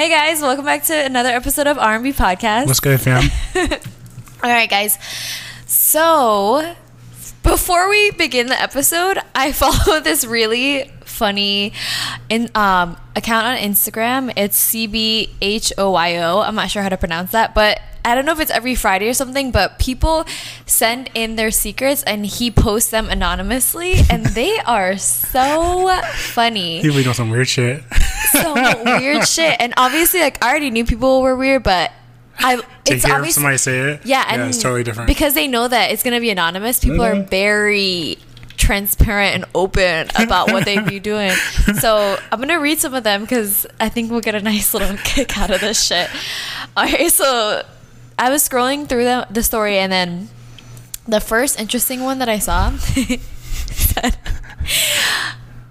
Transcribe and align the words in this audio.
Hey 0.00 0.08
guys, 0.08 0.40
welcome 0.40 0.64
back 0.64 0.84
to 0.84 0.94
another 0.94 1.28
episode 1.28 1.66
of 1.66 1.76
R&B 1.76 2.14
Podcast. 2.14 2.66
What's 2.66 2.80
good, 2.80 2.98
fam? 2.98 3.22
All 4.42 4.48
right, 4.50 4.70
guys. 4.70 4.96
So, 5.66 6.74
before 7.42 7.86
we 7.90 8.10
begin 8.12 8.46
the 8.46 8.58
episode, 8.58 9.18
I 9.34 9.52
follow 9.52 10.00
this 10.00 10.24
really 10.24 10.90
funny 11.04 11.74
in 12.30 12.48
um, 12.54 12.96
account 13.14 13.44
on 13.44 13.58
Instagram. 13.58 14.32
It's 14.38 14.72
CBHOYO. 14.72 16.46
I'm 16.46 16.54
not 16.54 16.70
sure 16.70 16.82
how 16.82 16.88
to 16.88 16.96
pronounce 16.96 17.32
that, 17.32 17.54
but 17.54 17.78
I 18.04 18.14
don't 18.14 18.24
know 18.24 18.32
if 18.32 18.40
it's 18.40 18.50
every 18.50 18.74
Friday 18.74 19.08
or 19.08 19.14
something, 19.14 19.50
but 19.50 19.78
people 19.78 20.24
send 20.66 21.10
in 21.14 21.36
their 21.36 21.50
secrets 21.50 22.02
and 22.04 22.24
he 22.26 22.50
posts 22.50 22.90
them 22.90 23.08
anonymously, 23.08 23.96
and 24.08 24.24
they 24.34 24.58
are 24.60 24.96
so 24.98 25.88
funny. 26.14 26.80
People 26.82 27.02
doing 27.02 27.14
some 27.14 27.30
weird 27.30 27.48
shit. 27.48 27.82
So 28.32 28.54
weird 28.84 29.26
shit. 29.26 29.56
And 29.60 29.74
obviously, 29.76 30.20
like, 30.20 30.42
I 30.44 30.50
already 30.50 30.70
knew 30.70 30.84
people 30.84 31.20
were 31.22 31.36
weird, 31.36 31.62
but 31.62 31.90
I 32.38 32.56
to 32.56 32.64
it's 32.94 33.04
hear 33.04 33.16
obvious. 33.16 33.34
somebody 33.34 33.58
say 33.58 33.78
it, 33.78 34.00
Yeah, 34.04 34.24
and 34.28 34.40
it's 34.42 34.62
totally 34.62 34.82
different. 34.82 35.08
because 35.08 35.34
they 35.34 35.46
know 35.46 35.68
that 35.68 35.90
it's 35.90 36.02
gonna 36.02 36.20
be 36.20 36.30
anonymous. 36.30 36.78
People 36.80 37.02
are 37.02 37.14
Mhm. 37.14 37.28
very 37.28 38.18
transparent 38.56 39.34
and 39.34 39.44
open 39.54 40.08
about 40.16 40.50
what 40.52 40.64
they 40.64 40.78
be 40.80 41.00
doing. 41.00 41.32
So 41.80 42.18
I'm 42.32 42.38
gonna 42.40 42.58
read 42.60 42.78
some 42.78 42.94
of 42.94 43.04
them 43.04 43.22
because 43.22 43.66
I 43.78 43.88
think 43.88 44.10
we'll 44.10 44.20
get 44.20 44.34
a 44.34 44.40
nice 44.40 44.72
little 44.74 44.96
kick 45.04 45.36
out 45.38 45.50
of 45.50 45.60
this 45.60 45.82
shit. 45.84 46.08
All 46.76 46.84
right, 46.84 47.10
so 47.12 47.62
I 48.20 48.28
was 48.30 48.46
scrolling 48.46 48.86
through 48.88 49.04
the 49.04 49.26
the 49.30 49.42
story 49.42 49.78
and 49.78 49.90
then 49.90 50.28
the 51.08 51.20
first 51.20 51.58
interesting 51.58 52.04
one 52.04 52.18
that 52.20 52.28
I 52.28 52.38
saw 52.38 52.76
said. 52.76 54.18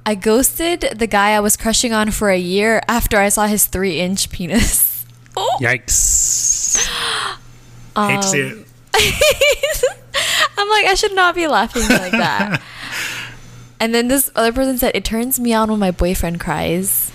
I 0.06 0.16
ghosted 0.16 0.98
the 0.98 1.06
guy 1.06 1.32
I 1.38 1.40
was 1.40 1.56
crushing 1.56 1.94
on 1.94 2.10
for 2.10 2.32
a 2.32 2.38
year 2.40 2.82
after 2.90 3.20
I 3.20 3.30
saw 3.30 3.46
his 3.46 3.68
three 3.68 4.00
inch 4.02 4.30
penis. 4.30 4.88
Oh. 5.38 5.58
Yikes! 5.62 6.76
Hate 7.96 8.22
to 8.22 8.28
see 8.28 8.44
Um, 8.52 8.66
it. 8.94 9.84
I'm 10.58 10.68
like, 10.68 10.86
I 10.88 10.96
should 10.96 11.14
not 11.16 11.34
be 11.36 11.48
laughing 11.48 11.84
like 11.88 12.12
that. 12.12 12.60
and 13.80 13.94
then 13.96 14.10
this 14.10 14.30
other 14.36 14.52
person 14.52 14.78
said, 14.78 14.96
it 14.96 15.06
turns 15.06 15.40
me 15.40 15.54
on 15.54 15.70
when 15.72 15.80
my 15.80 15.92
boyfriend 15.92 16.42
cries. 16.42 17.10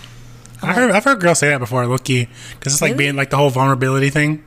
I 0.62 0.72
heard 0.72 0.90
I've 0.92 1.04
heard 1.04 1.20
girls 1.20 1.40
say 1.40 1.48
that 1.50 1.58
before, 1.58 1.84
Loki, 1.86 2.28
because 2.58 2.72
it's 2.72 2.80
like 2.80 2.92
Really? 2.92 3.04
being 3.12 3.16
like 3.16 3.28
the 3.28 3.36
whole 3.36 3.50
vulnerability 3.50 4.08
thing. 4.08 4.42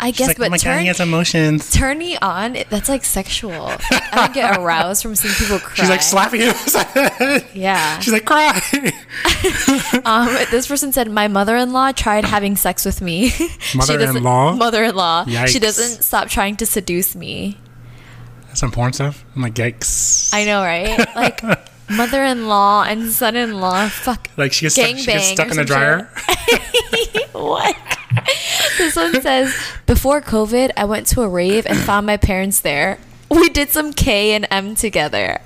I 0.00 0.08
She's 0.10 0.18
guess, 0.18 0.28
like, 0.28 0.36
but 0.38 0.46
oh 0.48 0.50
my 0.50 0.56
god, 0.58 0.62
turn, 0.64 0.80
he 0.80 0.86
has 0.88 1.00
emotions. 1.00 1.70
turn 1.70 1.98
me 1.98 2.16
on, 2.18 2.58
that's 2.68 2.88
like 2.88 3.04
sexual. 3.04 3.52
I 3.52 4.10
don't 4.12 4.34
get 4.34 4.58
aroused 4.58 5.02
from 5.02 5.14
seeing 5.14 5.32
people 5.34 5.58
cry. 5.60 5.74
She's 5.76 5.88
like 5.88 6.02
slapping 6.02 6.40
him. 6.40 6.50
upside 6.50 6.92
the 6.94 7.08
head. 7.10 7.46
Yeah. 7.54 8.00
She's 8.00 8.12
like 8.12 8.24
cry. 8.24 8.60
Um, 10.04 10.28
this 10.50 10.66
person 10.66 10.92
said, 10.92 11.10
my 11.10 11.28
mother-in-law 11.28 11.92
tried 11.92 12.24
having 12.24 12.56
sex 12.56 12.84
with 12.84 13.00
me. 13.00 13.32
Mother-in-law? 13.74 14.54
Mother-in-law. 14.56 15.24
She 15.46 15.58
doesn't 15.58 16.02
stop 16.02 16.28
trying 16.28 16.56
to 16.56 16.66
seduce 16.66 17.14
me. 17.14 17.58
Some 18.52 18.70
porn 18.72 18.92
stuff. 18.92 19.24
I'm 19.34 19.42
like 19.42 19.54
yikes. 19.54 20.32
I 20.34 20.44
know, 20.44 20.62
right? 20.62 20.98
Like 21.16 21.42
mother-in-law 21.90 22.84
and 22.84 23.10
son-in-law. 23.10 23.88
Fuck. 23.88 24.28
Like 24.36 24.52
she 24.52 24.66
gets 24.66 24.74
stuck, 24.74 24.96
she 24.96 25.04
gets 25.06 25.26
stuck 25.28 25.50
in 25.50 25.56
the 25.56 25.64
dryer. 25.64 26.10
what? 27.32 27.76
This 28.78 28.96
one 28.96 29.20
says, 29.22 29.54
before 29.86 30.20
COVID, 30.20 30.72
I 30.76 30.84
went 30.84 31.06
to 31.08 31.22
a 31.22 31.28
rave 31.28 31.66
and 31.66 31.78
found 31.78 32.06
my 32.06 32.16
parents 32.16 32.60
there. 32.60 32.98
We 33.30 33.48
did 33.48 33.70
some 33.70 33.92
K 33.92 34.32
and 34.34 34.46
M 34.50 34.74
together. 34.74 35.40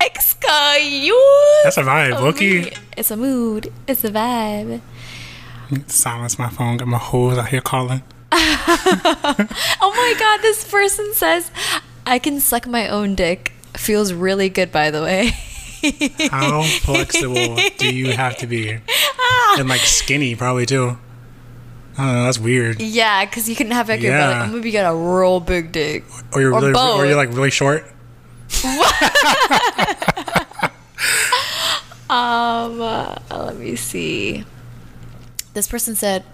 Excuse. 0.00 1.12
That's 1.64 1.76
a 1.76 1.82
vibe, 1.82 2.20
Loki. 2.20 2.72
It's 2.96 3.10
a 3.10 3.16
mood. 3.16 3.72
It's 3.86 4.02
a 4.04 4.10
vibe. 4.10 4.80
Silence 5.86 6.38
my 6.38 6.48
phone. 6.48 6.78
Got 6.78 6.88
my 6.88 6.98
hoes 6.98 7.38
out 7.38 7.48
here 7.48 7.60
calling. 7.60 8.02
Oh 9.82 9.92
my 9.94 10.14
god, 10.18 10.40
this 10.42 10.68
person 10.70 11.12
says, 11.14 11.50
I 12.06 12.18
can 12.18 12.40
suck 12.40 12.66
my 12.66 12.88
own 12.88 13.14
dick. 13.14 13.52
Feels 13.76 14.12
really 14.12 14.48
good, 14.48 14.72
by 14.72 14.90
the 14.90 15.02
way. 15.02 15.30
How 16.30 16.62
flexible 16.62 17.56
do 17.78 17.94
you 17.94 18.12
have 18.12 18.36
to 18.38 18.46
be? 18.46 18.78
And 19.58 19.68
like 19.68 19.80
skinny, 19.80 20.36
probably 20.36 20.64
too. 20.64 20.96
Know. 22.00 22.24
That's 22.24 22.38
weird. 22.38 22.80
Yeah, 22.80 23.24
because 23.24 23.48
you 23.48 23.56
can 23.56 23.70
have 23.70 23.88
like 23.88 24.00
your 24.00 24.12
Yeah. 24.12 24.18
belly. 24.30 24.34
I'm 24.40 24.50
gonna 24.50 24.62
be 24.62 24.70
got 24.72 24.92
a 24.92 24.96
real 24.96 25.40
big 25.40 25.72
dick. 25.72 26.04
Or 26.32 26.40
you're 26.40 26.52
Or 26.54 26.60
really, 26.60 26.72
both. 26.72 26.98
or 26.98 27.06
you're 27.06 27.16
like 27.16 27.30
really 27.30 27.50
short. 27.50 27.84
Um, 32.10 32.80
uh, 32.80 33.14
let 33.30 33.56
me 33.56 33.76
see. 33.76 34.44
This 35.54 35.68
person 35.68 35.94
said, 35.94 36.24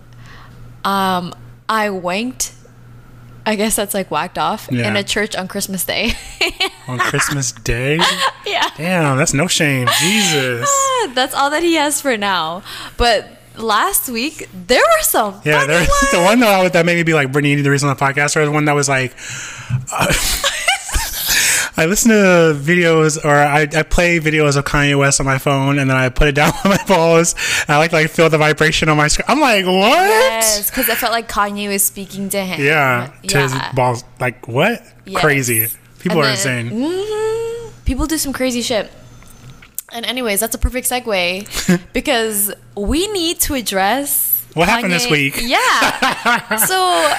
um, 0.85 1.35
I 1.69 1.89
wanked. 1.89 2.55
I 3.45 3.57
guess 3.57 3.77
that's 3.77 3.93
like 3.93 4.11
whacked 4.11 4.39
off 4.39 4.71
in 4.73 4.97
a 4.97 5.05
church 5.05 5.37
on 5.37 5.49
Christmas 5.49 5.85
Day. 5.85 6.13
on 6.89 6.99
Christmas 6.99 7.53
Day. 7.53 7.97
yeah. 8.47 8.71
Damn, 8.79 9.19
that's 9.19 9.35
no 9.35 9.47
shame. 9.47 9.87
Jesus. 10.01 10.69
That's 11.15 11.35
all 11.35 11.51
that 11.51 11.63
he 11.63 11.75
has 11.75 12.01
for 12.01 12.17
now. 12.17 12.63
But 12.97 13.29
last 13.59 14.09
week, 14.09 14.49
there 14.53 14.81
were 14.83 15.03
some. 15.03 15.41
Yeah, 15.45 15.67
there's 15.67 15.89
ones. 15.89 16.11
the 16.13 16.23
one 16.23 16.41
that 16.41 16.73
that 16.73 16.87
made 16.87 16.97
me 16.97 17.03
be 17.03 17.15
like, 17.15 17.33
Brittany, 17.33 17.51
you 17.51 17.57
need 17.57 17.63
to 17.65 17.71
read 17.71 17.83
on 17.83 17.95
the 17.95 18.01
podcast. 18.01 18.37
Or 18.37 18.45
the 18.45 18.51
one 18.51 18.65
that 18.67 18.75
was 18.75 18.89
like, 18.89 19.15
uh, 19.93 20.13
I 21.79 21.85
listen 21.85 22.11
to 22.11 22.59
videos 22.59 23.23
or 23.23 23.35
I, 23.35 23.63
I 23.63 23.83
play 23.83 24.19
videos 24.19 24.57
of 24.57 24.65
Kanye 24.65 24.99
West 24.99 25.21
on 25.21 25.27
my 25.27 25.37
phone 25.37 25.79
and 25.79 25.91
then 25.91 25.97
I 25.97 26.09
put 26.09 26.27
it 26.29 26.35
down 26.35 26.53
on 26.65 26.71
my 26.71 26.83
balls. 26.89 27.35
And 27.69 27.71
I 27.71 27.79
like 27.79 27.91
to 27.91 27.97
like 27.97 28.11
feel 28.11 28.31
the 28.31 28.39
vibration 28.39 28.89
on 28.89 28.97
my 28.97 29.09
screen. 29.09 29.27
I'm 29.29 29.41
like, 29.41 29.67
what? 29.67 29.75
Yes, 29.75 30.71
because 30.71 30.89
I 30.89 30.95
felt 30.95 31.13
like 31.13 31.29
Kanye 31.29 31.69
was 31.69 31.85
speaking 31.85 32.31
to 32.31 32.41
him. 32.43 32.63
Yeah, 32.65 33.13
to 33.29 33.39
his 33.43 33.55
balls. 33.75 34.05
Like 34.19 34.49
what? 34.49 34.83
Yes. 35.05 35.21
Crazy. 35.21 35.67
People 35.99 36.23
are 36.23 36.31
insane. 36.31 36.71
Mhm. 36.71 37.73
People 37.85 38.07
do 38.07 38.17
some 38.17 38.33
crazy 38.33 38.63
shit. 38.63 38.91
And 39.93 40.05
anyways, 40.05 40.41
that's 40.41 40.55
a 40.55 40.59
perfect 40.59 40.89
segue 40.89 41.93
because 41.93 42.53
we 42.77 43.07
need 43.13 43.41
to 43.41 43.55
address 43.55 44.45
What 44.55 44.69
happened 44.69 44.93
this 44.93 45.09
week? 45.09 45.39
Yeah. 45.41 46.57
so, 46.67 47.15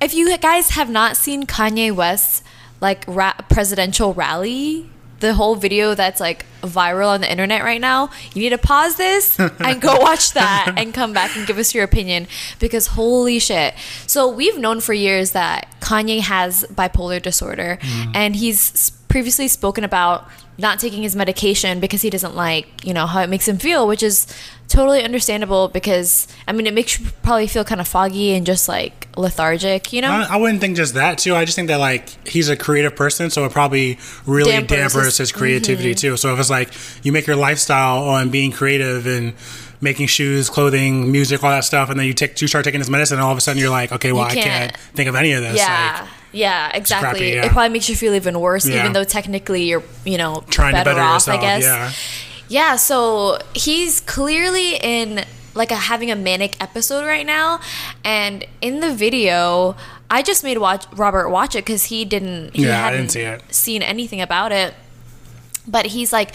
if 0.00 0.12
you 0.14 0.36
guys 0.38 0.70
have 0.70 0.90
not 0.90 1.16
seen 1.16 1.46
Kanye 1.46 1.92
West's 1.92 2.42
like 2.80 3.04
ra- 3.06 3.36
presidential 3.48 4.12
rally, 4.14 4.90
the 5.20 5.32
whole 5.34 5.54
video 5.54 5.94
that's 5.94 6.20
like 6.20 6.44
viral 6.62 7.08
on 7.08 7.20
the 7.20 7.30
internet 7.30 7.62
right 7.62 7.80
now, 7.80 8.10
you 8.34 8.42
need 8.42 8.50
to 8.50 8.58
pause 8.58 8.96
this 8.96 9.38
and 9.38 9.80
go 9.80 9.96
watch 10.00 10.32
that 10.32 10.74
and 10.76 10.92
come 10.92 11.12
back 11.12 11.36
and 11.36 11.46
give 11.46 11.56
us 11.56 11.74
your 11.74 11.84
opinion 11.84 12.26
because 12.58 12.88
holy 12.88 13.38
shit. 13.38 13.74
So, 14.08 14.28
we've 14.28 14.58
known 14.58 14.80
for 14.80 14.92
years 14.92 15.30
that 15.32 15.72
Kanye 15.80 16.20
has 16.20 16.64
bipolar 16.64 17.22
disorder 17.22 17.78
mm. 17.80 18.10
and 18.12 18.34
he's 18.34 18.90
previously 19.08 19.48
spoken 19.48 19.84
about 19.84 20.28
not 20.58 20.78
taking 20.78 21.02
his 21.02 21.14
medication 21.14 21.80
because 21.80 22.02
he 22.02 22.10
doesn't 22.10 22.34
like, 22.34 22.84
you 22.84 22.94
know, 22.94 23.06
how 23.06 23.20
it 23.20 23.28
makes 23.28 23.46
him 23.46 23.58
feel, 23.58 23.86
which 23.86 24.02
is 24.02 24.26
totally 24.68 25.02
understandable 25.02 25.68
because 25.68 26.26
I 26.48 26.52
mean, 26.52 26.66
it 26.66 26.74
makes 26.74 26.98
you 26.98 27.06
probably 27.22 27.46
feel 27.46 27.64
kind 27.64 27.80
of 27.80 27.86
foggy 27.86 28.34
and 28.34 28.46
just 28.46 28.68
like 28.68 29.06
lethargic, 29.16 29.92
you 29.92 30.00
know? 30.00 30.10
I, 30.10 30.28
I 30.30 30.36
wouldn't 30.36 30.60
think 30.60 30.76
just 30.76 30.94
that 30.94 31.18
too. 31.18 31.34
I 31.34 31.44
just 31.44 31.56
think 31.56 31.68
that 31.68 31.78
like 31.78 32.08
he's 32.26 32.48
a 32.48 32.56
creative 32.56 32.96
person, 32.96 33.30
so 33.30 33.44
it 33.44 33.52
probably 33.52 33.98
really 34.26 34.52
Dampers 34.52 34.76
dampers, 34.76 35.04
his- 35.04 35.18
his, 35.18 35.32
creativity 35.32 35.92
mm-hmm. 35.92 36.12
too. 36.12 36.16
So 36.16 36.32
if 36.32 36.40
it's 36.40 36.50
like 36.50 36.72
you 37.04 37.12
make 37.12 37.26
your 37.26 37.36
lifestyle 37.36 38.04
on 38.08 38.30
being 38.30 38.50
creative 38.50 39.06
and 39.06 39.34
making 39.80 40.06
shoes, 40.06 40.48
clothing, 40.48 41.12
music, 41.12 41.44
all 41.44 41.50
that 41.50 41.64
stuff, 41.64 41.90
and 41.90 42.00
then 42.00 42.06
you 42.06 42.14
take 42.14 42.40
you 42.40 42.48
start 42.48 42.64
taking 42.64 42.80
this 42.80 42.88
medicine, 42.88 43.18
and 43.18 43.24
all 43.24 43.32
of 43.32 43.38
a 43.38 43.42
sudden 43.42 43.60
you're 43.60 43.70
like, 43.70 43.92
okay, 43.92 44.12
well, 44.12 44.24
I 44.24 44.32
can't- 44.34 44.72
can't 44.72 44.76
think 44.94 45.08
of 45.08 45.14
any 45.14 45.32
of 45.32 45.42
this. 45.42 45.58
yeah. 45.58 46.00
Like, 46.00 46.10
yeah, 46.36 46.70
exactly. 46.74 47.08
crappy, 47.20 47.34
yeah. 47.34 47.46
It 47.46 47.52
probably 47.52 47.70
makes 47.70 47.88
you 47.88 47.96
feel 47.96 48.14
even 48.14 48.38
worse, 48.40 48.66
Yeah. 48.66 48.80
even 48.80 48.92
though 48.92 49.04
technically 49.04 49.64
you're, 49.64 49.82
you 50.04 50.18
know, 50.18 50.44
trying 50.50 50.72
better, 50.72 50.90
to 50.90 50.96
better 50.96 51.02
off, 51.06 51.14
yourself. 51.14 51.38
I 51.40 51.42
guess. 51.42 51.62
Yeah. 51.64 51.92
Yeah, 52.48 52.76
so 52.76 53.38
he's 53.54 54.00
clearly 54.00 54.76
in 54.76 55.24
like 55.54 55.70
a 55.72 55.76
having 55.76 56.10
a 56.10 56.16
manic 56.16 56.60
episode 56.62 57.04
right 57.06 57.24
now, 57.26 57.60
and 58.04 58.44
in 58.60 58.80
the 58.80 58.94
video, 58.94 59.74
I 60.10 60.22
just 60.22 60.44
made 60.44 60.58
watch 60.58 60.84
Robert 60.92 61.30
watch 61.30 61.54
it 61.56 61.64
because 61.64 61.84
he 61.86 62.04
didn't. 62.04 62.54
He 62.54 62.66
Yeah, 62.66 62.78
I 62.78 62.82
hadn't 62.90 63.00
didn't 63.00 63.10
see 63.12 63.22
it. 63.22 63.42
Seen 63.54 63.82
anything 63.82 64.20
about 64.20 64.52
it, 64.52 64.74
but 65.66 65.86
he's 65.86 66.12
like 66.12 66.32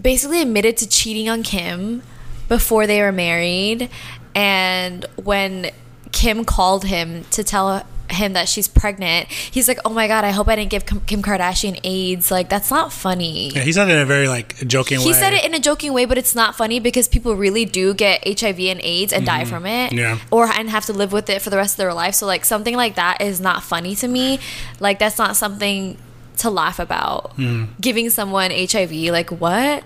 basically 0.00 0.40
admitted 0.40 0.76
to 0.78 0.88
cheating 0.88 1.28
on 1.28 1.42
Kim 1.42 2.02
before 2.48 2.86
they 2.86 3.02
were 3.02 3.12
married, 3.12 3.90
and 4.34 5.04
when 5.16 5.70
Kim 6.12 6.44
called 6.44 6.84
him 6.84 7.24
to 7.32 7.42
tell 7.44 7.84
him 8.10 8.32
that 8.34 8.48
she's 8.48 8.68
pregnant, 8.68 9.28
he's 9.28 9.68
like, 9.68 9.78
"Oh 9.84 9.90
my 9.90 10.06
god, 10.08 10.24
I 10.24 10.30
hope 10.30 10.48
I 10.48 10.56
didn't 10.56 10.70
give 10.70 10.86
Kim 10.86 11.22
Kardashian 11.22 11.78
AIDS. 11.84 12.30
Like 12.30 12.48
that's 12.48 12.70
not 12.70 12.92
funny." 12.92 13.50
Yeah, 13.50 13.62
he 13.62 13.72
said 13.72 13.88
it 13.88 13.92
in 13.92 13.98
a 13.98 14.06
very 14.06 14.28
like 14.28 14.56
joking 14.66 14.98
way. 14.98 15.04
He 15.04 15.12
said 15.12 15.32
it 15.32 15.44
in 15.44 15.54
a 15.54 15.58
joking 15.60 15.92
way, 15.92 16.04
but 16.04 16.18
it's 16.18 16.34
not 16.34 16.54
funny 16.56 16.80
because 16.80 17.08
people 17.08 17.34
really 17.36 17.64
do 17.64 17.94
get 17.94 18.22
HIV 18.26 18.60
and 18.60 18.80
AIDS 18.82 19.12
and 19.12 19.24
die 19.26 19.44
from 19.44 19.66
it, 19.66 19.90
Mm-hmm. 19.90 19.98
Yeah. 19.98 20.18
or 20.30 20.46
and 20.46 20.70
have 20.70 20.84
to 20.86 20.92
live 20.92 21.12
with 21.12 21.28
it 21.30 21.42
for 21.42 21.50
the 21.50 21.56
rest 21.56 21.74
of 21.74 21.78
their 21.78 21.94
life. 21.94 22.14
So 22.14 22.26
like 22.26 22.44
something 22.44 22.76
like 22.76 22.94
that 22.96 23.20
is 23.20 23.40
not 23.40 23.62
funny 23.62 23.94
to 23.96 24.08
me. 24.08 24.38
Like 24.80 24.98
that's 24.98 25.18
not 25.18 25.36
something 25.36 25.98
to 26.38 26.50
laugh 26.50 26.78
about. 26.78 27.36
Mm-hmm. 27.36 27.72
Giving 27.80 28.10
someone 28.10 28.50
HIV, 28.50 28.92
like 29.10 29.30
what? 29.30 29.82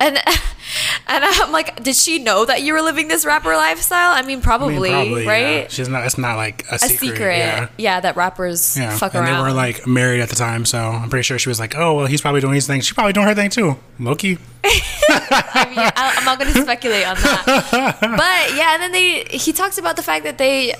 And 0.00 0.18
And 1.06 1.24
I'm 1.24 1.50
like, 1.52 1.82
did 1.82 1.96
she 1.96 2.18
know 2.20 2.44
that 2.44 2.62
you 2.62 2.72
were 2.72 2.80
living 2.80 3.08
this 3.08 3.24
rapper 3.26 3.54
lifestyle? 3.56 4.12
I 4.14 4.22
mean, 4.22 4.38
I 4.38 4.42
probably, 4.42 4.74
mean, 4.90 4.92
probably, 4.92 5.26
right? 5.26 5.40
Yeah. 5.62 5.68
She's 5.68 5.88
not. 5.88 6.06
It's 6.06 6.16
not 6.16 6.36
like 6.36 6.64
a, 6.70 6.76
A 6.76 6.78
secret. 6.78 6.98
secret, 7.00 7.36
Yeah. 7.38 7.68
yeah. 7.76 8.00
that 8.00 8.16
rappers 8.16 8.76
Yeah, 8.76 8.96
fuck 8.96 9.14
and 9.14 9.24
around. 9.26 9.38
they 9.44 9.50
were 9.50 9.52
like 9.56 9.86
married 9.86 10.20
at 10.20 10.28
the 10.28 10.36
time, 10.36 10.64
so 10.64 10.78
I'm 10.78 11.10
pretty 11.10 11.24
sure 11.24 11.38
she 11.38 11.48
was 11.48 11.58
like, 11.58 11.74
"Oh, 11.76 11.94
well, 11.94 12.06
he's 12.06 12.20
probably 12.20 12.40
doing 12.40 12.54
his 12.54 12.66
thing. 12.66 12.80
She's 12.82 12.92
probably 12.94 13.12
doing 13.12 13.26
her 13.26 13.34
thing 13.34 13.50
too." 13.50 13.76
Loki. 13.98 14.38
I 14.64 15.66
mean, 15.68 15.78
I, 15.78 16.14
I'm 16.18 16.24
not 16.24 16.38
going 16.38 16.52
to 16.52 16.62
speculate 16.62 17.06
on 17.06 17.16
that. 17.16 17.98
But 18.00 18.56
yeah, 18.56 18.74
and 18.74 18.82
then 18.82 18.92
they 18.92 19.24
he 19.36 19.52
talks 19.52 19.78
about 19.78 19.96
the 19.96 20.02
fact 20.02 20.24
that 20.24 20.38
they 20.38 20.74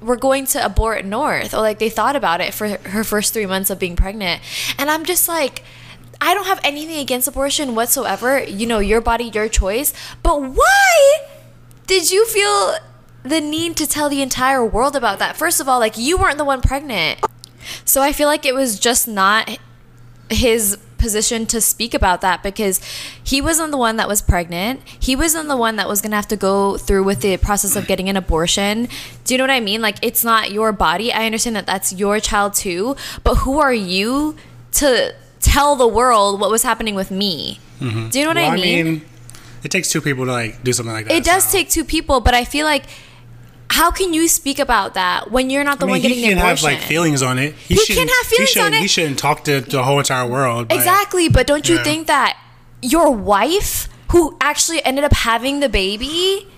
were 0.00 0.16
going 0.16 0.46
to 0.46 0.64
abort 0.64 1.04
North, 1.04 1.54
or 1.54 1.58
like 1.60 1.78
they 1.78 1.90
thought 1.90 2.16
about 2.16 2.40
it 2.40 2.52
for 2.54 2.68
her 2.68 3.04
first 3.04 3.32
three 3.34 3.46
months 3.46 3.70
of 3.70 3.78
being 3.78 3.96
pregnant, 3.96 4.42
and 4.78 4.90
I'm 4.90 5.04
just 5.04 5.28
like. 5.28 5.62
I 6.20 6.34
don't 6.34 6.46
have 6.46 6.60
anything 6.62 6.98
against 6.98 7.26
abortion 7.28 7.74
whatsoever. 7.74 8.42
You 8.42 8.66
know, 8.66 8.78
your 8.78 9.00
body, 9.00 9.24
your 9.24 9.48
choice. 9.48 9.92
But 10.22 10.42
why 10.42 11.26
did 11.86 12.10
you 12.10 12.26
feel 12.26 12.74
the 13.22 13.40
need 13.40 13.76
to 13.76 13.86
tell 13.86 14.08
the 14.08 14.22
entire 14.22 14.64
world 14.64 14.96
about 14.96 15.18
that? 15.18 15.36
First 15.36 15.60
of 15.60 15.68
all, 15.68 15.78
like 15.78 15.96
you 15.96 16.18
weren't 16.18 16.38
the 16.38 16.44
one 16.44 16.60
pregnant. 16.60 17.20
So 17.84 18.02
I 18.02 18.12
feel 18.12 18.28
like 18.28 18.44
it 18.44 18.54
was 18.54 18.78
just 18.78 19.08
not 19.08 19.58
his 20.28 20.78
position 20.98 21.46
to 21.46 21.60
speak 21.60 21.94
about 21.94 22.20
that 22.20 22.42
because 22.42 22.78
he 23.24 23.40
wasn't 23.40 23.70
the 23.70 23.78
one 23.78 23.96
that 23.96 24.06
was 24.06 24.20
pregnant. 24.20 24.82
He 24.86 25.16
wasn't 25.16 25.48
the 25.48 25.56
one 25.56 25.76
that 25.76 25.88
was 25.88 26.02
going 26.02 26.10
to 26.10 26.16
have 26.16 26.28
to 26.28 26.36
go 26.36 26.76
through 26.76 27.04
with 27.04 27.22
the 27.22 27.38
process 27.38 27.74
of 27.74 27.86
getting 27.86 28.08
an 28.08 28.16
abortion. 28.16 28.86
Do 29.24 29.34
you 29.34 29.38
know 29.38 29.44
what 29.44 29.50
I 29.50 29.60
mean? 29.60 29.80
Like 29.80 29.96
it's 30.02 30.22
not 30.22 30.52
your 30.52 30.72
body. 30.72 31.12
I 31.12 31.24
understand 31.24 31.56
that 31.56 31.66
that's 31.66 31.92
your 31.92 32.20
child 32.20 32.54
too, 32.54 32.96
but 33.24 33.36
who 33.36 33.58
are 33.58 33.72
you 33.72 34.36
to 34.72 35.14
tell 35.40 35.76
the 35.76 35.88
world 35.88 36.40
what 36.40 36.50
was 36.50 36.62
happening 36.62 36.94
with 36.94 37.10
me? 37.10 37.58
Mm-hmm. 37.80 38.08
Do 38.10 38.18
you 38.18 38.24
know 38.24 38.30
what 38.30 38.36
well, 38.36 38.52
I 38.52 38.56
mean? 38.56 39.02
it 39.62 39.70
takes 39.70 39.90
two 39.90 40.00
people 40.00 40.24
to 40.26 40.32
like 40.32 40.62
do 40.62 40.72
something 40.72 40.92
like 40.92 41.06
that. 41.06 41.14
it 41.14 41.24
does 41.24 41.44
so. 41.44 41.52
take 41.58 41.68
two 41.70 41.84
people, 41.84 42.20
but 42.20 42.34
I 42.34 42.44
feel 42.44 42.66
like 42.66 42.84
how 43.70 43.90
can 43.92 44.12
you 44.12 44.26
speak 44.26 44.58
about 44.58 44.94
that 44.94 45.30
when 45.30 45.48
you're 45.48 45.62
not 45.64 45.78
the 45.78 45.84
I 45.84 45.86
mean, 45.86 45.90
one 45.94 46.00
getting 46.02 46.18
abortion? 46.18 46.28
he 46.30 46.34
the 46.34 46.40
can 46.40 46.48
have 46.48 46.62
like 46.62 46.78
feelings 46.80 47.22
on 47.22 47.38
it. 47.38 47.54
He 47.54 47.76
can 47.76 47.84
shouldn't- 47.84 48.10
have 48.10 48.26
feelings 48.26 48.50
he 48.54 48.60
on 48.60 48.74
it. 48.74 48.80
He 48.80 48.88
shouldn't 48.88 49.18
talk 49.18 49.44
to 49.44 49.60
the 49.60 49.82
whole 49.84 49.98
entire 49.98 50.26
world. 50.28 50.68
but- 50.68 50.76
Exactly, 50.76 51.28
but 51.28 51.46
don't 51.46 51.68
you 51.68 51.76
Yeah. 51.76 51.84
think 51.84 52.06
that 52.08 52.36
your 52.82 53.10
wife, 53.12 53.88
who 54.10 54.36
actually 54.40 54.84
ended 54.84 55.04
up 55.04 55.12
having 55.12 55.60
the 55.60 55.68
baby, 55.68 56.48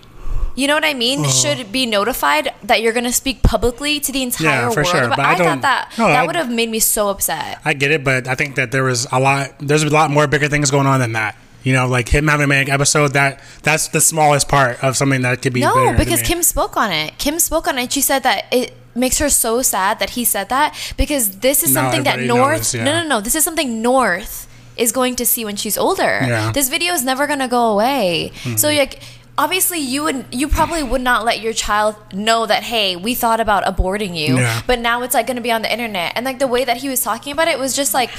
you 0.54 0.66
know 0.66 0.75
what 0.75 0.84
I 0.84 0.94
mean, 0.94 1.25
should 1.28 1.72
be 1.72 1.87
notified 1.87 2.52
that 2.62 2.82
you're 2.82 2.93
going 2.93 3.04
to 3.04 3.12
speak 3.12 3.43
publicly 3.43 4.00
to 4.00 4.12
the 4.12 4.22
entire 4.22 4.69
Yeah, 4.69 4.70
for 4.70 4.76
world? 4.82 4.87
sure, 4.88 5.08
But, 5.08 5.16
but 5.16 5.25
I 5.26 5.32
I, 5.32 5.37
thought 5.38 5.60
that 5.62 5.93
no, 5.99 6.08
that 6.08 6.26
would 6.26 6.37
have 6.37 6.50
made 6.50 6.69
me 6.70 6.78
so 6.78 7.08
upset. 7.08 7.60
I 7.64 7.72
get 7.75 7.90
it, 7.90 8.04
but 8.04 8.26
I 8.28 8.34
think 8.34 8.56
that 8.56 8.70
there 8.72 8.84
was 8.84 9.06
a 9.12 9.19
lot. 9.20 9.52
There's 9.60 9.82
a 9.82 9.88
lot 9.90 10.10
more 10.10 10.26
bigger 10.26 10.49
things 10.49 10.70
going 10.70 10.87
on 10.87 11.00
than 11.00 11.12
that. 11.12 11.37
You 11.64 11.72
know, 11.72 11.87
like 11.87 12.08
him 12.08 12.26
having 12.26 12.44
a 12.44 12.46
manic 12.49 12.69
episode. 12.69 13.12
That 13.12 13.40
that's 13.62 13.88
the 13.88 14.00
smallest 14.00 14.49
part 14.49 14.82
of 14.82 14.96
something 14.96 15.22
that 15.22 15.40
could 15.43 15.52
be. 15.52 15.60
No, 15.60 15.94
because. 15.96 16.20
Kim 16.22 16.43
spoke 16.43 16.76
on 16.76 16.90
it. 16.90 17.16
Kim 17.19 17.38
spoke 17.38 17.69
on 17.69 17.78
it. 17.78 17.93
She 17.93 18.00
said 18.00 18.25
that 18.25 18.46
it 18.52 18.75
makes 18.94 19.19
her 19.19 19.31
so 19.31 19.62
sad 19.62 19.99
that 20.00 20.10
he 20.10 20.25
said 20.25 20.49
that 20.49 20.76
because 20.96 21.38
this 21.38 21.62
is 21.62 21.72
Now 21.72 21.82
something 21.82 22.02
that 22.02 22.19
North. 22.20 22.58
knows, 22.58 22.75
yeah. 22.75 22.84
No, 22.84 23.02
no, 23.02 23.08
no. 23.08 23.20
This 23.20 23.34
is 23.37 23.44
something 23.44 23.81
North 23.81 24.49
is 24.76 24.90
going 24.90 25.14
to 25.16 25.25
see 25.25 25.44
when 25.44 25.54
she's 25.56 25.78
older. 25.78 26.02
Yeah. 26.26 26.50
This 26.52 26.69
video 26.69 26.94
is 26.94 27.04
never 27.04 27.26
going 27.28 27.38
to 27.38 27.49
go 27.49 27.70
away. 27.70 28.32
Mm-hmm. 28.43 28.56
So 28.56 28.69
like. 28.69 29.00
Obviously, 29.38 29.79
you 29.79 30.02
would 30.05 30.26
you 30.31 30.46
probably 30.46 30.82
would 30.82 31.00
not 31.00 31.25
let 31.25 31.40
your 31.40 31.55
child 31.55 31.96
know 32.12 32.44
that 32.44 32.62
hey, 32.64 32.96
we 32.96 33.14
thought 33.14 33.40
about 33.40 33.64
aborting 33.64 34.14
you, 34.17 34.37
Yeah. 34.38 34.61
but 34.67 34.79
now 34.79 35.02
it's 35.02 35.14
like 35.14 35.26
going 35.26 35.37
to 35.38 35.43
be 35.43 35.50
on 35.50 35.62
the 35.62 35.73
internet, 35.73 36.12
and 36.17 36.25
like 36.26 36.38
the 36.38 36.46
way 36.46 36.64
that 36.64 36.76
he 36.79 36.88
was 36.90 37.00
talking 37.00 37.32
about 37.32 37.49
it 37.49 37.58
was 37.58 37.75
just 37.75 37.94
like, 37.94 38.11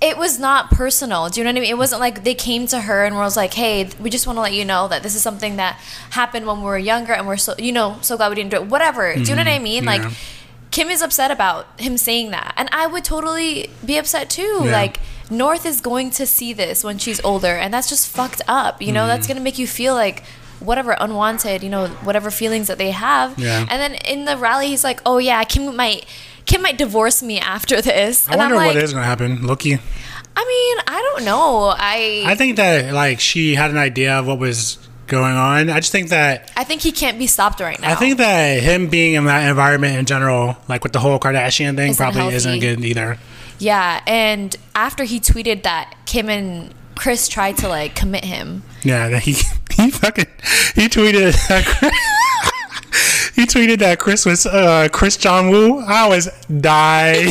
it 0.00 0.16
was 0.16 0.38
not 0.38 0.70
personal. 0.70 1.28
Do 1.28 1.40
you 1.40 1.44
know 1.44 1.50
what 1.50 1.58
I 1.58 1.60
mean? 1.60 1.70
It 1.70 1.76
wasn't 1.78 2.00
like 2.00 2.24
they 2.24 2.34
came 2.34 2.66
to 2.68 2.80
her 2.80 3.04
and 3.04 3.16
was 3.16 3.36
like, 3.36 3.52
"Hey, 3.52 3.90
we 4.00 4.08
just 4.08 4.26
want 4.26 4.38
to 4.38 4.40
let 4.40 4.54
you 4.54 4.64
know 4.64 4.88
that 4.88 5.02
this 5.02 5.14
is 5.14 5.20
something 5.22 5.56
that 5.56 5.74
happened 6.10 6.46
when 6.46 6.58
we 6.58 6.64
were 6.64 6.78
younger, 6.78 7.12
and 7.12 7.26
we're 7.26 7.36
so 7.36 7.54
you 7.58 7.72
know 7.72 7.98
so 8.00 8.16
glad 8.16 8.30
we 8.30 8.34
didn't 8.36 8.50
do 8.50 8.56
it." 8.56 8.66
Whatever. 8.66 9.14
Do 9.14 9.20
you 9.20 9.36
know 9.36 9.42
what 9.42 9.48
I 9.48 9.58
mean? 9.58 9.84
Mm-hmm. 9.84 10.02
Yeah. 10.02 10.08
Like, 10.08 10.16
Kim 10.70 10.88
is 10.88 11.00
upset 11.02 11.30
about 11.30 11.66
him 11.80 11.96
saying 11.98 12.30
that, 12.32 12.54
and 12.56 12.68
I 12.72 12.86
would 12.86 13.04
totally 13.04 13.68
be 13.84 13.98
upset 13.98 14.28
too. 14.30 14.62
Yeah. 14.64 14.72
Like, 14.72 15.00
North 15.30 15.64
is 15.66 15.80
going 15.82 16.10
to 16.12 16.26
see 16.26 16.52
this 16.54 16.82
when 16.82 16.96
she's 16.98 17.22
older, 17.24 17.56
and 17.56 17.72
that's 17.74 17.88
just 17.90 18.08
fucked 18.08 18.40
up. 18.48 18.80
You 18.80 18.92
know, 18.92 19.00
Mm-hmm. 19.02 19.08
that's 19.08 19.26
gonna 19.26 19.40
make 19.40 19.58
you 19.58 19.66
feel 19.66 19.94
like 19.94 20.22
whatever 20.60 20.96
unwanted, 20.98 21.62
you 21.62 21.68
know, 21.70 21.88
whatever 22.02 22.30
feelings 22.30 22.66
that 22.68 22.78
they 22.78 22.90
have. 22.90 23.38
Yeah. 23.38 23.60
And 23.68 23.80
then 23.80 23.94
in 24.06 24.24
the 24.24 24.36
rally, 24.36 24.68
he's 24.68 24.84
like, 24.84 25.00
"Oh 25.06 25.18
yeah, 25.18 25.42
Kim 25.44 25.74
might." 25.76 26.04
Kim 26.46 26.62
might 26.62 26.78
divorce 26.78 27.24
me 27.24 27.40
after 27.40 27.80
this. 27.82 28.28
I 28.28 28.32
And 28.32 28.38
wonder 28.38 28.54
I'm 28.54 28.60
like, 28.66 28.74
what 28.76 28.84
is 28.84 28.92
going 28.92 29.02
to 29.02 29.08
happen. 29.08 29.44
Loki. 29.48 29.72
I 29.74 29.76
mean, 30.44 30.84
I 30.86 31.02
don't 31.02 31.24
know. 31.24 31.74
I 31.76 32.22
I 32.24 32.34
think 32.36 32.54
that 32.56 32.92
like 32.94 33.18
she 33.18 33.56
had 33.56 33.72
an 33.72 33.78
idea 33.78 34.14
of 34.20 34.28
what 34.28 34.38
was 34.38 34.78
going 35.08 35.34
on. 35.34 35.70
I 35.70 35.80
just 35.80 35.90
think 35.90 36.10
that 36.10 36.52
I 36.56 36.62
think 36.62 36.82
he 36.82 36.92
can't 36.92 37.18
be 37.18 37.26
stopped 37.26 37.58
right 37.58 37.80
now. 37.80 37.90
I 37.90 37.94
think 37.96 38.18
that 38.18 38.62
him 38.62 38.86
being 38.88 39.14
in 39.14 39.24
that 39.24 39.48
environment 39.48 39.96
in 39.98 40.04
general, 40.06 40.56
like 40.68 40.84
with 40.84 40.92
the 40.92 41.00
whole 41.00 41.18
Kardashian 41.18 41.74
thing, 41.74 41.90
Isn't 41.90 41.96
probably 41.96 42.20
healthy. 42.20 42.36
isn't 42.36 42.60
good 42.60 42.84
either. 42.84 43.18
yeah, 43.58 44.02
and 44.06 44.54
after 44.76 45.02
he 45.02 45.18
tweeted 45.18 45.64
that 45.64 45.94
Kim 46.06 46.28
and 46.28 46.72
Kris 46.96 47.28
tried 47.28 47.56
to 47.58 47.68
like 47.68 47.94
commit 47.94 48.24
him. 48.24 48.62
Yeah, 48.82 49.18
he 49.18 49.32
he 49.76 49.90
fucking 49.90 50.26
he 50.74 50.88
tweeted 50.88 51.32
that 51.48 51.92
he 53.34 53.44
tweeted 53.44 53.80
that 53.80 53.98
Kris 53.98 54.24
was 54.24 54.46
uh, 54.46 54.88
Kris 54.90 55.16
Jong-Un. 55.18 55.84
I 55.86 56.00
always 56.00 56.26
die. 56.60 57.30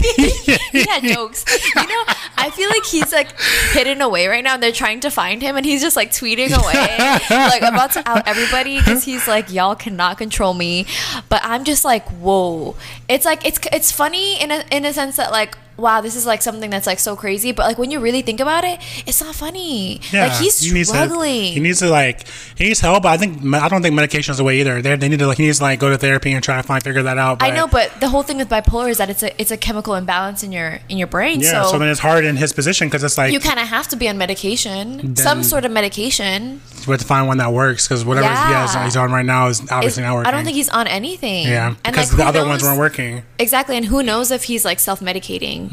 He 0.72 0.84
had 0.86 1.04
jokes. 1.04 1.44
You 1.76 1.88
know, 1.88 2.04
I 2.38 2.52
feel 2.54 2.70
like 2.70 2.86
he's 2.86 3.12
like 3.12 3.30
hidden 3.72 4.02
away 4.02 4.28
right 4.28 4.44
now. 4.44 4.54
and 4.54 4.62
They're 4.64 4.72
trying 4.72 5.00
to 5.02 5.10
find 5.10 5.42
him, 5.42 5.56
and 5.56 5.66
he's 5.66 5.82
just 5.82 5.96
like 5.96 6.12
tweeting 6.12 6.52
away, 6.64 6.98
like 7.30 7.62
about 7.64 7.94
to 7.94 8.08
out 8.08 8.28
everybody 8.28 8.78
because 8.78 9.04
he's 9.04 9.28
like, 9.28 9.52
"Y'all 9.52 9.76
cannot 9.76 10.18
control 10.20 10.54
me." 10.54 10.86
But 11.30 11.42
I'm 11.44 11.64
just 11.64 11.84
like, 11.84 12.08
whoa. 12.10 12.76
It's 13.10 13.26
like 13.26 13.46
it's 13.46 13.60
it's 13.72 13.92
funny 13.92 14.40
in 14.40 14.52
a 14.52 14.64
in 14.72 14.86
a 14.86 14.94
sense 14.94 15.16
that 15.18 15.32
like. 15.32 15.58
Wow, 15.78 16.00
this 16.02 16.16
is 16.16 16.26
like 16.26 16.42
something 16.42 16.70
that's 16.70 16.88
like 16.88 17.00
so 17.00 17.16
crazy, 17.16 17.52
but 17.52 17.64
like 17.64 17.78
when 17.78 17.92
you 17.92 18.00
really 18.00 18.22
think 18.22 18.40
about 18.40 18.64
it, 18.64 18.80
it's 19.06 19.22
not 19.22 19.36
funny. 19.36 20.00
like 20.14 20.32
he's 20.34 20.60
he 20.62 20.72
needs 20.74 20.90
to- 20.90 20.96
struggling. 20.96 21.52
he 21.54 21.60
needs 21.60 21.80
to 21.80 21.90
like 21.90 22.26
he 22.56 22.64
needs 22.66 22.80
help. 22.80 23.04
But 23.04 23.10
I 23.10 23.18
think 23.18 23.44
I 23.54 23.68
don't 23.68 23.82
think 23.82 23.94
medication 23.96 24.32
is 24.32 24.38
the 24.38 24.44
way 24.44 24.60
either. 24.62 24.82
They, 24.82 24.96
they 24.96 25.10
need 25.10 25.20
to 25.20 25.28
like 25.28 25.38
he 25.38 25.46
needs 25.46 25.58
to 25.58 25.64
like 25.66 25.80
go 25.80 25.90
to 25.90 25.98
therapy 25.98 26.32
and 26.32 26.44
try 26.44 26.56
to 26.58 26.64
find 26.64 26.82
figure 26.82 27.04
that 27.04 27.18
out. 27.18 27.40
But, 27.40 27.46
I 27.52 27.56
know, 27.56 27.68
but 27.68 27.92
the 28.00 28.08
whole 28.10 28.24
thing 28.24 28.38
with 28.38 28.48
bipolar 28.50 28.90
is 28.90 28.98
that 29.00 29.10
it's 29.10 29.22
a 29.24 29.40
it's 29.42 29.52
a 29.52 29.58
chemical 29.58 29.96
imbalance 29.96 30.44
in 30.44 30.52
your 30.54 30.80
in 30.88 30.98
your 30.98 31.08
brain. 31.08 31.42
yeah. 31.42 31.64
So, 31.64 31.72
so 31.72 31.80
then 31.80 31.90
it's 31.90 32.00
hard 32.00 32.24
in 32.24 32.38
his 32.38 32.54
position 32.54 32.88
because 32.88 33.04
it's 33.04 33.18
like 33.18 33.34
you 33.34 33.40
kind 33.42 33.60
of 33.60 33.68
have 33.68 33.88
to 33.90 33.96
be 33.98 34.08
on 34.08 34.18
medication, 34.18 35.16
some 35.18 35.44
sort 35.44 35.66
of 35.66 35.72
medication. 35.72 36.62
we 36.88 36.92
have 36.92 37.02
to 37.02 37.06
find 37.06 37.28
one 37.28 37.38
that 37.40 37.52
works 37.52 37.88
because 37.88 38.06
whatever 38.06 38.28
he 38.28 38.34
has 38.34 38.74
Yeah. 38.76 38.84
he's 38.86 38.96
on 38.96 39.12
right 39.12 39.26
now 39.26 39.48
is 39.48 39.62
obviously 39.72 40.04
not 40.04 40.16
working. 40.16 40.28
I 40.28 40.32
don't 40.32 40.46
think 40.46 40.56
he's 40.56 40.70
on 40.70 40.88
anything. 40.88 41.48
yeah 41.48 41.76
and 41.84 41.94
because 41.94 42.12
like, 42.14 42.18
the 42.20 42.26
other 42.26 42.46
ones 42.48 42.64
weren't 42.64 42.80
working. 42.80 43.24
Exactly, 43.40 43.76
and 43.76 43.86
who 43.86 44.02
knows 44.04 44.32
if 44.32 44.44
he's 44.46 44.64
like 44.64 44.80
self 44.80 45.00
medicating? 45.02 45.65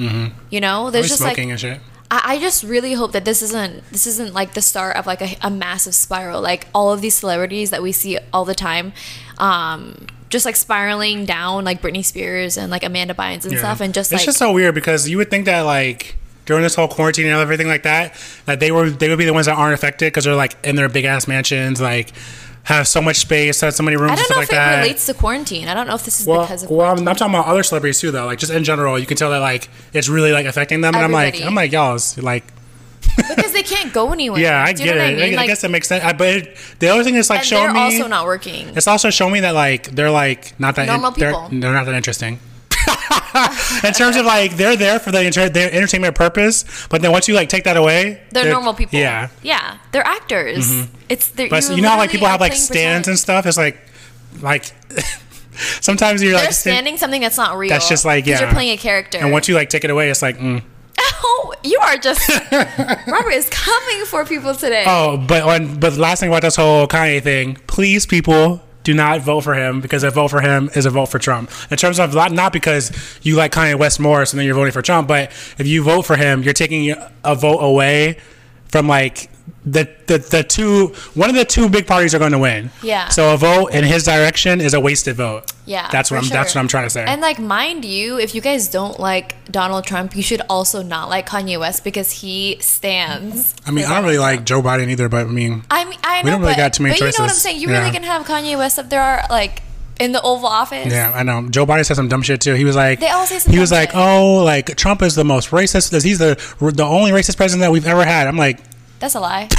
You 0.51 0.61
know, 0.61 0.91
there's 0.91 1.09
just 1.09 1.21
smoking 1.21 1.49
like 1.49 1.53
and 1.53 1.61
shit. 1.61 1.81
I, 2.11 2.35
I 2.35 2.39
just 2.39 2.63
really 2.63 2.93
hope 2.93 3.13
that 3.13 3.25
this 3.25 3.43
isn't 3.43 3.89
this 3.91 4.07
isn't 4.07 4.35
like 4.35 4.55
the 4.55 4.63
start 4.63 4.97
of 4.97 5.07
like 5.07 5.23
a, 5.23 5.37
a 5.43 5.51
massive 5.51 5.95
spiral. 5.95 6.41
Like 6.43 6.67
all 6.75 6.93
of 6.93 7.01
these 7.01 7.15
celebrities 7.15 7.71
that 7.71 7.83
we 7.83 7.93
see 7.93 8.19
all 8.33 8.45
the 8.45 8.55
time, 8.55 8.93
um, 9.39 10.07
just 10.29 10.45
like 10.45 10.57
spiraling 10.57 11.25
down, 11.25 11.65
like 11.65 11.81
Britney 11.83 12.05
Spears 12.05 12.57
and 12.57 12.71
like 12.71 12.85
Amanda 12.85 13.15
Bynes 13.15 13.45
and 13.45 13.53
Yeah. 13.53 13.59
stuff, 13.61 13.81
and 13.81 13.93
just 13.95 14.13
it's 14.13 14.21
like 14.21 14.27
just 14.27 14.39
so 14.39 14.53
weird 14.53 14.75
because 14.75 15.09
you 15.09 15.17
would 15.17 15.31
think 15.31 15.47
that 15.47 15.63
like 15.63 16.17
during 16.45 16.63
this 16.63 16.75
whole 16.75 16.89
quarantine 16.89 17.27
and 17.27 17.39
everything 17.41 17.69
like 17.69 17.85
that, 17.85 18.15
that 18.47 18.61
they 18.61 18.73
were 18.73 18.91
they 18.91 19.09
would 19.09 19.19
be 19.19 19.25
the 19.25 19.33
ones 19.33 19.47
that 19.47 19.57
aren't 19.57 19.75
affected 19.75 20.07
because 20.07 20.25
they're 20.25 20.35
like 20.35 20.57
in 20.65 20.77
their 20.77 20.89
big 20.89 21.05
ass 21.05 21.27
mansions, 21.29 21.81
like 21.81 22.13
have 22.65 22.87
so 22.87 23.03
much 23.03 23.17
space, 23.17 23.61
have 23.61 23.75
so 23.75 23.83
many 23.83 23.97
rooms 23.97 24.11
I 24.11 24.15
and 24.15 24.19
don't 24.19 24.25
stuff 24.27 24.37
know 24.37 24.41
like 24.41 24.49
if 24.49 24.53
it 24.53 24.57
that. 24.57 24.79
relates 24.81 25.07
to 25.07 25.15
quarantine. 25.15 25.69
I 25.69 25.75
don't 25.75 25.87
know 25.89 25.95
if 25.95 26.05
this 26.05 26.21
is 26.21 26.27
well, 26.27 26.43
because 26.43 26.63
of 26.63 26.71
well, 26.71 26.93
I'm, 26.93 27.09
I'm 27.09 27.17
talking 27.17 27.35
about 27.35 27.47
other 27.47 27.63
celebrities 27.63 27.99
too, 28.01 28.11
though. 28.11 28.27
Like 28.27 28.39
just 28.39 28.53
in 28.53 28.63
general, 28.65 28.99
you 28.99 29.07
can 29.07 29.17
tell 29.17 29.31
that 29.31 29.39
like 29.39 29.69
it's 29.93 30.09
really 30.09 30.33
like 30.33 30.47
affecting 30.47 30.81
them, 30.81 30.95
and 30.95 31.05
I'm 31.05 31.13
like, 31.13 31.41
I'm 31.43 31.55
like, 31.55 31.73
y'all, 31.73 31.97
it's, 31.97 32.17
like, 32.19 32.45
because 33.17 33.53
they 33.53 33.63
can't 33.65 33.93
go 33.93 34.13
anywhere. 34.13 34.41
yeah, 34.41 34.63
I 34.63 34.73
get 34.73 34.97
it. 34.97 35.01
I 35.01 35.15
mean? 35.15 35.35
I, 35.35 35.37
Like, 35.37 35.49
guess 35.49 35.63
that 35.63 35.71
makes 35.71 35.89
sense. 35.89 36.05
I, 36.05 36.13
but 36.13 36.29
it, 36.29 36.57
the 36.79 36.89
other 36.89 37.03
thing 37.05 37.17
is 37.17 37.29
like 37.29 37.43
showing 37.43 37.65
they're 37.65 37.75
me. 37.75 37.81
also 37.97 38.07
not 38.07 38.27
working. 38.27 38.69
it's 38.77 38.87
also 38.87 39.11
showing 39.11 39.33
me 39.33 39.41
that 39.41 39.55
like 39.55 39.91
they're 39.91 40.11
like 40.11 40.59
not 40.61 40.77
that 40.77 40.87
Normal 40.87 41.11
they're, 41.11 41.33
people. 41.33 41.49
they're 41.51 41.73
not 41.73 41.85
that 41.87 41.95
interesting. 41.95 42.39
in 43.85 43.93
terms 43.93 44.17
of 44.17 44.27
like 44.27 44.57
they're 44.57 44.77
there 44.77 44.99
for 44.99 45.11
the 45.11 45.21
enter- 45.21 45.49
their 45.49 45.73
entertainment 45.73 46.15
purpose, 46.15 46.65
but 46.89 47.03
then 47.03 47.13
once 47.13 47.29
you 47.29 47.35
like 47.35 47.49
take 47.49 47.65
that 47.65 47.77
away, 47.77 48.23
They're, 48.31 48.51
normal 48.51 48.75
people. 48.75 48.99
Yeah, 48.99 49.29
yeah, 49.43 49.79
they're 49.93 50.07
actors. 50.07 50.87
It's 51.09 51.29
they're, 51.29 51.49
but 51.49 51.69
you 51.69 51.77
you 51.77 51.83
know 51.83 51.91
how 51.91 51.99
like 51.99 52.11
people 52.11 52.29
have 52.29 52.41
like 52.41 52.55
stands 52.55 52.73
pretend. 52.73 53.09
and 53.09 53.19
stuff. 53.19 53.47
It's 53.47 53.57
like 53.57 53.79
like 54.41 54.65
sometimes 55.81 56.23
you're 56.23 56.33
They're 56.33 56.45
like 56.45 56.53
stand- 56.53 56.75
standing 56.75 56.99
something 56.99 57.21
that's 57.21 57.37
not 57.37 57.57
real. 57.57 57.71
That's 57.71 57.89
just 57.89 58.05
like 58.05 58.27
yeah. 58.27 58.41
you're 58.41 58.51
playing 58.51 58.71
a 58.71 58.77
character. 58.77 59.19
and 59.19 59.33
once 59.33 59.49
you 59.49 59.55
like 59.55 59.69
take 59.69 59.85
it 59.85 59.91
away, 59.91 60.11
it's 60.11 60.23
like. 60.23 60.39
Mm. 60.39 60.63
oh, 60.99 61.55
you 61.65 61.79
are 61.81 61.97
just 61.97 62.29
Robert 63.07 63.31
is 63.31 63.49
coming 63.49 64.05
for 64.05 64.25
people 64.25 64.55
today. 64.55 64.85
Oh, 64.87 65.17
but 65.17 65.43
on, 65.43 65.81
but 65.81 65.91
the 65.91 66.01
last 66.01 66.21
thing 66.21 66.29
about 66.29 66.43
this 66.43 66.57
whole 66.57 66.87
Kanye 66.87 67.23
thing, 67.23 67.57
please, 67.67 68.05
people, 68.05 68.61
do 68.83 68.95
not 68.95 69.21
vote 69.21 69.43
for 69.43 69.55
him 69.55 69.81
because 69.81 70.03
a 70.03 70.11
vote 70.11 70.29
for 70.29 70.41
him 70.41 70.71
is 70.75 70.87
a 70.87 70.91
vote 70.91 71.07
for 71.07 71.19
Trump. 71.19 71.51
In 71.71 71.77
terms 71.77 71.99
of 72.01 72.15
not, 72.15 72.53
because 72.53 72.91
you 73.23 73.37
like 73.37 73.53
Kanye 73.53 73.79
West 73.79 74.01
more, 74.01 74.25
so 74.27 74.37
then 74.37 74.47
you're 74.47 74.55
voting 74.55 74.73
for 74.73 74.83
Trump, 74.83 75.09
but 75.09 75.31
if 75.59 75.67
you 75.67 75.83
vote 75.83 76.03
for 76.03 76.17
him, 76.17 76.43
you're 76.43 76.53
taking 76.53 76.95
a 77.25 77.35
vote 77.35 77.61
away 77.61 78.19
from 78.73 78.89
like 78.89 79.31
the, 79.65 79.89
the 80.07 80.19
the 80.19 80.43
two 80.43 80.89
one 81.15 81.31
of 81.31 81.37
the 81.37 81.45
two 81.45 81.69
big 81.69 81.87
parties 81.87 82.15
are 82.15 82.19
going 82.19 82.33
to 82.33 82.39
win. 82.39 82.71
Yeah. 82.83 83.09
So 83.09 83.33
a 83.33 83.37
vote 83.37 83.69
in 83.69 83.85
his 83.85 84.03
direction 84.05 84.61
is 84.61 84.75
a 84.75 84.81
wasted 84.81 85.15
vote. 85.17 85.53
Yeah, 85.65 85.89
That's 85.93 86.11
what 86.11 86.21
I'm. 86.21 86.29
That's 86.29 86.57
what 86.57 86.61
I'm 86.61 86.67
trying 86.67 86.87
to 86.87 86.91
say. 86.91 87.05
And 87.05 87.21
like, 87.21 87.39
mind 87.39 87.85
you, 87.85 88.19
if 88.19 88.35
you 88.35 88.41
guys 88.41 88.67
don't 88.67 88.99
like 88.99 89.37
Donald 89.53 89.85
Trump, 89.85 90.17
you 90.17 90.23
should 90.23 90.43
also 90.51 90.83
not 90.83 91.09
like 91.09 91.29
Kanye 91.29 91.61
West 91.61 91.85
because 91.85 92.11
he 92.11 92.57
stands. 92.61 93.55
I 93.65 93.71
mean, 93.71 93.85
I 93.85 93.95
don't 93.95 94.03
really 94.05 94.19
like 94.19 94.45
Joe 94.45 94.61
Biden 94.61 94.89
either, 94.89 95.09
but 95.09 95.27
I 95.27 95.31
mean, 95.31 95.63
I 95.71 95.85
mean, 95.85 95.99
I 96.03 96.23
know, 96.23 96.25
We 96.25 96.31
don't 96.33 96.41
really 96.41 96.53
but, 96.55 96.57
got 96.59 96.73
too 96.73 96.83
many 96.83 96.95
but 96.95 97.01
you 97.01 97.07
know 97.07 97.25
what 97.25 97.31
I'm 97.31 97.37
saying. 97.37 97.61
You 97.61 97.71
Yeah. 97.71 97.79
really 97.79 97.93
can 97.93 98.03
have 98.03 98.27
Kanye 98.27 98.59
West 98.59 98.81
up 98.81 98.91
there, 98.91 99.01
Are 99.01 99.25
like 99.31 99.63
in 100.01 100.13
the 100.13 100.21
Oval 100.23 100.49
Office. 100.49 100.91
yeah, 100.93 101.13
I 101.15 101.23
know. 101.23 101.49
Joe 101.49 101.67
Biden 101.67 101.85
said 101.87 101.97
some 101.97 102.09
dumb 102.09 102.23
shit 102.23 102.41
too. 102.41 102.55
He 102.55 102.65
was 102.65 102.75
like, 102.77 103.01
They 103.01 103.09
all 103.11 103.27
say 103.27 103.39
some 103.39 103.53
he 103.53 103.59
was 103.61 103.71
like, 103.71 103.91
shit. 103.91 103.99
oh, 103.99 104.43
like 104.45 104.77
Trump 104.77 105.03
is 105.03 105.15
the 105.15 105.25
most 105.25 105.51
racist. 105.51 105.91
He's 106.03 106.19
the 106.19 106.35
the 106.61 106.85
only 106.85 107.11
racist 107.13 107.37
president 107.37 107.61
that 107.63 107.71
we've 107.73 107.87
ever 107.87 108.05
had. 108.05 108.27
I'm 108.27 108.37
like, 108.37 108.61
That's 108.99 109.15
a 109.15 109.21
lie. 109.21 109.49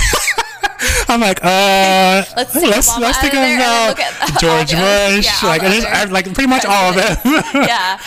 I'm 1.07 1.21
like, 1.21 1.39
uh, 1.43 2.23
Let's 2.35 2.53
take 2.53 2.69
let's, 2.69 2.89
Obama 2.89 3.01
let's 3.01 3.17
think 3.19 3.33
of 3.33 3.39
there 3.39 3.55
about 3.57 3.89
look 3.89 3.99
at 3.99 4.21
all 4.31 4.39
George. 4.39 4.71
Bush, 4.71 5.25
Yeah, 5.43 5.47
like, 5.49 5.61
the 5.61 5.67
it 5.67 5.73
is- 5.73 5.85
other 5.85 5.95
I- 5.95 6.03
like 6.05 6.25
pretty 6.33 6.47
much 6.49 6.65
all 6.65 6.89
of 6.89 6.95
them. 6.95 7.17
yeah. 7.53 7.99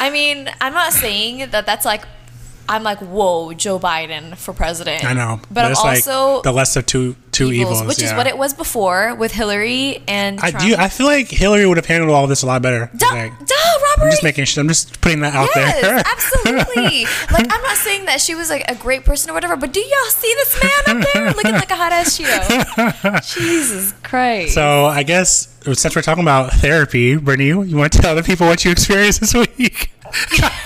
I 0.00 0.10
mean, 0.12 0.48
I'm 0.60 0.72
not 0.74 0.92
saying 0.92 1.50
that 1.50 1.66
that's 1.66 1.84
like. 1.86 2.04
I'm 2.70 2.84
like, 2.84 2.98
whoa, 3.00 3.52
Joe 3.52 3.80
Biden 3.80 4.36
for 4.36 4.54
president. 4.54 5.04
I 5.04 5.12
know, 5.12 5.40
but, 5.50 5.64
I'm 5.64 5.74
also 5.76 6.34
like 6.34 6.42
the 6.44 6.52
less 6.52 6.76
of 6.76 6.86
two 6.86 7.16
two 7.32 7.50
evils, 7.52 7.78
evils, 7.80 7.88
which 7.96 8.02
is 8.02 8.12
what 8.12 8.28
it 8.28 8.38
was 8.38 8.54
before 8.54 9.14
with 9.16 9.32
Hillary 9.32 10.02
and 10.06 10.38
I 10.40 10.50
Trump. 10.52 10.64
do. 10.64 10.74
I 10.76 10.88
feel 10.88 11.06
like 11.06 11.28
Hillary 11.28 11.66
would 11.66 11.78
have 11.78 11.86
handled 11.86 12.12
all 12.12 12.28
this 12.28 12.42
a 12.42 12.46
lot 12.46 12.62
better. 12.62 12.88
Duh, 12.96 13.06
Like, 13.10 13.38
duh, 13.38 13.54
Robert. 13.96 14.04
I'm 14.04 14.10
just 14.12 14.22
making. 14.22 14.46
I'm 14.56 14.68
just 14.68 15.00
putting 15.00 15.20
that 15.20 15.34
out 15.34 15.48
Yes, 15.54 15.80
there. 15.80 15.96
absolutely. 16.06 17.04
Like 17.32 17.52
I'm 17.52 17.62
not 17.62 17.76
saying 17.76 18.04
that 18.04 18.20
she 18.20 18.36
was 18.36 18.50
like 18.50 18.64
a 18.70 18.76
great 18.76 19.04
person 19.04 19.30
or 19.30 19.34
whatever, 19.34 19.56
but 19.56 19.72
do 19.72 19.80
y'all 19.80 20.10
see 20.10 20.32
this 20.36 20.62
man 20.62 20.96
up 21.02 21.08
there 21.12 21.32
looking 21.32 21.52
like 21.52 21.70
a 21.70 21.76
hot 21.76 21.90
ass 21.92 22.18
Cheeto? 22.18 23.34
Jesus 23.34 23.92
Christ. 24.04 24.54
So 24.54 24.86
I 24.86 25.02
guess 25.02 25.58
since 25.64 25.96
we're 25.96 26.02
talking 26.02 26.22
about 26.22 26.52
therapy, 26.52 27.16
Brittany, 27.16 27.48
you 27.48 27.76
want 27.76 27.92
to 27.94 27.98
tell 27.98 28.14
the 28.14 28.22
people 28.22 28.46
what 28.46 28.64
you 28.64 28.70
experienced 28.70 29.20
this 29.20 29.34
week? 29.34 29.90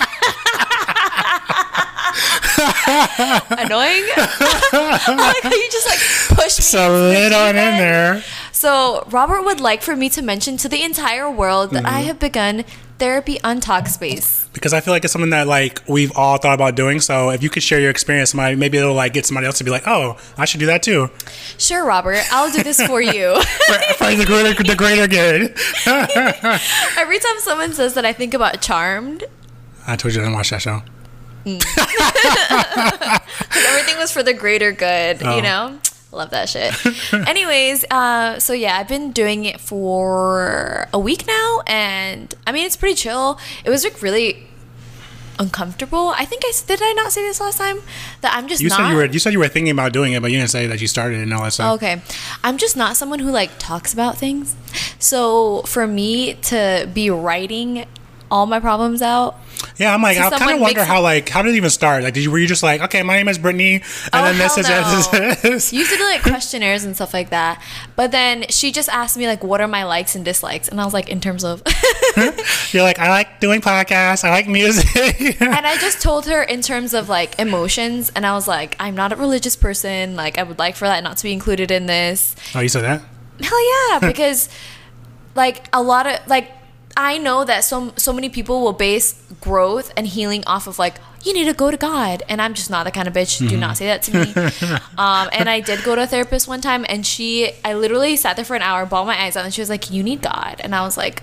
Annoying. 3.51 4.05
I 4.17 5.33
like 5.35 5.43
how 5.43 5.51
you 5.51 5.69
just 5.71 5.87
like 5.87 6.39
push 6.39 6.59
me. 6.59 6.63
So 6.63 6.91
lit 6.93 7.33
on 7.33 7.51
in 7.51 7.55
there. 7.79 8.23
So 8.53 9.05
Robert 9.11 9.43
would 9.43 9.61
like 9.61 9.83
for 9.83 9.97
me 9.97 10.09
to 10.11 10.23
mention 10.23 10.57
to 10.59 10.69
the 10.69 10.83
entire 10.83 11.31
world 11.31 11.71
that 11.71 11.85
Mm-hmm. 11.85 11.95
I 11.97 12.01
have 12.03 12.19
begun 12.19 12.65
therapy 12.99 13.39
on 13.43 13.61
Talkspace. 13.61 14.51
Because 14.53 14.73
I 14.73 14.81
feel 14.81 14.95
like 14.95 15.05
it's 15.05 15.13
something 15.13 15.31
that 15.31 15.47
like 15.47 15.83
we've 15.89 16.13
all 16.17 16.39
thought 16.39 16.55
about 16.55 16.75
doing. 16.77 17.01
So 17.01 17.31
if 17.31 17.43
you 17.43 17.51
could 17.51 17.63
share 17.63 17.81
your 17.81 17.91
experience, 17.91 18.31
somebody 18.31 18.55
maybe 18.57 18.79
it'll 18.79 18.95
like 18.95 19.13
get 19.13 19.27
somebody 19.27 19.47
else 19.47 19.59
to 19.59 19.65
be 19.65 19.71
like, 19.71 19.87
oh, 19.87 20.17
I 20.39 20.45
should 20.45 20.61
do 20.61 20.67
that 20.67 20.83
too. 20.83 21.11
Sure, 21.59 21.85
Robert, 21.85 22.23
I'll 22.31 22.51
do 22.53 22.63
this 22.63 22.81
for 22.87 23.03
you. 23.03 23.35
For, 23.67 23.75
for 23.95 24.15
the 24.15 24.25
greater 24.27 24.63
the 24.63 24.77
greater 24.77 25.07
good. 25.09 25.59
Every 26.99 27.19
time 27.19 27.39
someone 27.41 27.73
says 27.73 27.95
that 27.95 28.05
I 28.05 28.13
think 28.13 28.33
about 28.35 28.61
Charmed, 28.63 29.25
I 29.87 29.97
told 29.97 30.15
you 30.15 30.21
I 30.21 30.25
didn't 30.25 30.35
watch 30.37 30.51
that 30.51 30.63
show. 30.63 30.83
everything 33.67 33.99
was 33.99 34.11
for 34.13 34.23
the 34.23 34.35
greater 34.35 34.73
good, 34.73 35.23
Oh. 35.23 35.37
you 35.37 35.43
know? 35.43 35.79
Love 36.13 36.31
that 36.31 36.49
shit. 36.49 36.73
Anyways, 37.29 37.85
uh, 37.91 38.39
so 38.39 38.53
yeah, 38.53 38.77
I've 38.79 38.87
been 38.89 39.11
doing 39.11 39.45
it 39.47 39.61
for 39.61 40.87
a 40.93 40.99
week 40.99 41.27
now, 41.27 41.63
and 41.67 42.33
I 42.47 42.53
mean, 42.53 42.65
it's 42.67 42.77
pretty 42.77 42.95
chill. 42.95 43.39
It 43.65 43.71
was 43.71 43.83
like 43.83 44.01
really 44.01 44.47
uncomfortable. 45.41 46.11
I 46.17 46.25
think 46.25 46.43
I 46.45 46.53
did 46.69 46.81
I 46.81 46.93
not 46.93 47.11
say 47.11 47.23
this 47.23 47.41
last 47.41 47.59
time 47.59 47.79
that 48.21 48.33
I'm 48.37 48.47
just 48.47 48.63
You 48.63 48.69
not. 48.69 48.77
said 48.77 48.91
you 48.91 48.95
were 48.97 49.05
you 49.07 49.19
said 49.19 49.33
you 49.33 49.41
were 49.41 49.49
thinking 49.49 49.73
about 49.73 49.93
doing 49.93 50.13
it, 50.13 50.23
but 50.23 50.31
you 50.31 50.39
didn't 50.39 50.51
say 50.51 50.69
that 50.69 50.81
you 50.81 50.87
started 50.87 51.19
and 51.19 51.35
all 51.35 51.43
that 51.43 51.53
stuff. 51.53 51.75
Okay. 51.77 52.01
I'm 52.45 52.59
just 52.59 52.77
not 52.77 52.97
someone 52.97 53.19
who 53.19 53.33
like 53.33 53.51
talks 53.59 53.93
about 53.93 54.17
things. 54.17 54.55
So 55.01 55.63
for 55.63 55.89
me 55.89 56.35
to 56.35 56.89
be 56.95 57.11
writing 57.11 57.87
all 58.35 58.47
my 58.47 58.59
problems 58.59 59.01
out, 59.01 59.37
Yeah, 59.77 59.95
I'm 59.95 60.03
like, 60.03 60.17
So 60.17 60.25
I 60.25 60.39
kind 60.39 60.55
of 60.57 60.61
wonder 60.61 60.83
how 60.85 61.01
like 61.01 61.29
how 61.29 61.41
did 61.43 61.55
it 61.55 61.57
even 61.57 61.71
start? 61.71 62.03
Like, 62.03 62.15
did 62.15 62.25
you 62.25 62.31
were 62.33 62.39
you 62.39 62.49
just 62.49 62.63
like, 62.65 62.81
okay, 62.83 63.03
my 63.05 63.17
name 63.17 63.29
is 63.29 63.39
Brittany, 63.39 63.75
and 63.77 63.83
Oh, 64.13 64.25
then 64.25 64.39
this 64.39 64.59
is 64.59 64.67
hell 64.67 64.83
this 65.13 65.45
is. 65.45 65.73
You 65.73 65.79
used 65.81 65.93
to 65.93 65.97
do 65.97 66.05
like 66.05 66.23
questionnaires 66.23 66.83
and 66.85 66.97
stuff 66.97 67.15
like 67.15 67.31
that. 67.31 67.63
But 67.95 68.11
then 68.11 68.45
she 68.49 68.73
just 68.73 68.89
asked 68.89 69.17
me 69.17 69.27
like 69.29 69.45
what 69.45 69.61
are 69.61 69.69
my 69.69 69.85
likes 69.85 70.17
and 70.17 70.25
dislikes 70.25 70.67
and 70.69 70.81
I 70.81 70.85
was 70.85 70.93
like 70.93 71.09
in 71.09 71.21
terms 71.21 71.45
of 71.45 71.63
You're 72.73 72.83
like, 72.83 72.99
I 72.99 73.09
like 73.11 73.39
doing 73.41 73.61
podcasts, 73.61 74.25
I 74.25 74.31
like 74.31 74.49
music. 74.49 75.41
and 75.41 75.67
I 75.67 75.77
just 75.79 76.03
told 76.03 76.27
her 76.27 76.43
in 76.43 76.61
terms 76.61 76.93
of 76.95 77.09
like 77.09 77.39
emotions 77.39 78.11
and 78.17 78.27
I 78.27 78.33
was 78.35 78.49
like 78.49 78.75
I'm 78.81 78.95
not 78.97 79.13
a 79.13 79.17
religious 79.17 79.55
person 79.57 80.17
like 80.17 80.39
I 80.39 80.43
would 80.43 80.59
like 80.59 80.75
for 80.77 80.87
that 80.87 81.03
not 81.05 81.17
to 81.19 81.23
be 81.23 81.33
included 81.33 81.71
in 81.71 81.87
this. 81.87 82.35
oh, 82.55 82.61
you 82.61 82.69
said 82.69 82.83
that? 82.83 83.01
Hell 83.41 83.91
yeah, 83.91 83.99
because 84.01 84.49
like 85.35 85.67
a 85.73 85.83
lot 85.83 86.07
of 86.07 86.19
like 86.27 86.51
I 86.97 87.19
know 87.19 87.45
that 87.45 87.65
so 87.65 87.93
so 87.97 88.13
many 88.13 88.29
people 88.29 88.63
will 88.63 88.73
base 88.73 89.21
growth 89.41 89.93
and 89.97 90.07
healing 90.07 90.45
off 90.47 90.67
of 90.67 90.79
like 90.79 90.97
you 91.25 91.33
need 91.33 91.47
to 91.47 91.55
go 91.55 91.71
to 91.71 91.77
God, 91.77 92.23
and 92.29 92.41
I'm 92.41 92.55
just 92.55 92.71
not 92.71 92.85
the 92.85 92.91
kind 92.91 93.09
of 93.09 93.15
bitch. 93.15 93.49
Do 93.49 93.57
not 93.57 93.79
say 93.79 93.87
that 93.87 94.03
to 94.03 94.13
me. 94.13 94.35
um, 94.99 95.29
and 95.33 95.49
I 95.49 95.61
did 95.61 95.83
go 95.83 95.95
to 95.95 96.03
a 96.03 96.07
therapist 96.07 96.47
one 96.47 96.61
time, 96.61 96.85
and 96.89 97.07
she 97.07 97.53
I 97.65 97.75
literally 97.75 98.17
sat 98.17 98.37
there 98.37 98.45
for 98.45 98.55
an 98.55 98.63
hour, 98.63 98.85
bawled 98.85 99.07
my 99.07 99.21
eyes 99.21 99.37
out, 99.37 99.45
and 99.45 99.55
she 99.55 99.63
was 99.63 99.71
like, 99.71 99.91
"You 99.91 100.03
need 100.03 100.23
God," 100.23 100.61
and 100.61 100.75
I 100.75 100.83
was 100.83 100.97
like, 100.97 101.23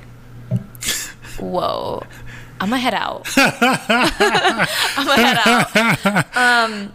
"Whoa." 1.39 2.03
I'm 2.59 2.69
gonna 2.69 2.79
head 2.79 2.93
out. 2.93 3.27
I'm 3.37 5.07
gonna 5.07 5.23
head 5.23 5.39
out. 6.05 6.37
Um, 6.37 6.93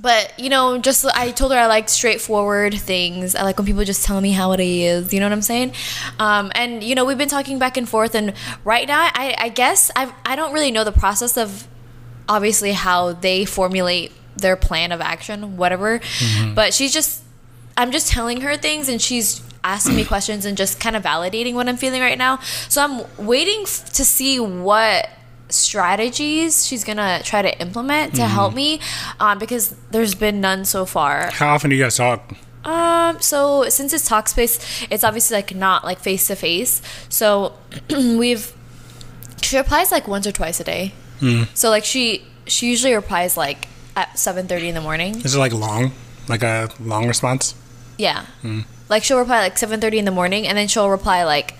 but 0.00 0.32
you 0.38 0.48
know, 0.48 0.78
just 0.78 1.04
I 1.04 1.30
told 1.30 1.52
her 1.52 1.58
I 1.58 1.66
like 1.66 1.88
straightforward 1.88 2.74
things. 2.74 3.34
I 3.34 3.42
like 3.42 3.58
when 3.58 3.66
people 3.66 3.84
just 3.84 4.04
tell 4.04 4.20
me 4.20 4.32
how 4.32 4.52
it 4.52 4.60
is. 4.60 5.12
You 5.12 5.20
know 5.20 5.26
what 5.26 5.32
I'm 5.32 5.42
saying? 5.42 5.74
Um, 6.18 6.50
and 6.54 6.82
you 6.82 6.94
know, 6.94 7.04
we've 7.04 7.18
been 7.18 7.28
talking 7.28 7.58
back 7.58 7.76
and 7.76 7.88
forth. 7.88 8.14
And 8.14 8.32
right 8.64 8.88
now, 8.88 9.10
I, 9.12 9.34
I 9.38 9.48
guess 9.50 9.90
I 9.94 10.12
I 10.24 10.36
don't 10.36 10.52
really 10.52 10.70
know 10.70 10.84
the 10.84 10.92
process 10.92 11.36
of 11.36 11.68
obviously 12.28 12.72
how 12.72 13.12
they 13.12 13.44
formulate 13.44 14.12
their 14.36 14.56
plan 14.56 14.92
of 14.92 15.00
action, 15.00 15.56
whatever. 15.56 16.00
But 16.54 16.72
she's 16.72 16.92
just 16.92 17.22
I'm 17.76 17.90
just 17.90 18.08
telling 18.08 18.40
her 18.40 18.56
things, 18.56 18.88
and 18.88 19.00
she's 19.02 19.42
asking 19.62 19.96
me 19.96 20.04
questions 20.06 20.46
and 20.46 20.56
just 20.56 20.80
kind 20.80 20.96
of 20.96 21.02
validating 21.02 21.52
what 21.54 21.68
I'm 21.68 21.76
feeling 21.76 22.00
right 22.00 22.16
now. 22.16 22.38
So 22.70 22.82
I'm 22.82 23.26
waiting 23.26 23.62
f- 23.64 23.92
to 23.92 24.04
see 24.06 24.40
what 24.40 25.10
strategies 25.50 26.66
she's 26.66 26.84
gonna 26.84 27.20
try 27.24 27.42
to 27.42 27.60
implement 27.60 28.14
to 28.14 28.26
help 28.26 28.54
me 28.54 28.80
um, 29.18 29.38
because 29.38 29.74
there's 29.90 30.14
been 30.14 30.40
none 30.40 30.64
so 30.64 30.84
far. 30.86 31.30
How 31.30 31.54
often 31.54 31.70
do 31.70 31.76
you 31.76 31.82
guys 31.82 31.96
talk? 31.96 32.32
um 32.62 33.18
so 33.22 33.66
since 33.70 33.90
it's 33.94 34.06
talkspace 34.06 34.86
it's 34.90 35.02
obviously 35.02 35.34
like 35.34 35.54
not 35.54 35.82
like 35.82 35.98
face 35.98 36.26
to 36.26 36.36
face 36.36 36.82
so 37.08 37.54
we've 37.90 38.52
she 39.40 39.56
replies 39.56 39.90
like 39.90 40.06
once 40.06 40.26
or 40.26 40.32
twice 40.32 40.60
a 40.60 40.64
day. 40.64 40.92
So 41.54 41.70
like 41.70 41.84
she 41.86 42.22
she 42.46 42.68
usually 42.68 42.94
replies 42.94 43.36
like 43.36 43.66
at 43.96 44.10
7.30 44.10 44.68
in 44.68 44.74
the 44.74 44.80
morning. 44.80 45.20
Is 45.22 45.34
it 45.34 45.38
like 45.38 45.52
long, 45.52 45.92
like 46.28 46.42
a 46.42 46.68
long 46.80 47.06
response? 47.08 47.54
yeah. 47.96 48.26
Like 48.90 49.04
she'll 49.04 49.18
reply 49.18 49.40
like 49.40 49.56
7.30 49.56 49.94
in 49.94 50.04
the 50.04 50.10
morning 50.10 50.46
and 50.46 50.56
then 50.58 50.68
she'll 50.68 50.90
reply 50.90 51.24
like 51.24 51.54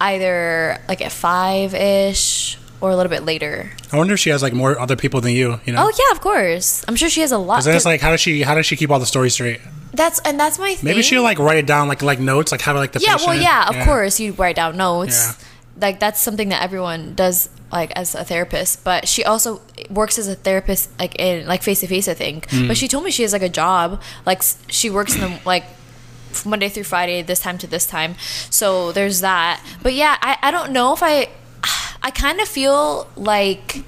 either 0.00 0.78
like 0.88 1.00
at 1.00 1.10
5ish 1.12 2.56
or 2.80 2.90
a 2.90 2.96
little 2.96 3.10
bit 3.10 3.24
later 3.24 3.70
I 3.92 3.96
wonder 3.96 4.14
if 4.14 4.20
she 4.20 4.30
has 4.30 4.42
like 4.42 4.52
more 4.52 4.78
other 4.78 4.96
people 4.96 5.20
than 5.20 5.32
you. 5.32 5.60
You 5.64 5.72
know? 5.72 5.84
oh 5.86 5.92
yeah 5.98 6.12
of 6.14 6.20
course 6.20 6.84
i'm 6.88 6.96
sure 6.96 7.08
she 7.08 7.20
has 7.22 7.32
a 7.32 7.38
lot 7.38 7.56
'Cause 7.56 7.64
then 7.66 7.76
it's 7.76 7.84
like, 7.84 8.00
how 8.00 8.10
does 8.10 8.20
she 8.20 8.42
how 8.42 8.54
does 8.54 8.66
she 8.66 8.76
keep 8.76 8.90
all 8.90 8.98
the 8.98 9.06
stories 9.06 9.34
straight? 9.34 9.60
that's 9.94 10.18
and 10.20 10.38
that's 10.38 10.58
my 10.58 10.74
thing 10.74 10.84
Maybe 10.84 11.00
she'll 11.02 11.22
like 11.22 11.38
write 11.38 11.56
it 11.58 11.66
down 11.66 11.88
like 11.88 12.02
like 12.02 12.20
notes, 12.20 12.52
like 12.52 12.60
have 12.62 12.76
like 12.76 12.92
the 12.92 13.00
yeah 13.00 13.16
well 13.16 13.34
yeah 13.34 13.68
of 13.68 13.76
course 13.86 14.20
you 14.20 14.32
write 14.32 14.56
down 14.56 14.76
notes 14.76 15.16
Yeah. 15.16 15.32
like 15.88 16.00
that's 16.00 16.20
something 16.20 16.50
that 16.50 16.62
everyone 16.62 17.14
does 17.14 17.48
like 17.72 17.90
as 17.92 18.14
a 18.14 18.22
therapist 18.22 18.84
but 18.84 19.08
she 19.08 19.24
also 19.24 19.60
works 19.90 20.18
as 20.18 20.28
a 20.28 20.34
therapist 20.34 20.90
like 20.98 21.14
in 21.18 21.46
like 21.46 21.62
face 21.62 21.80
to 21.80 21.86
face 21.86 22.08
i 22.08 22.14
think 22.14 22.46
Mm. 22.50 22.68
but 22.68 22.76
she 22.76 22.86
told 22.88 23.04
me 23.04 23.10
she 23.10 23.22
has 23.22 23.32
like 23.32 23.42
a 23.42 23.48
job 23.48 24.00
like 24.26 24.42
she 24.68 24.90
works 24.90 25.14
in 25.14 25.20
the 25.22 25.40
like 25.46 25.64
monday 26.44 26.68
through 26.68 26.84
friday 26.84 27.22
this 27.22 27.40
time 27.40 27.56
to 27.58 27.66
this 27.66 27.86
time 27.86 28.14
so 28.50 28.92
there's 28.92 29.20
that 29.20 29.60
but 29.82 29.94
yeah 29.94 30.16
i, 30.20 30.36
I 30.42 30.50
don't 30.50 30.70
know 30.72 30.92
if 30.92 31.02
i 31.02 31.28
i 32.06 32.10
kind 32.10 32.38
of 32.40 32.48
feel 32.48 33.08
like 33.16 33.82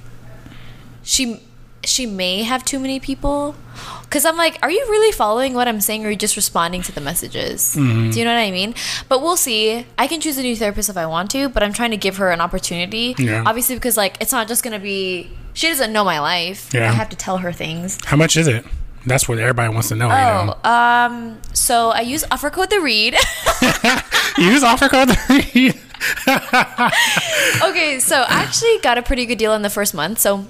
she 1.03 1.39
she 1.83 2.05
may 2.05 2.43
have 2.43 2.61
too 2.65 2.77
many 2.85 2.99
people 2.99 3.55
because 4.03 4.25
i'm 4.25 4.35
like 4.35 4.59
are 4.61 4.69
you 4.77 4.83
really 4.89 5.11
following 5.13 5.53
what 5.53 5.67
i'm 5.69 5.79
saying 5.79 6.03
or 6.03 6.07
are 6.09 6.11
you 6.11 6.17
just 6.17 6.35
responding 6.35 6.81
to 6.81 6.91
the 6.91 6.99
messages 7.01 7.75
Mm-hmm. 7.75 8.09
do 8.11 8.19
you 8.19 8.25
know 8.25 8.33
what 8.33 8.39
i 8.41 8.51
mean 8.51 8.75
but 9.07 9.21
we'll 9.21 9.37
see 9.37 9.85
i 9.97 10.05
can 10.07 10.19
choose 10.19 10.37
a 10.37 10.41
new 10.41 10.55
therapist 10.55 10.89
if 10.89 10.97
i 10.97 11.05
want 11.05 11.31
to 11.31 11.47
but 11.49 11.63
i'm 11.63 11.71
trying 11.73 11.91
to 11.91 11.97
give 12.05 12.17
her 12.17 12.29
an 12.31 12.41
opportunity 12.41 13.15
Yeah. 13.17 13.43
obviously 13.45 13.75
because 13.75 13.95
like 13.95 14.17
it's 14.19 14.33
not 14.33 14.47
just 14.49 14.61
gonna 14.63 14.79
be 14.79 15.29
she 15.53 15.67
doesn't 15.69 15.93
know 15.93 16.03
my 16.03 16.19
life 16.19 16.69
Yeah. 16.73 16.89
i 16.89 16.93
have 16.93 17.09
to 17.09 17.15
tell 17.15 17.37
her 17.37 17.53
things 17.53 17.97
How 18.05 18.17
much 18.17 18.35
is 18.37 18.47
it? 18.47 18.65
That's 19.05 19.29
what 19.29 19.39
everybody 19.39 19.73
wants 19.73 19.87
to 19.89 19.95
know. 19.95 20.09
oh 20.11 20.69
um 20.69 21.39
so 21.53 21.89
i 21.91 22.01
use 22.01 22.25
offer 22.29 22.49
code 22.49 22.69
the 22.69 22.81
read 22.81 23.15
Use 24.37 24.63
offer 24.63 24.87
code 24.89 25.09
three. 25.27 25.73
okay, 26.27 27.99
so 27.99 28.21
I 28.21 28.43
actually 28.43 28.79
got 28.79 28.97
a 28.97 29.01
pretty 29.01 29.25
good 29.25 29.37
deal 29.37 29.53
in 29.53 29.61
the 29.61 29.69
first 29.69 29.93
month. 29.93 30.19
So 30.19 30.45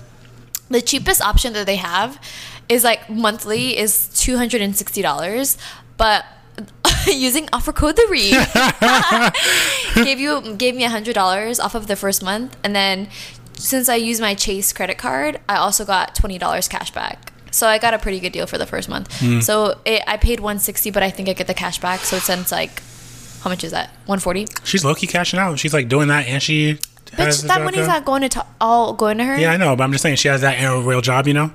the 0.70 0.82
cheapest 0.82 1.22
option 1.22 1.54
that 1.54 1.66
they 1.66 1.78
have 1.78 2.22
is 2.68 2.84
like 2.84 3.10
monthly 3.10 3.78
is 3.78 4.10
two 4.10 4.38
hundred 4.38 4.62
and 4.62 4.76
sixty 4.76 5.02
dollars, 5.02 5.58
but 5.98 6.26
using 7.08 7.50
offer 7.54 7.72
code 7.72 7.96
the 7.96 8.06
read 8.10 8.36
gave 10.06 10.20
you 10.20 10.56
gave 10.56 10.76
me 10.76 10.84
a 10.84 10.90
hundred 10.90 11.16
dollars 11.16 11.60
off 11.60 11.76
of 11.76 11.88
the 11.88 11.96
first 11.96 12.24
month, 12.24 12.56
and 12.64 12.76
then 12.76 13.10
since 13.54 13.90
I 13.90 13.96
use 13.96 14.22
my 14.22 14.36
Chase 14.36 14.72
credit 14.72 14.98
card, 14.98 15.40
I 15.50 15.58
also 15.58 15.84
got 15.86 16.16
twenty 16.16 16.38
dollars 16.38 16.68
cash 16.68 16.92
back. 16.92 17.34
So 17.52 17.68
I 17.68 17.80
got 17.80 17.96
a 17.96 18.00
pretty 18.00 18.20
good 18.20 18.32
deal 18.32 18.46
for 18.46 18.60
the 18.60 18.68
first 18.68 18.88
month. 18.90 19.20
Hmm. 19.20 19.42
So 19.42 19.80
it, 19.84 20.04
I 20.06 20.18
paid 20.18 20.40
one 20.40 20.60
sixty, 20.60 20.92
but 20.92 21.02
I 21.02 21.10
think 21.10 21.28
I 21.28 21.34
get 21.34 21.48
the 21.48 21.54
cash 21.56 21.80
back. 21.80 22.02
So 22.02 22.18
it 22.18 22.22
sends 22.22 22.52
like 22.52 22.82
how 23.42 23.50
much 23.50 23.64
is 23.64 23.72
that? 23.72 23.90
One 24.06 24.20
forty. 24.20 24.48
She's 24.64 24.84
low 24.84 24.96
key 24.96 25.08
cashing 25.08 25.40
out. 25.40 25.58
She's 25.60 25.74
like 25.74 25.88
doing 25.88 26.08
that, 26.10 26.28
and 26.28 26.42
she. 26.42 26.80
Bitch, 27.12 27.48
that 27.48 27.64
money's 27.64 27.88
not 27.88 28.06
going 28.06 28.22
to 28.22 28.30
t- 28.30 28.40
all 28.62 28.94
going 28.94 29.18
to 29.18 29.26
her. 29.26 29.36
Yeah, 29.38 29.52
I 29.52 29.58
know, 29.58 29.76
but 29.76 29.84
I'm 29.84 29.92
just 29.92 30.04
saying 30.04 30.18
she 30.18 30.28
has 30.28 30.42
that 30.42 30.58
and 30.60 30.72
a 30.72 30.88
real 30.88 31.02
job, 31.02 31.28
you 31.28 31.34
know. 31.34 31.52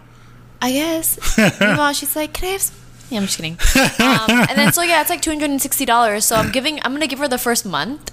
I 0.61 0.73
guess. 0.73 1.39
Meanwhile, 1.61 1.93
she's 1.93 2.17
like, 2.17 2.33
"Can 2.33 2.49
I 2.49 2.53
have?" 2.53 2.61
Some? 2.63 2.77
Yeah, 3.11 3.19
I'm 3.21 3.27
just 3.27 3.37
kidding. 3.37 3.59
Um, 4.01 4.31
and 4.49 4.59
then 4.59 4.73
so 4.73 4.83
yeah, 4.83 5.01
it's 5.01 5.11
like 5.11 5.21
two 5.23 5.31
hundred 5.31 5.51
and 5.51 5.63
sixty 5.63 5.85
dollars. 5.85 6.25
So 6.25 6.35
I'm 6.37 6.51
giving. 6.51 6.81
I'm 6.83 6.93
gonna 6.93 7.07
give 7.07 7.19
her 7.21 7.29
the 7.29 7.39
first 7.39 7.65
month. 7.65 8.11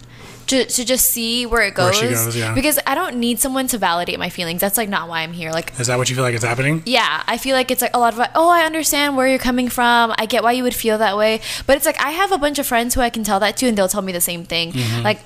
To, 0.48 0.66
to 0.66 0.84
just 0.86 1.12
see 1.12 1.46
where 1.46 1.62
it 1.62 1.76
goes. 1.76 2.02
Where 2.02 2.10
she 2.10 2.14
goes, 2.14 2.36
yeah. 2.36 2.54
because 2.54 2.78
I 2.86 2.94
don't 2.94 3.16
need 3.18 3.40
someone 3.40 3.68
to 3.68 3.78
validate 3.78 4.20
my 4.20 4.30
feelings. 4.30 4.60
That's 4.60 4.76
like 4.76 4.90
not 4.90 5.08
why 5.08 5.22
I'm 5.22 5.32
here. 5.32 5.50
Like 5.52 5.72
Is 5.80 5.88
that 5.88 5.98
what 5.98 6.10
you 6.10 6.16
feel 6.16 6.26
like 6.26 6.36
is 6.36 6.44
happening? 6.44 6.84
yeah, 6.86 7.24
I 7.26 7.38
feel 7.38 7.56
like 7.56 7.72
it's 7.72 7.82
like 7.82 7.96
a 7.96 8.00
lot 8.00 8.14
of 8.14 8.20
oh, 8.36 8.50
I 8.50 8.64
understand 8.64 9.16
where 9.16 9.28
you're 9.28 9.40
coming 9.40 9.70
from. 9.70 10.14
I 10.18 10.26
get 10.26 10.44
why 10.44 10.52
you 10.52 10.64
would 10.64 10.76
feel 10.76 10.98
that 10.98 11.16
way. 11.16 11.40
But 11.68 11.78
it's 11.78 11.86
like 11.86 12.02
I 12.04 12.12
have 12.12 12.34
a 12.34 12.38
bunch 12.38 12.60
of 12.60 12.68
friends 12.68 12.96
who 12.96 13.02
I 13.02 13.10
can 13.10 13.24
tell 13.24 13.40
that 13.40 13.56
to, 13.58 13.68
and 13.68 13.78
they'll 13.78 13.88
tell 13.88 14.02
me 14.02 14.12
the 14.12 14.20
same 14.20 14.44
thing. 14.44 14.74
Mm-hmm. 14.74 15.04
Like, 15.04 15.20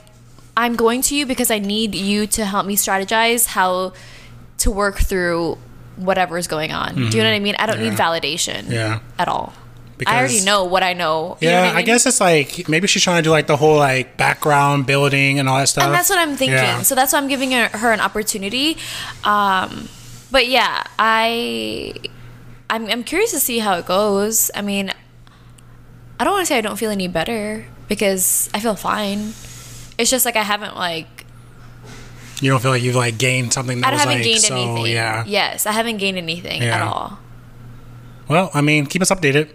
I'm 0.56 0.76
going 0.76 1.02
to 1.04 1.16
you 1.16 1.26
because 1.26 1.50
I 1.50 1.58
need 1.58 1.96
you 1.96 2.28
to 2.28 2.46
help 2.46 2.68
me 2.68 2.76
strategize 2.76 3.48
how 3.48 3.94
to 4.60 4.70
work 4.70 5.00
through 5.00 5.58
whatever 5.96 6.38
is 6.38 6.48
going 6.48 6.72
on. 6.72 6.94
Do 6.96 7.02
you 7.18 7.24
know 7.24 7.30
what 7.30 7.36
I 7.36 7.40
mean? 7.40 7.56
I 7.58 7.66
don't 7.66 7.80
need 7.80 7.94
Mm-hmm. 7.94 8.28
Validation 8.28 8.70
Yeah. 8.72 9.00
at 9.18 9.28
all. 9.28 9.54
Because- 9.98 10.14
I 10.14 10.18
already 10.20 10.42
know 10.42 10.66
what 10.66 10.84
I 10.84 10.94
know. 10.94 11.38
You 11.40 11.48
know 11.50 11.54
Yeah, 11.62 11.68
what 11.68 11.76
I, 11.78 11.82
guess 11.82 12.06
it's 12.06 12.20
like 12.20 12.68
maybe 12.68 12.86
she's 12.88 13.02
trying 13.04 13.18
to 13.18 13.28
do 13.28 13.30
like 13.32 13.48
the 13.48 13.56
whole 13.56 13.78
like 13.78 14.18
background 14.18 14.86
building 14.86 15.40
and 15.40 15.48
all 15.48 15.58
that 15.58 15.70
stuff. 15.70 15.86
and 15.86 15.94
that's 15.94 16.10
what 16.10 16.20
I'm 16.20 16.36
thinking. 16.36 16.58
Yeah. 16.58 16.82
So 16.82 16.96
that's 16.96 17.14
why 17.14 17.20
I'm 17.20 17.28
giving 17.30 17.52
her, 17.52 17.68
her 17.70 17.92
an 17.94 18.02
opportunity. 18.02 18.78
Um, 19.24 19.88
but 20.32 20.48
yeah, 20.48 20.84
I 21.00 21.94
I'm, 22.70 22.88
I'm 22.88 23.04
curious 23.04 23.32
to 23.32 23.40
see 23.40 23.60
how 23.60 23.78
it 23.78 23.86
goes. 23.86 24.52
I 24.54 24.62
mean, 24.62 24.92
I 26.20 26.24
don't 26.24 26.34
want 26.34 26.44
to 26.44 26.48
say 26.48 26.58
I 26.58 26.62
don't 26.62 26.78
feel 26.78 26.92
any 26.92 27.08
better 27.08 27.66
because 27.88 28.50
I 28.54 28.60
feel 28.60 28.76
fine. 28.76 29.34
It's 29.98 30.10
just 30.10 30.26
like 30.26 30.36
I 30.36 30.44
haven't 30.44 30.76
like 30.76 31.08
you 32.42 32.52
don't 32.52 32.60
feel 32.62 32.72
like 32.72 32.84
you've 32.84 32.96
like 32.98 33.18
gained 33.18 33.54
something 33.54 33.80
that 33.80 33.88
I 33.88 33.92
was 33.92 34.02
haven't 34.02 34.18
like 34.18 34.26
gained 34.26 34.42
so 34.42 34.56
anything. 34.56 34.94
yeah. 34.94 35.24
Yes, 35.26 35.66
I 35.66 35.72
haven't 35.72 35.98
gained 35.98 36.18
anything 36.18 36.62
at 36.64 36.82
all. 36.82 37.20
Well, 38.28 38.50
I 38.54 38.60
mean, 38.62 38.88
keep 38.88 39.02
us 39.02 39.10
updated. 39.12 39.50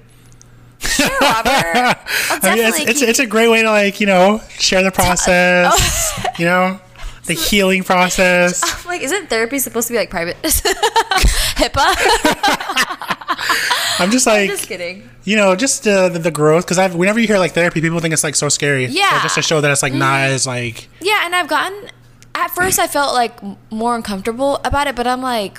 Sure, 0.80 1.08
Robert. 1.20 1.46
I 2.42 2.54
mean, 2.54 2.64
it's, 2.66 2.80
it's 2.80 3.02
it's 3.02 3.18
a 3.18 3.26
great 3.26 3.48
way 3.48 3.62
to 3.62 3.70
like 3.70 4.00
you 4.00 4.06
know 4.06 4.40
share 4.50 4.82
the 4.82 4.90
process. 4.90 6.38
you 6.38 6.44
know, 6.46 6.80
the 7.26 7.34
healing 7.48 7.82
process. 7.84 8.62
I'm 8.82 8.86
like, 8.88 9.02
isn't 9.02 9.28
therapy 9.28 9.58
supposed 9.58 9.88
to 9.88 9.92
be 9.94 9.98
like 9.98 10.10
private? 10.10 10.36
HIPAA? 10.42 11.94
I'm 13.98 14.10
just 14.10 14.26
like 14.26 14.48
Just 14.48 14.66
kidding. 14.68 15.08
you 15.24 15.36
know 15.36 15.54
just 15.54 15.86
uh, 15.86 16.08
the, 16.08 16.18
the 16.18 16.30
growth 16.30 16.64
because 16.64 16.78
I've 16.78 16.94
whenever 16.94 17.20
you 17.20 17.26
hear 17.26 17.38
like 17.38 17.52
therapy, 17.52 17.80
people 17.80 18.00
think 18.00 18.12
it's 18.14 18.24
like 18.24 18.34
so 18.34 18.48
scary. 18.48 18.86
Yeah. 18.86 19.08
Mm-hmm. 19.10 19.22
just 19.22 19.34
to 19.36 19.42
show 19.42 19.60
that 19.60 19.70
it's 19.70 19.82
like 19.82 19.92
not 19.92 20.20
as 20.20 20.46
like 20.46 20.88
Yeah, 21.00 21.22
and 21.24 21.34
I've 21.34 21.48
gotten. 21.48 21.90
At 22.34 22.52
first, 22.52 22.78
I 22.78 22.86
felt 22.86 23.12
like 23.12 23.38
more 23.70 23.96
uncomfortable 23.96 24.60
about 24.64 24.86
it, 24.86 24.94
but 24.96 25.06
I'm 25.06 25.20
like, 25.20 25.58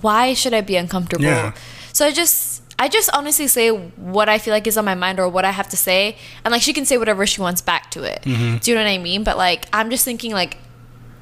why 0.00 0.34
should 0.34 0.52
I 0.52 0.60
be 0.60 0.76
uncomfortable? 0.76 1.24
Yeah. 1.24 1.54
So 1.92 2.04
I 2.06 2.12
just, 2.12 2.57
I 2.78 2.88
just 2.88 3.10
honestly 3.12 3.48
say 3.48 3.70
what 3.70 4.28
I 4.28 4.38
feel 4.38 4.52
like 4.54 4.66
is 4.66 4.78
on 4.78 4.84
my 4.84 4.94
mind 4.94 5.18
or 5.18 5.28
what 5.28 5.44
I 5.44 5.50
have 5.50 5.68
to 5.70 5.76
say, 5.76 6.16
and 6.44 6.52
like 6.52 6.62
she 6.62 6.72
can 6.72 6.84
say 6.84 6.96
whatever 6.96 7.26
she 7.26 7.40
wants 7.40 7.60
back 7.60 7.90
to 7.92 8.04
it. 8.04 8.22
Mm-hmm. 8.22 8.58
Do 8.58 8.70
you 8.70 8.76
know 8.76 8.82
what 8.82 8.88
I 8.90 8.98
mean? 8.98 9.24
But 9.24 9.36
like, 9.36 9.66
I'm 9.72 9.90
just 9.90 10.04
thinking 10.04 10.32
like, 10.32 10.58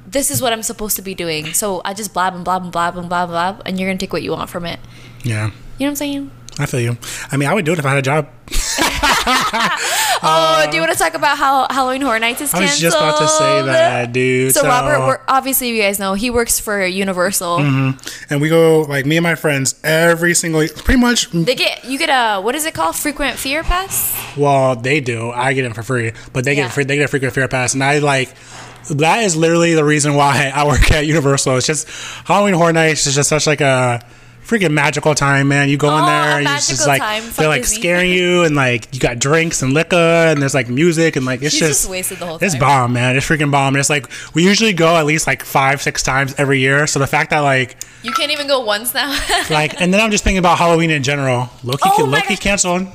this 0.05 0.29
is 0.31 0.41
what 0.41 0.53
I'm 0.53 0.63
supposed 0.63 0.95
to 0.97 1.01
be 1.01 1.15
doing. 1.15 1.47
So 1.53 1.81
I 1.83 1.93
just 1.93 2.13
blab 2.13 2.35
and 2.35 2.45
blab 2.45 2.63
and 2.63 2.71
blab 2.71 2.95
and 2.97 3.09
blab 3.09 3.29
and 3.29 3.31
blab, 3.31 3.61
and 3.65 3.79
you're 3.79 3.89
gonna 3.89 3.97
take 3.97 4.13
what 4.13 4.23
you 4.23 4.31
want 4.31 4.49
from 4.49 4.65
it. 4.65 4.79
yeah. 5.23 5.51
You 5.79 5.85
know 5.85 5.89
what 5.89 5.89
I'm 5.89 5.95
saying? 5.97 6.31
I 6.59 6.65
feel 6.65 6.79
you. 6.79 6.97
I 7.31 7.37
mean, 7.37 7.47
I 7.47 7.53
would 7.53 7.65
do 7.65 7.71
it 7.71 7.77
if 7.77 7.85
I 7.85 7.89
had 7.89 7.99
a 7.99 8.01
job. 8.01 8.27
oh, 10.23 10.67
do 10.69 10.75
you 10.75 10.81
want 10.81 10.91
to 10.93 10.97
talk 10.97 11.13
about 11.13 11.37
how 11.37 11.67
Halloween 11.69 12.01
Horror 12.01 12.19
Nights 12.19 12.41
is 12.41 12.51
canceled? 12.51 12.63
I 12.69 12.71
was 12.71 12.79
just 12.79 12.97
about 12.97 13.17
to 13.19 13.27
say 13.27 13.61
that, 13.63 14.11
dude. 14.13 14.53
So, 14.53 14.63
Robert, 14.63 14.99
wor- 14.99 15.21
obviously 15.27 15.69
you 15.69 15.81
guys 15.81 15.99
know 15.99 16.13
he 16.13 16.29
works 16.29 16.59
for 16.59 16.85
Universal. 16.85 17.57
Mm-hmm. 17.57 18.33
and 18.33 18.41
we 18.41 18.49
go 18.49 18.81
like 18.81 19.05
me 19.05 19.17
and 19.17 19.23
my 19.23 19.35
friends 19.35 19.79
every 19.83 20.33
single, 20.33 20.67
pretty 20.67 20.99
much. 20.99 21.29
They 21.31 21.55
get 21.55 21.85
you 21.85 21.97
get 21.97 22.09
a 22.09 22.41
what 22.41 22.55
is 22.55 22.65
it 22.65 22.73
called? 22.73 22.95
Frequent 22.95 23.37
fear 23.37 23.63
pass. 23.63 24.15
Well, 24.37 24.75
they 24.75 24.99
do. 24.99 25.31
I 25.31 25.53
get 25.53 25.65
it 25.65 25.73
for 25.75 25.83
free, 25.83 26.13
but 26.33 26.43
they 26.45 26.53
Yeah. 26.55 26.63
get 26.63 26.71
free, 26.73 26.83
they 26.83 26.95
get 26.95 27.05
a 27.05 27.07
frequent 27.07 27.33
fear 27.33 27.47
pass, 27.47 27.73
and 27.73 27.83
I 27.83 27.99
like. 27.99 28.33
That 28.89 29.23
is 29.23 29.35
literally 29.35 29.73
the 29.73 29.83
reason 29.83 30.13
why 30.15 30.49
I 30.55 30.65
work 30.65 30.89
at 30.91 31.05
Universal. 31.05 31.57
It's 31.57 31.67
just 31.67 31.89
Halloween 32.25 32.53
Horror 32.53 32.71
Nights 32.71 33.05
is 33.05 33.15
just 33.15 33.27
such 33.27 33.45
like 33.45 33.59
a 33.59 34.01
freaking 34.47 34.71
magical 34.71 35.13
time, 35.13 35.49
man. 35.49 35.67
You 35.69 35.77
go 35.77 35.89
in 35.89 36.03
Oh, 36.03 36.07
a 36.07 36.09
there, 36.09 36.39
you 36.39 36.43
magical 36.45 36.75
just 36.75 36.87
like 36.87 37.01
time. 37.01 37.23
They're 37.35 37.47
like 37.49 37.63
Disney. 37.63 37.79
scaring 37.81 38.11
you, 38.11 38.43
and 38.43 38.55
like 38.55 38.93
you 38.93 38.99
got 38.99 39.19
drinks 39.19 39.61
and 39.61 39.73
liquor, 39.73 39.95
and 39.95 40.41
there's 40.41 40.53
like 40.53 40.69
music, 40.69 41.15
and 41.15 41.25
like 41.25 41.41
it's 41.41 41.51
She's 41.53 41.59
just, 41.67 41.81
just 41.81 41.89
wasted 41.91 42.19
the 42.19 42.25
whole 42.25 42.37
It's 42.41 42.53
time. 42.53 42.59
bomb, 42.61 42.93
man. 42.93 43.17
It's 43.17 43.25
freaking 43.27 43.51
bomb. 43.51 43.75
And 43.75 43.79
it's 43.79 43.89
like 43.89 44.07
we 44.33 44.43
usually 44.43 44.73
go 44.73 44.95
at 44.95 45.05
least 45.05 45.27
like 45.27 45.43
five, 45.43 45.81
six 45.81 46.01
times 46.01 46.33
every 46.37 46.59
year. 46.59 46.87
So 46.87 46.99
the 46.99 47.07
fact 47.07 47.29
that 47.31 47.39
like 47.41 47.75
You 48.03 48.11
can't 48.11 48.31
even 48.31 48.47
go 48.47 48.61
once 48.61 48.93
now. 48.93 49.09
like, 49.49 49.79
and 49.81 49.93
then 49.93 49.99
I'm 50.01 50.11
just 50.11 50.23
thinking 50.23 50.39
about 50.39 50.57
Halloween 50.57 50.89
in 50.91 51.03
general. 51.03 51.49
Loki, 51.63 51.89
Oh 51.97 52.05
Loki 52.05 52.35
canceled. 52.37 52.87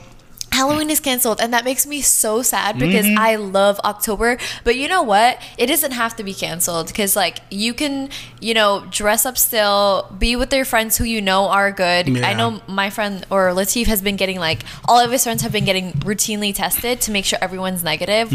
Halloween 0.63 0.91
is 0.91 1.01
canceled, 1.01 1.41
and 1.41 1.53
that 1.53 1.65
makes 1.65 1.87
me 1.87 2.01
so 2.01 2.43
sad 2.43 2.79
because 2.79 3.03
Mm-hmm. 3.03 3.19
I 3.19 3.35
love 3.35 3.81
October. 3.85 4.39
But 4.63 4.77
you 4.77 4.87
know 4.87 5.03
what? 5.03 5.41
It 5.59 5.67
doesn't 5.67 5.91
have 5.93 6.15
to 6.17 6.23
be 6.23 6.35
canceled 6.35 6.87
because, 6.87 7.17
like, 7.17 7.39
you 7.51 7.75
can, 7.75 8.11
you 8.41 8.55
know, 8.55 8.87
dress 8.91 9.27
up 9.27 9.37
still, 9.37 10.09
be 10.17 10.37
with 10.37 10.53
your 10.53 10.65
friends 10.65 10.97
who 10.99 11.05
you 11.05 11.21
know 11.21 11.49
are 11.49 11.73
good. 11.73 12.09
Yeah. 12.09 12.29
I 12.29 12.35
know 12.35 12.63
my 12.69 12.91
friend 12.91 13.27
or 13.29 13.49
Latif 13.51 13.87
has 13.87 14.01
been 14.03 14.15
getting 14.17 14.39
like 14.39 14.63
all 14.87 15.01
of 15.01 15.11
his 15.11 15.25
friends 15.25 15.43
have 15.43 15.51
been 15.53 15.65
getting 15.65 15.93
routinely 16.05 16.55
tested 16.55 17.01
to 17.03 17.11
make 17.11 17.25
sure 17.25 17.39
everyone's 17.43 17.83
negative, 17.83 18.29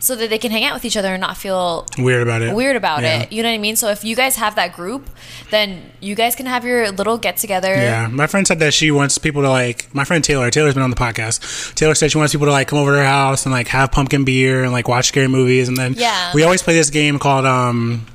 so 0.00 0.14
that 0.16 0.30
they 0.30 0.38
can 0.38 0.50
hang 0.50 0.64
out 0.64 0.72
with 0.74 0.84
each 0.86 0.96
other 0.96 1.12
and 1.12 1.20
not 1.20 1.36
feel 1.36 1.86
Weird 1.98 2.22
about 2.22 2.40
it. 2.40 2.54
weird 2.54 2.76
about 2.76 3.02
Yeah. 3.02 3.22
it. 3.22 3.32
You 3.32 3.42
know 3.42 3.50
what 3.50 3.54
I 3.56 3.58
mean? 3.58 3.76
So 3.76 3.88
if 3.90 4.04
you 4.04 4.16
guys 4.16 4.36
have 4.36 4.54
that 4.56 4.72
group, 4.74 5.10
then 5.50 5.92
you 6.00 6.14
guys 6.14 6.34
can 6.34 6.46
have 6.46 6.64
your 6.64 6.90
little 6.92 7.18
get 7.18 7.36
together. 7.36 7.74
Yeah, 7.74 8.08
my 8.08 8.26
friend 8.26 8.46
said 8.46 8.58
that 8.60 8.72
she 8.72 8.90
wants 8.90 9.18
people 9.18 9.42
to 9.42 9.50
like. 9.50 9.92
My 9.94 10.04
friend 10.04 10.24
Taylor. 10.24 10.50
Taylor's 10.50 10.74
been 10.74 10.82
on 10.82 10.90
the 10.90 10.96
podcast. 10.96 11.73
Taylor 11.74 11.94
said 11.94 12.10
she 12.10 12.18
wants 12.18 12.32
people 12.32 12.46
to 12.46 12.52
like 12.52 12.68
come 12.68 12.78
over 12.78 12.92
to 12.92 12.98
her 12.98 13.04
house 13.04 13.46
and 13.46 13.52
like 13.52 13.68
have 13.68 13.90
pumpkin 13.92 14.24
beer 14.24 14.62
and 14.62 14.72
like 14.72 14.86
watch 14.88 15.06
scary 15.08 15.28
movies. 15.28 15.68
And 15.68 15.76
then 15.76 15.94
Yeah. 15.94 16.32
we 16.34 16.42
always 16.44 16.62
play 16.62 16.74
this 16.74 16.90
game 16.90 17.18
called 17.18 17.44
um, 17.46 18.06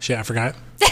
shit, 0.00 0.18
I 0.18 0.22
forgot. 0.22 0.54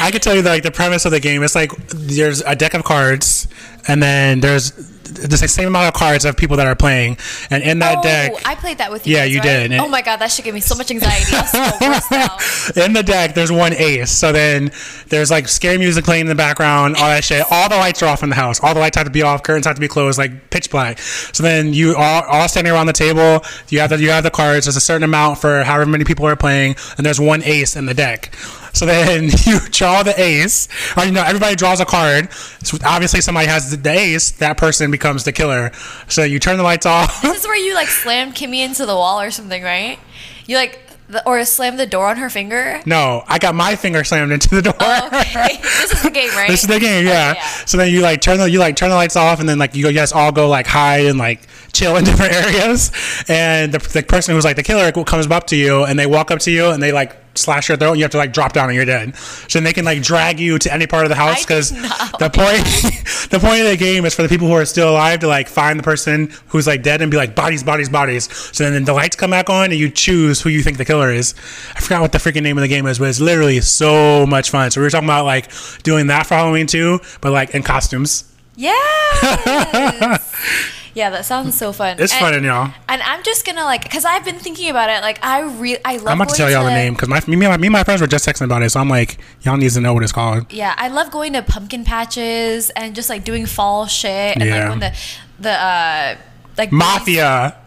I 0.00 0.10
could 0.12 0.22
tell 0.22 0.34
you 0.34 0.42
like 0.42 0.62
the 0.62 0.70
premise 0.70 1.04
of 1.04 1.10
the 1.12 1.20
game. 1.20 1.42
It's 1.42 1.54
like 1.54 1.72
there's 1.88 2.40
a 2.42 2.54
deck 2.54 2.74
of 2.74 2.84
cards, 2.84 3.48
and 3.88 4.02
then 4.02 4.40
there's 4.40 4.70
there's 4.72 4.97
the 5.08 5.36
same 5.36 5.68
amount 5.68 5.88
of 5.88 5.94
cards 5.94 6.24
of 6.24 6.36
people 6.36 6.56
that 6.58 6.66
are 6.66 6.76
playing, 6.76 7.18
and 7.50 7.62
in 7.62 7.78
that 7.80 7.98
oh, 7.98 8.02
deck, 8.02 8.32
I 8.44 8.54
played 8.54 8.78
that 8.78 8.90
with 8.90 9.06
you. 9.06 9.14
Yeah, 9.14 9.24
guys, 9.24 9.32
you 9.32 9.40
right? 9.40 9.68
did, 9.68 9.72
Oh 9.80 9.88
my 9.88 10.02
god, 10.02 10.16
that 10.18 10.30
should 10.30 10.44
give 10.44 10.54
me 10.54 10.60
so 10.60 10.74
much 10.74 10.90
anxiety. 10.90 11.24
So 11.24 12.82
in 12.84 12.92
the 12.92 13.02
deck, 13.02 13.34
there's 13.34 13.52
one 13.52 13.72
ace. 13.74 14.10
So 14.10 14.32
then 14.32 14.70
there's 15.08 15.30
like 15.30 15.48
scary 15.48 15.78
music 15.78 16.04
playing 16.04 16.22
in 16.22 16.26
the 16.28 16.34
background, 16.34 16.96
all 16.96 17.08
that 17.08 17.24
shit. 17.24 17.44
All 17.50 17.68
the 17.68 17.76
lights 17.76 18.02
are 18.02 18.06
off 18.06 18.22
in 18.22 18.28
the 18.28 18.36
house. 18.36 18.60
All 18.62 18.74
the 18.74 18.80
lights 18.80 18.96
have 18.96 19.06
to 19.06 19.12
be 19.12 19.22
off, 19.22 19.42
curtains 19.42 19.66
have 19.66 19.76
to 19.76 19.80
be 19.80 19.88
closed, 19.88 20.18
like 20.18 20.50
pitch 20.50 20.70
black. 20.70 20.98
So 20.98 21.42
then 21.42 21.72
you 21.72 21.96
all, 21.96 22.22
all 22.24 22.48
standing 22.48 22.72
around 22.72 22.86
the 22.86 22.92
table. 22.92 23.44
You 23.68 23.80
have 23.80 23.90
the 23.90 23.98
you 23.98 24.10
have 24.10 24.24
the 24.24 24.30
cards. 24.30 24.66
There's 24.66 24.76
a 24.76 24.80
certain 24.80 25.04
amount 25.04 25.38
for 25.38 25.64
however 25.64 25.86
many 25.86 26.04
people 26.04 26.26
are 26.26 26.36
playing, 26.36 26.76
and 26.96 27.06
there's 27.06 27.20
one 27.20 27.42
ace 27.42 27.76
in 27.76 27.86
the 27.86 27.94
deck. 27.94 28.34
So 28.78 28.86
then 28.86 29.24
you 29.44 29.58
draw 29.70 30.04
the 30.04 30.14
ace, 30.20 30.68
or 30.96 31.04
you 31.04 31.10
know 31.10 31.24
everybody 31.24 31.56
draws 31.56 31.80
a 31.80 31.84
card. 31.84 32.32
So 32.62 32.78
obviously 32.84 33.20
somebody 33.20 33.48
has 33.48 33.76
the, 33.76 33.90
ace. 33.90 34.30
That 34.32 34.56
person 34.56 34.92
becomes 34.92 35.24
the 35.24 35.32
killer. 35.32 35.72
So 36.06 36.22
you 36.22 36.38
turn 36.38 36.58
the 36.58 36.62
lights 36.62 36.86
off. 36.86 37.20
This 37.22 37.40
is 37.40 37.46
where 37.46 37.56
you 37.56 37.74
like 37.74 37.88
slammed 37.88 38.36
Kimmy 38.36 38.58
into 38.58 38.86
the 38.86 38.94
wall 38.94 39.20
or 39.20 39.32
something, 39.32 39.64
right? 39.64 39.98
You 40.46 40.56
like 40.56 40.78
the, 41.08 41.26
or 41.26 41.44
slam 41.44 41.76
the 41.76 41.86
door 41.86 42.06
on 42.06 42.18
her 42.18 42.30
finger. 42.30 42.80
no, 42.86 43.24
I 43.26 43.38
got 43.38 43.56
my 43.56 43.74
finger 43.74 44.04
slammed 44.04 44.30
into 44.30 44.48
the 44.48 44.62
door. 44.62 44.74
Oh, 44.78 45.06
okay, 45.08 45.56
this 45.62 45.92
is 45.92 46.02
the 46.02 46.10
game, 46.10 46.30
right? 46.30 46.48
This 46.48 46.62
is 46.62 46.68
the 46.68 46.78
game, 46.78 47.04
yeah. 47.04 47.32
Okay, 47.32 47.40
yeah. 47.40 47.64
So 47.64 47.78
then 47.78 47.92
you 47.92 48.00
like 48.00 48.20
turn 48.20 48.38
the 48.38 48.48
you 48.48 48.60
like 48.60 48.76
turn 48.76 48.90
the 48.90 48.94
lights 48.96 49.16
off, 49.16 49.40
and 49.40 49.48
then 49.48 49.58
like 49.58 49.74
you 49.74 49.88
you 49.88 49.92
guys 49.92 50.12
all 50.12 50.30
go 50.30 50.48
like 50.48 50.68
hide 50.68 51.06
and 51.06 51.18
like 51.18 51.48
chill 51.72 51.96
in 51.96 52.04
different 52.04 52.32
areas. 52.32 52.92
And 53.26 53.72
the, 53.72 53.78
the 53.78 54.04
person 54.04 54.36
who's 54.36 54.44
like 54.44 54.54
the 54.54 54.62
killer 54.62 54.92
comes 54.92 55.26
up 55.26 55.48
to 55.48 55.56
you, 55.56 55.84
and 55.84 55.98
they 55.98 56.06
walk 56.06 56.30
up 56.30 56.38
to 56.40 56.52
you, 56.52 56.68
and 56.70 56.80
they 56.80 56.92
like 56.92 57.16
slash 57.38 57.68
your 57.68 57.78
throat, 57.78 57.94
you 57.94 58.02
have 58.02 58.10
to 58.12 58.18
like 58.18 58.32
drop 58.32 58.52
down 58.52 58.68
and 58.68 58.76
you're 58.76 58.84
dead. 58.84 59.16
So 59.16 59.58
then 59.58 59.64
they 59.64 59.72
can 59.72 59.84
like 59.84 60.02
drag 60.02 60.40
you 60.40 60.58
to 60.58 60.72
any 60.72 60.86
part 60.86 61.04
of 61.04 61.08
the 61.08 61.14
house 61.14 61.44
because 61.44 61.70
the 61.70 62.30
point 62.32 62.64
the 63.30 63.38
point 63.40 63.62
of 63.62 63.68
the 63.68 63.76
game 63.78 64.04
is 64.04 64.14
for 64.14 64.22
the 64.22 64.28
people 64.28 64.46
who 64.46 64.54
are 64.54 64.64
still 64.64 64.90
alive 64.90 65.20
to 65.20 65.28
like 65.28 65.48
find 65.48 65.78
the 65.78 65.82
person 65.82 66.32
who's 66.48 66.66
like 66.66 66.82
dead 66.82 67.02
and 67.02 67.10
be 67.10 67.16
like 67.16 67.34
bodies, 67.34 67.62
bodies, 67.62 67.88
bodies. 67.88 68.28
So 68.54 68.70
then 68.70 68.84
the 68.84 68.92
lights 68.92 69.16
come 69.16 69.30
back 69.30 69.50
on 69.50 69.70
and 69.70 69.74
you 69.74 69.90
choose 69.90 70.40
who 70.40 70.50
you 70.50 70.62
think 70.62 70.76
the 70.76 70.84
killer 70.84 71.10
is. 71.10 71.34
I 71.74 71.80
forgot 71.80 72.00
what 72.00 72.12
the 72.12 72.18
freaking 72.18 72.42
name 72.42 72.58
of 72.58 72.62
the 72.62 72.68
game 72.68 72.86
is, 72.86 72.98
but 72.98 73.08
it's 73.08 73.20
literally 73.20 73.60
so 73.60 74.26
much 74.26 74.50
fun. 74.50 74.70
So 74.70 74.80
we 74.80 74.86
were 74.86 74.90
talking 74.90 75.08
about 75.08 75.24
like 75.24 75.50
doing 75.82 76.08
that 76.08 76.26
for 76.26 76.34
Halloween 76.34 76.66
too, 76.66 77.00
but 77.20 77.32
like 77.32 77.54
in 77.54 77.62
costumes. 77.62 78.24
Yes. 78.56 80.74
yeah, 80.94 81.10
that 81.10 81.24
sounds 81.24 81.54
so 81.56 81.72
fun. 81.72 81.96
It's 81.98 82.12
and, 82.12 82.20
fun, 82.20 82.44
y'all. 82.44 82.72
And 82.88 83.02
I'm 83.02 83.22
just 83.22 83.46
gonna 83.46 83.64
like, 83.64 83.90
cause 83.90 84.04
I've 84.04 84.24
been 84.24 84.38
thinking 84.38 84.70
about 84.70 84.90
it. 84.90 85.00
Like, 85.02 85.24
I 85.24 85.40
really, 85.40 85.78
I 85.84 85.96
love. 85.96 86.08
I'm 86.08 86.20
about 86.20 86.30
to 86.30 86.36
tell 86.36 86.50
y'all 86.50 86.64
the 86.64 86.70
name 86.70 86.94
because 86.94 87.08
my 87.08 87.20
me, 87.26 87.34
and 87.34 87.52
my 87.52 87.56
me 87.56 87.66
and 87.68 87.72
my 87.72 87.84
friends 87.84 88.00
were 88.00 88.06
just 88.06 88.26
texting 88.26 88.44
about 88.44 88.62
it, 88.62 88.70
so 88.70 88.80
I'm 88.80 88.88
like, 88.88 89.18
y'all 89.42 89.56
need 89.56 89.70
to 89.70 89.80
know 89.80 89.94
what 89.94 90.02
it's 90.02 90.12
called. 90.12 90.52
Yeah, 90.52 90.74
I 90.76 90.88
love 90.88 91.10
going 91.10 91.32
to 91.34 91.42
pumpkin 91.42 91.84
patches 91.84 92.70
and 92.70 92.94
just 92.94 93.08
like 93.08 93.24
doing 93.24 93.46
fall 93.46 93.86
shit 93.86 94.36
and 94.36 94.44
Yeah. 94.44 94.60
like 94.60 94.70
when 94.70 94.78
the 94.80 94.92
the 95.40 95.52
uh 95.52 96.16
like 96.56 96.72
Mafia. 96.72 97.56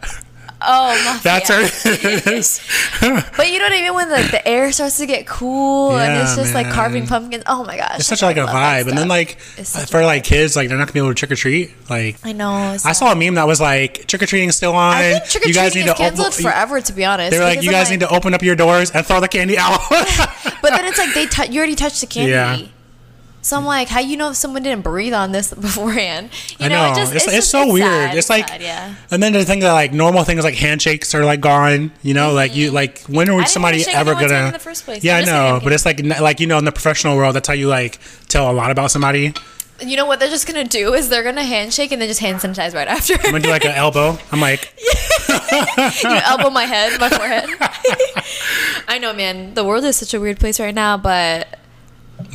Oh, 0.64 1.02
mafia. 1.06 1.22
That's 1.24 1.50
it 1.86 2.28
is. 2.28 2.62
But 3.38 3.50
you 3.52 3.58
know 3.58 3.66
what 3.66 3.74
I 3.74 3.82
mean 3.82 3.94
when 3.96 4.10
like 4.12 4.30
the 4.32 4.48
air 4.48 4.72
starts 4.72 4.98
to 4.98 5.06
get 5.08 5.26
cool 5.26 5.98
and 5.98 6.22
it's 6.22 6.36
just 6.36 6.54
like 6.54 6.70
carving 6.70 7.08
pumpkins. 7.08 7.44
Oh 7.48 7.64
my 7.64 7.78
gosh, 7.78 7.96
It's 8.00 8.08
such 8.08 8.22
like 8.22 8.38
a 8.38 8.42
vibe, 8.46 8.88
and 8.88 8.98
then 8.98 9.08
like 9.08 9.40
for 9.40 10.04
like 10.04 10.24
kids, 10.24 10.56
like 10.56 10.70
they're 10.70 10.78
not 10.78 10.86
gonna 10.86 10.94
be 10.94 11.00
able 11.00 11.10
to 11.10 11.16
trick 11.16 11.32
or 11.32 11.36
treat. 11.36 11.72
Like 11.90 12.18
I 12.24 12.32
know. 12.34 12.52
I 12.86 12.94
saw 12.94 13.12
a 13.12 13.16
meme 13.16 13.36
that 13.36 13.48
was 13.48 13.60
like 13.60 14.06
trick 14.08 14.22
or 14.22 14.26
treating 14.28 14.52
still 14.52 14.74
on. 14.74 14.94
I 14.96 15.14
think 15.14 15.26
trick 15.26 15.46
or 15.46 15.48
you 15.48 15.54
guys 15.54 15.72
treating 15.72 15.88
need 15.88 15.92
is 15.92 15.98
to 15.98 16.04
canceled 16.04 16.28
open. 16.28 16.44
forever. 16.44 16.82
To 16.82 16.94
be 16.94 17.06
honest, 17.06 17.32
they're 17.32 17.44
like, 17.44 17.64
you 17.64 17.72
guys 17.72 17.90
need 17.90 18.02
to 18.02 18.10
open 18.10 18.34
up 18.34 18.42
your 18.44 18.56
doors 18.56 18.92
and 18.92 19.06
throw 19.06 19.20
the 19.20 19.28
candy 19.28 19.58
out. 19.58 19.80
But 20.62 20.72
then 20.72 20.86
it's 20.86 20.98
like 21.00 21.14
they 21.16 21.26
tou- 21.26 21.52
you 21.52 21.58
already 21.58 21.76
touched 21.76 22.02
the 22.02 22.08
candy. 22.08 22.32
Yeah. 22.32 22.60
So 23.44 23.58
I'm 23.58 23.66
like, 23.66 23.88
how 23.88 24.00
you 24.00 24.18
know 24.18 24.30
if 24.30 24.36
someone 24.36 24.62
didn't 24.62 24.84
breathe 24.84 25.14
on 25.14 25.32
this 25.32 25.52
beforehand? 25.68 26.30
You 26.60 26.68
I 26.68 26.70
know. 26.70 26.92
it 26.92 26.96
just- 26.96 27.16
it's, 27.16 27.26
it's, 27.26 27.34
just- 27.36 27.50
so 27.52 27.72
weird. 27.74 27.86
sad. 27.88 28.16
It's 28.18 28.30
like, 28.30 28.48
sad, 28.48 28.62
yeah. 28.62 28.94
and 29.10 29.22
then 29.22 29.34
the 29.34 29.44
thing 29.46 29.60
that 29.62 29.72
like 29.74 29.94
normal 29.94 30.24
things 30.24 30.44
like 30.44 30.54
handshakes 30.56 31.16
are 31.16 31.26
like 31.26 31.42
gone. 31.42 31.92
You 32.04 32.14
know, 32.14 32.34
like 32.34 32.56
you 32.56 32.72
like 32.72 33.02
when 33.04 33.30
are 33.30 33.34
Mm-hmm. 33.34 33.48
somebody 33.48 33.84
ever 33.88 34.14
gonna? 34.14 34.48
in 34.48 34.54
the 34.54 34.60
first 34.60 34.86
place. 34.86 35.04
Yeah, 35.04 35.18
I 35.18 35.24
know, 35.26 35.60
but 35.64 35.74
it's 35.74 35.86
like 35.86 36.04
like 36.04 36.40
you 36.40 36.48
know 36.48 36.58
in 36.60 36.66
the 36.66 36.72
professional 36.72 37.18
world, 37.18 37.36
that's 37.36 37.48
how 37.48 37.54
you 37.56 37.68
like 37.68 38.00
tell 38.28 38.50
a 38.52 38.54
lot 38.54 38.70
about 38.72 38.92
somebody. 38.92 39.34
You 39.84 39.98
know 39.98 40.06
what 40.06 40.20
they're 40.20 40.30
just 40.30 40.46
gonna 40.46 40.64
do 40.64 40.94
is 40.94 41.10
they're 41.10 41.24
gonna 41.24 41.44
handshake 41.44 41.92
and 41.92 42.00
then 42.00 42.08
just 42.08 42.20
hand 42.20 42.38
sanitize 42.38 42.76
right 42.76 42.88
after. 42.88 43.16
I'm 43.16 43.32
gonna 43.32 43.40
do 43.40 43.50
like 43.50 43.66
an 43.66 43.72
elbow. 43.76 44.20
I'm 44.32 44.40
like, 44.40 44.72
you 44.84 46.10
elbow 46.10 46.52
my 46.52 46.66
head, 46.66 47.00
my 47.00 47.10
forehead. 47.10 47.50
I 48.88 49.00
know, 49.02 49.14
man. 49.14 49.56
The 49.56 49.64
world 49.64 49.84
is 49.86 49.96
such 49.98 50.14
a 50.14 50.20
weird 50.20 50.40
place 50.40 50.60
right 50.60 50.76
now, 50.76 50.98
but 50.98 51.58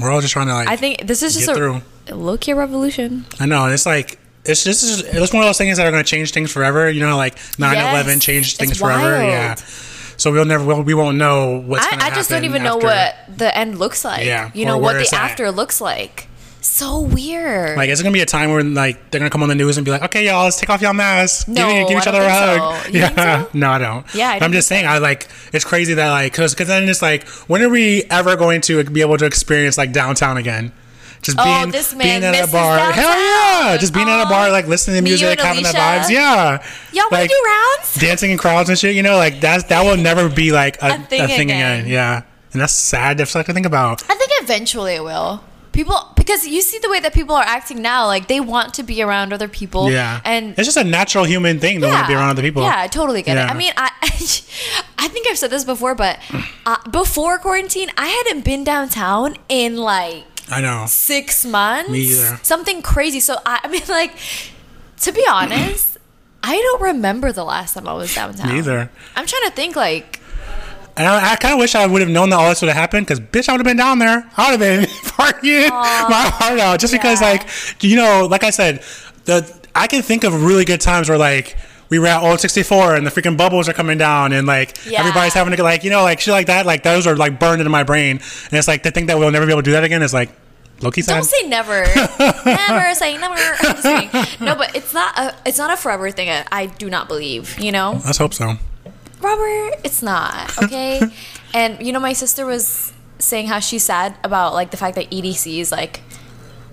we're 0.00 0.10
all 0.10 0.20
just 0.20 0.32
trying 0.32 0.46
to 0.48 0.54
like. 0.54 0.68
I 0.68 0.76
think 0.76 1.06
this 1.06 1.22
is 1.22 1.34
just 1.34 1.48
a 1.48 1.54
through. 1.54 1.80
low 2.10 2.36
key 2.36 2.52
revolution. 2.52 3.24
I 3.40 3.46
know. 3.46 3.66
It's 3.66 3.86
like 3.86 4.18
it's 4.44 4.64
just 4.64 5.04
it's 5.04 5.32
one 5.32 5.42
of 5.42 5.48
those 5.48 5.58
things 5.58 5.76
that 5.78 5.86
are 5.86 5.90
going 5.90 6.04
to 6.04 6.08
change 6.08 6.32
things 6.32 6.52
forever. 6.52 6.90
You 6.90 7.00
know, 7.00 7.16
like 7.16 7.36
9/11 7.36 8.06
Yes, 8.06 8.18
changed 8.24 8.56
things 8.58 8.72
it's 8.72 8.80
forever. 8.80 9.12
wild. 9.18 9.22
Yeah. 9.24 9.54
So 10.18 10.32
we'll 10.32 10.44
never 10.46 10.64
we'll, 10.64 10.82
we 10.82 10.94
won't 10.94 11.18
know 11.18 11.58
what's 11.60 11.86
going 11.86 12.00
I, 12.00 12.06
I 12.06 12.10
just 12.14 12.30
don't 12.30 12.44
even 12.44 12.62
know 12.62 12.76
what 12.78 13.14
the 13.28 13.54
end 13.56 13.78
looks 13.78 14.04
like. 14.04 14.24
Yeah, 14.24 14.50
you 14.54 14.64
know 14.64 14.78
what 14.78 14.96
it's 14.96 15.10
the 15.10 15.16
at. 15.16 15.30
after 15.32 15.50
looks 15.50 15.80
like. 15.80 16.28
So 16.76 17.00
weird. 17.00 17.74
Like, 17.78 17.88
is 17.88 18.00
it 18.00 18.02
gonna 18.02 18.12
be 18.12 18.20
a 18.20 18.26
time 18.26 18.50
where 18.50 18.62
like 18.62 19.10
they're 19.10 19.18
gonna 19.18 19.30
come 19.30 19.42
on 19.42 19.48
the 19.48 19.54
news 19.54 19.78
and 19.78 19.84
be 19.86 19.90
like, 19.90 20.02
"Okay, 20.02 20.26
y'all, 20.26 20.44
let's 20.44 20.60
take 20.60 20.68
off 20.68 20.82
y'all 20.82 20.92
masks, 20.92 21.48
No, 21.48 21.66
give, 21.72 21.88
give 21.88 21.98
each 21.98 22.06
other 22.06 22.20
a 22.20 22.28
hug." 22.30 22.82
so. 22.84 22.90
Yeah, 22.90 23.44
so? 23.44 23.48
no, 23.54 23.70
I 23.70 23.78
don't. 23.78 24.14
Yeah, 24.14 24.28
I 24.32 24.38
but 24.38 24.44
I'm 24.44 24.52
just 24.52 24.68
saying, 24.68 24.86
I 24.86 24.98
like 24.98 25.26
it's 25.54 25.64
crazy 25.64 25.94
that 25.94 26.10
like 26.10 26.32
because 26.32 26.52
because 26.52 26.68
then 26.68 26.86
it's 26.86 27.00
like, 27.00 27.26
when 27.48 27.62
are 27.62 27.70
we 27.70 28.04
ever 28.10 28.36
going 28.36 28.60
to 28.62 28.84
be 28.84 29.00
able 29.00 29.16
to 29.16 29.24
experience 29.24 29.78
like 29.78 29.92
downtown 29.92 30.36
again? 30.36 30.70
Just 31.22 31.38
Oh, 31.40 31.44
being 31.44 31.70
this 31.70 31.94
being 31.94 32.22
at 32.22 32.46
a 32.46 32.52
bar, 32.52 32.78
hell 32.92 33.08
yeah! 33.70 33.78
Just 33.78 33.94
being 33.94 34.06
at 34.06 34.22
a 34.22 34.28
bar, 34.28 34.50
like 34.50 34.66
listening 34.66 34.96
to 34.96 35.02
music, 35.02 35.40
having 35.40 35.62
the 35.62 35.70
vibes, 35.70 36.10
yeah. 36.10 36.62
Y'all 36.92 37.04
wanna 37.10 37.22
Like, 37.22 37.30
do 37.30 37.42
rounds? 37.46 37.94
dancing 37.94 38.30
in 38.32 38.36
crowds 38.36 38.68
and 38.68 38.78
shit. 38.78 38.94
You 38.94 39.02
know, 39.02 39.16
like 39.16 39.40
that's 39.40 39.64
that 39.64 39.82
will 39.82 39.96
never 39.96 40.28
be 40.28 40.52
like 40.52 40.76
a, 40.82 40.88
A 40.88 40.98
thing 40.98 41.22
a 41.22 41.26
thing 41.26 41.50
again. 41.50 41.80
again. 41.80 41.90
Yeah, 41.90 42.22
and 42.52 42.60
that's 42.60 42.74
sad. 42.74 43.16
That's 43.16 43.34
like 43.34 43.46
to 43.46 43.54
think 43.54 43.64
about. 43.64 44.02
I 44.10 44.14
think 44.14 44.30
eventually 44.42 44.96
it 44.96 45.02
will. 45.02 45.42
People, 45.76 45.94
because 46.16 46.46
you 46.46 46.62
see 46.62 46.78
the 46.78 46.88
way 46.88 47.00
that 47.00 47.12
people 47.12 47.34
are 47.36 47.44
acting 47.44 47.82
now, 47.82 48.06
like 48.06 48.28
they 48.28 48.40
want 48.40 48.72
to 48.74 48.82
be 48.82 49.02
around 49.02 49.34
other 49.34 49.46
people. 49.46 49.90
Yeah, 49.90 50.22
and 50.24 50.54
it's 50.58 50.66
just 50.66 50.78
a 50.78 50.84
natural 50.84 51.24
human 51.24 51.60
thing 51.60 51.82
to 51.82 51.86
want 51.86 52.00
to 52.06 52.08
be 52.08 52.14
around 52.14 52.30
other 52.30 52.40
people. 52.40 52.62
Yeah, 52.62 52.74
I 52.76 52.86
totally 52.88 53.20
get 53.20 53.36
Yeah. 53.36 53.44
it. 53.46 53.50
I 53.50 53.54
mean, 53.54 53.72
I, 53.76 53.90
I 54.98 55.08
think 55.08 55.26
I've 55.28 55.36
said 55.36 55.50
this 55.50 55.64
before, 55.64 55.94
but 55.94 56.18
uh, 56.64 56.78
before 56.90 57.38
quarantine, 57.38 57.90
I 57.98 58.06
hadn't 58.08 58.42
been 58.42 58.64
downtown 58.64 59.36
in 59.50 59.76
like 59.76 60.24
I 60.50 60.62
know. 60.62 60.86
six 60.88 61.44
months. 61.44 61.90
Me 61.90 62.00
either. 62.12 62.40
Something 62.42 62.80
crazy. 62.80 63.20
So 63.20 63.36
I, 63.44 63.60
I 63.64 63.68
mean, 63.68 63.82
like, 63.88 64.14
to 65.02 65.12
be 65.12 65.26
honest, 65.30 65.98
I 66.42 66.56
don't 66.56 66.80
remember 66.80 67.32
the 67.32 67.44
last 67.44 67.74
time 67.74 67.86
I 67.86 67.92
was 67.92 68.14
downtown. 68.14 68.48
Me 68.50 68.58
either. 68.60 68.90
I'm 69.14 69.26
trying 69.26 69.44
to 69.44 69.50
think, 69.50 69.76
like, 69.76 70.20
And 70.96 71.06
I, 71.06 71.32
I 71.32 71.36
kind 71.36 71.52
of 71.52 71.58
wish 71.60 71.74
I 71.74 71.86
would 71.86 72.00
have 72.00 72.10
known 72.10 72.30
that 72.30 72.36
all 72.36 72.48
this 72.48 72.62
would 72.62 72.68
have 72.68 72.76
happened 72.76 73.06
because, 73.06 73.20
bitch, 73.20 73.48
I 73.48 73.52
would 73.52 73.58
have 73.60 73.64
been 73.66 73.76
down 73.76 73.98
there. 73.98 74.28
I 74.36 74.50
would 74.50 74.60
have 74.60 74.60
been 74.60 74.88
partying 75.04 75.68
my 75.70 76.30
heart 76.32 76.58
out 76.58 76.80
just 76.80 76.92
because, 76.92 77.20
like, 77.20 77.46
you 77.82 77.96
know, 77.96 78.26
like 78.30 78.44
I 78.44 78.50
said, 78.50 78.82
the 79.26 79.54
I 79.74 79.86
can 79.88 80.00
think 80.02 80.24
of 80.24 80.44
really 80.44 80.64
good 80.64 80.80
times 80.80 81.08
where, 81.10 81.18
like, 81.18 81.54
we 81.90 81.98
were 81.98 82.06
at 82.06 82.22
Old 82.22 82.40
64 82.40 82.94
and 82.96 83.06
the 83.06 83.10
freaking 83.10 83.36
bubbles 83.36 83.68
are 83.68 83.72
coming 83.74 83.98
down 83.98 84.32
and, 84.32 84.46
like, 84.46 84.76
Yeah. 84.86 85.00
everybody's 85.00 85.34
having 85.34 85.50
to, 85.50 85.56
get 85.56 85.62
like, 85.64 85.84
you 85.84 85.90
know, 85.90 86.02
like, 86.02 86.18
shit 86.18 86.32
like 86.32 86.46
that. 86.46 86.64
Like, 86.64 86.82
those 86.82 87.06
are, 87.06 87.14
like, 87.14 87.38
burned 87.38 87.60
into 87.60 87.70
my 87.70 87.82
brain. 87.82 88.12
And 88.16 88.52
it's 88.54 88.66
like, 88.66 88.82
to 88.84 88.90
think 88.90 89.08
that 89.08 89.18
we'll 89.18 89.30
never 89.30 89.44
be 89.46 89.52
able 89.52 89.60
to 89.62 89.66
do 89.66 89.72
that 89.72 89.84
again 89.84 90.02
is, 90.02 90.14
like, 90.14 90.30
Loki 90.80 91.00
don't 91.02 91.24
say 91.24 91.46
never. 91.48 91.84
never 92.44 92.94
say 92.94 93.16
never. 93.16 93.34
I'm 93.60 93.76
just 93.76 93.82
kidding. 93.82 94.44
No, 94.46 94.54
but 94.56 94.74
it's 94.76 94.92
not 94.92 95.18
a 95.18 95.34
it's 95.46 95.56
not 95.56 95.72
a 95.72 95.76
forever 95.76 96.10
thing. 96.10 96.28
I, 96.28 96.44
I 96.52 96.66
do 96.66 96.90
not 96.90 97.08
believe. 97.08 97.58
You 97.58 97.72
know, 97.72 98.00
Let's 98.04 98.18
hope 98.18 98.34
so. 98.34 98.56
Robert, 99.20 99.80
it's 99.84 100.02
not 100.02 100.56
okay. 100.64 101.00
and 101.54 101.84
you 101.84 101.92
know, 101.92 102.00
my 102.00 102.12
sister 102.12 102.44
was 102.46 102.92
saying 103.18 103.46
how 103.46 103.60
she's 103.60 103.82
sad 103.84 104.16
about 104.24 104.52
like 104.54 104.70
the 104.70 104.76
fact 104.76 104.94
that 104.96 105.10
EDC 105.10 105.58
is 105.58 105.72
like 105.72 106.00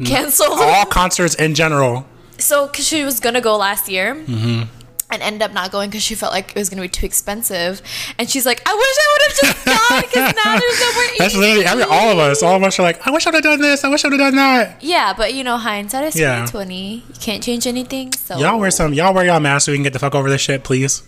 canceled. 0.03 0.59
All 0.59 0.85
concerts 0.85 1.35
in 1.35 1.55
general. 1.55 2.05
So, 2.37 2.67
because 2.67 2.85
she 2.87 3.03
was 3.03 3.19
gonna 3.19 3.41
go 3.41 3.57
last 3.57 3.87
year. 3.89 4.15
Mm-hmm. 4.15 4.63
And 5.11 5.21
ended 5.21 5.43
up 5.43 5.53
not 5.53 5.71
going 5.71 5.91
because 5.91 6.01
she 6.01 6.15
felt 6.15 6.33
like 6.33 6.49
it 6.51 6.55
was 6.55 6.69
gonna 6.71 6.81
be 6.81 6.87
too 6.87 7.05
expensive, 7.05 7.83
and 8.17 8.27
she's 8.27 8.47
like, 8.47 8.67
"I 8.67 8.73
wish 8.73 8.97
I 8.97 9.07
would 9.13 9.21
have 9.27 9.37
just 9.37 9.65
gone 9.89 10.01
because 10.01 10.43
now 10.43 10.57
there's 10.59 10.79
no 10.79 10.93
more." 10.93 11.03
That's 11.19 11.35
literally 11.35 11.65
every, 11.65 11.83
all 11.83 12.09
of 12.13 12.17
us. 12.17 12.41
All 12.41 12.55
of 12.55 12.63
us 12.63 12.79
are 12.79 12.81
like, 12.81 13.05
I 13.05 13.11
wish 13.11 13.27
I 13.27 13.29
would 13.29 13.35
have 13.35 13.43
done 13.43 13.61
this. 13.61 13.83
I 13.83 13.89
wish 13.89 14.03
I 14.03 14.07
would 14.07 14.19
have 14.19 14.31
done 14.31 14.35
that. 14.37 14.81
Yeah, 14.83 15.13
but 15.15 15.35
you 15.35 15.43
know, 15.43 15.57
hindsight 15.57 16.05
is 16.05 16.15
Yeah. 16.15 16.47
twenty. 16.47 17.03
You 17.07 17.19
can't 17.21 17.43
change 17.43 17.67
anything. 17.67 18.11
So 18.13 18.39
Y'all 18.39 18.59
wear 18.59 18.71
some. 18.71 18.91
Y'all 18.95 19.13
wear 19.13 19.23
y'all 19.23 19.39
masks 19.39 19.65
so 19.67 19.71
we 19.71 19.77
can 19.77 19.83
get 19.83 19.93
the 19.93 19.99
fuck 19.99 20.15
over 20.15 20.31
this 20.31 20.41
shit, 20.41 20.63
please. 20.63 21.03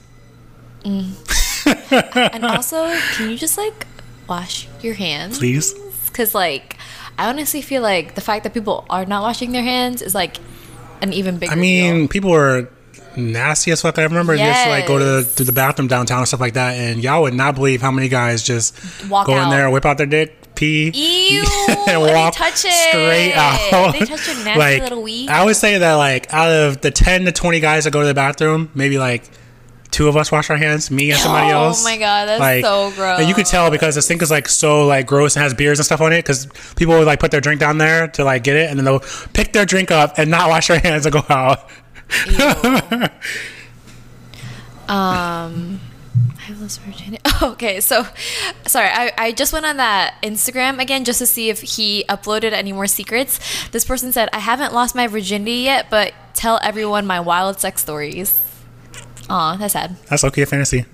Mm. 0.86 1.12
And 2.34 2.46
also, 2.46 2.96
can 3.14 3.30
you 3.30 3.38
just 3.38 3.58
like 3.58 3.88
wash 4.28 4.68
your 4.82 4.94
hands? 4.94 5.40
Please. 5.40 5.74
Because 6.06 6.36
like, 6.36 6.78
I 7.18 7.28
honestly 7.28 7.62
feel 7.62 7.82
like 7.82 8.16
the 8.16 8.22
fact 8.22 8.44
that 8.44 8.54
people 8.54 8.86
are 8.90 9.06
not 9.06 9.24
washing 9.24 9.52
their 9.52 9.64
hands 9.64 10.02
is 10.02 10.14
like 10.14 10.38
an 11.02 11.12
even 11.12 11.38
bigger. 11.40 11.52
I 11.52 11.56
mean, 11.56 12.02
deal. 12.02 12.08
people 12.08 12.30
were 12.32 12.70
nasty 13.18 13.72
as 13.72 13.82
fuck. 13.82 13.98
I 13.98 14.04
remember 14.04 14.34
used 14.34 14.46
to 14.46 14.70
like 14.70 14.88
go 14.88 15.00
to 15.00 15.06
the, 15.06 15.34
to 15.38 15.44
the 15.44 15.52
bathroom 15.52 15.88
downtown 15.88 16.20
and 16.20 16.28
stuff 16.28 16.40
like 16.40 16.54
that, 16.54 16.74
and 16.76 17.04
y'all 17.04 17.24
would 17.24 17.34
not 17.34 17.56
believe 17.56 17.82
how 17.82 17.92
many 17.92 18.08
guys 18.08 18.44
just 18.44 18.76
Walk 19.10 19.28
go 19.28 19.42
in 19.42 19.50
there, 19.50 19.70
whip 19.70 19.86
out 19.86 19.98
their 19.98 20.06
dick, 20.06 20.56
pee, 20.56 20.92
Ew, 20.94 21.44
and 21.70 21.90
and 21.90 22.02
walk 22.02 22.34
they 22.36 22.40
touch 22.40 22.66
it. 22.66 22.72
straight 22.72 23.34
out. 23.34 23.94
They 23.94 24.00
touch 24.06 24.28
your 24.28 24.46
nasty 24.46 24.60
like, 24.60 24.82
little 24.84 25.02
wee. 25.02 25.28
I 25.28 25.44
would 25.46 25.56
say 25.56 25.78
that 25.78 25.94
like 25.96 26.32
out 26.34 26.52
of 26.52 26.82
the 26.82 26.92
ten 26.92 27.26
to 27.26 27.32
twenty 27.32 27.60
guys 27.60 27.86
that 27.86 27.92
go 27.92 28.02
to 28.02 28.08
the 28.08 28.14
bathroom, 28.14 28.70
maybe 28.76 28.98
like. 28.98 29.24
Two 29.96 30.10
of 30.10 30.18
us 30.18 30.30
wash 30.30 30.50
our 30.50 30.58
hands, 30.58 30.92
me 30.92 31.12
and 31.12 31.20
somebody 31.22 31.54
Oh 31.54 31.68
else. 31.68 31.86
Oh 31.86 31.90
my 31.90 31.96
God, 31.96 32.28
that's 32.28 32.42
like, 32.42 32.66
so 32.66 32.92
gross. 32.92 33.18
And 33.18 33.30
you 33.30 33.34
could 33.34 33.46
tell 33.46 33.72
because 33.72 33.96
the 33.96 34.02
sink 34.02 34.22
is 34.22 34.30
like 34.30 34.50
so 34.50 34.86
like 34.86 35.08
gross 35.08 35.38
and 35.38 35.44
has 35.44 35.54
beers 35.54 35.80
and 35.80 35.86
stuff 35.86 36.02
on 36.02 36.12
it. 36.12 36.18
Because 36.18 36.48
people 36.76 36.98
would 36.98 37.08
like 37.08 37.22
put 37.22 37.32
their 37.32 37.40
drink 37.40 37.62
down 37.62 37.78
there 37.78 38.10
to 38.10 38.26
like 38.26 38.44
get 38.44 38.58
it, 38.58 38.70
and 38.70 38.78
then 38.78 38.84
they'll 38.84 39.00
pick 39.32 39.54
their 39.54 39.64
drink 39.64 39.92
up 39.92 40.16
and 40.18 40.30
not 40.30 40.50
wash 40.50 40.68
their 40.68 40.80
hands 40.84 41.06
and 41.06 41.14
go 41.14 41.24
out. 41.30 41.70
Um, 44.88 45.80
I 46.48 46.54
lost 46.60 46.82
Virginia. 46.82 47.20
okay, 47.42 47.80
so 47.80 48.06
sorry, 48.68 48.90
I, 48.90 49.12
I 49.18 49.32
just 49.32 49.52
went 49.52 49.66
on 49.66 49.78
that 49.78 50.16
Instagram 50.22 50.80
again 50.80 51.06
just 51.06 51.18
to 51.20 51.26
see 51.26 51.50
if 51.50 51.62
he 51.62 52.06
uploaded 52.08 52.52
any 52.52 52.72
more 52.72 52.86
secrets. 52.86 53.40
This 53.70 53.84
person 53.84 54.12
said, 54.12 54.30
I 54.32 54.40
haven't 54.40 54.74
lost 54.74 54.94
my 54.94 55.08
virginity 55.08 55.64
yet, 55.64 55.90
but 55.90 56.14
tell 56.36 56.60
everyone 56.62 57.08
my 57.08 57.20
wild 57.20 57.60
sex 57.60 57.82
stories. 57.82 58.45
Aw, 59.30 59.58
that's 59.58 59.74
sad. 59.74 59.96
That's 60.10 60.24
okay, 60.26 60.46
fantasy. 60.46 60.86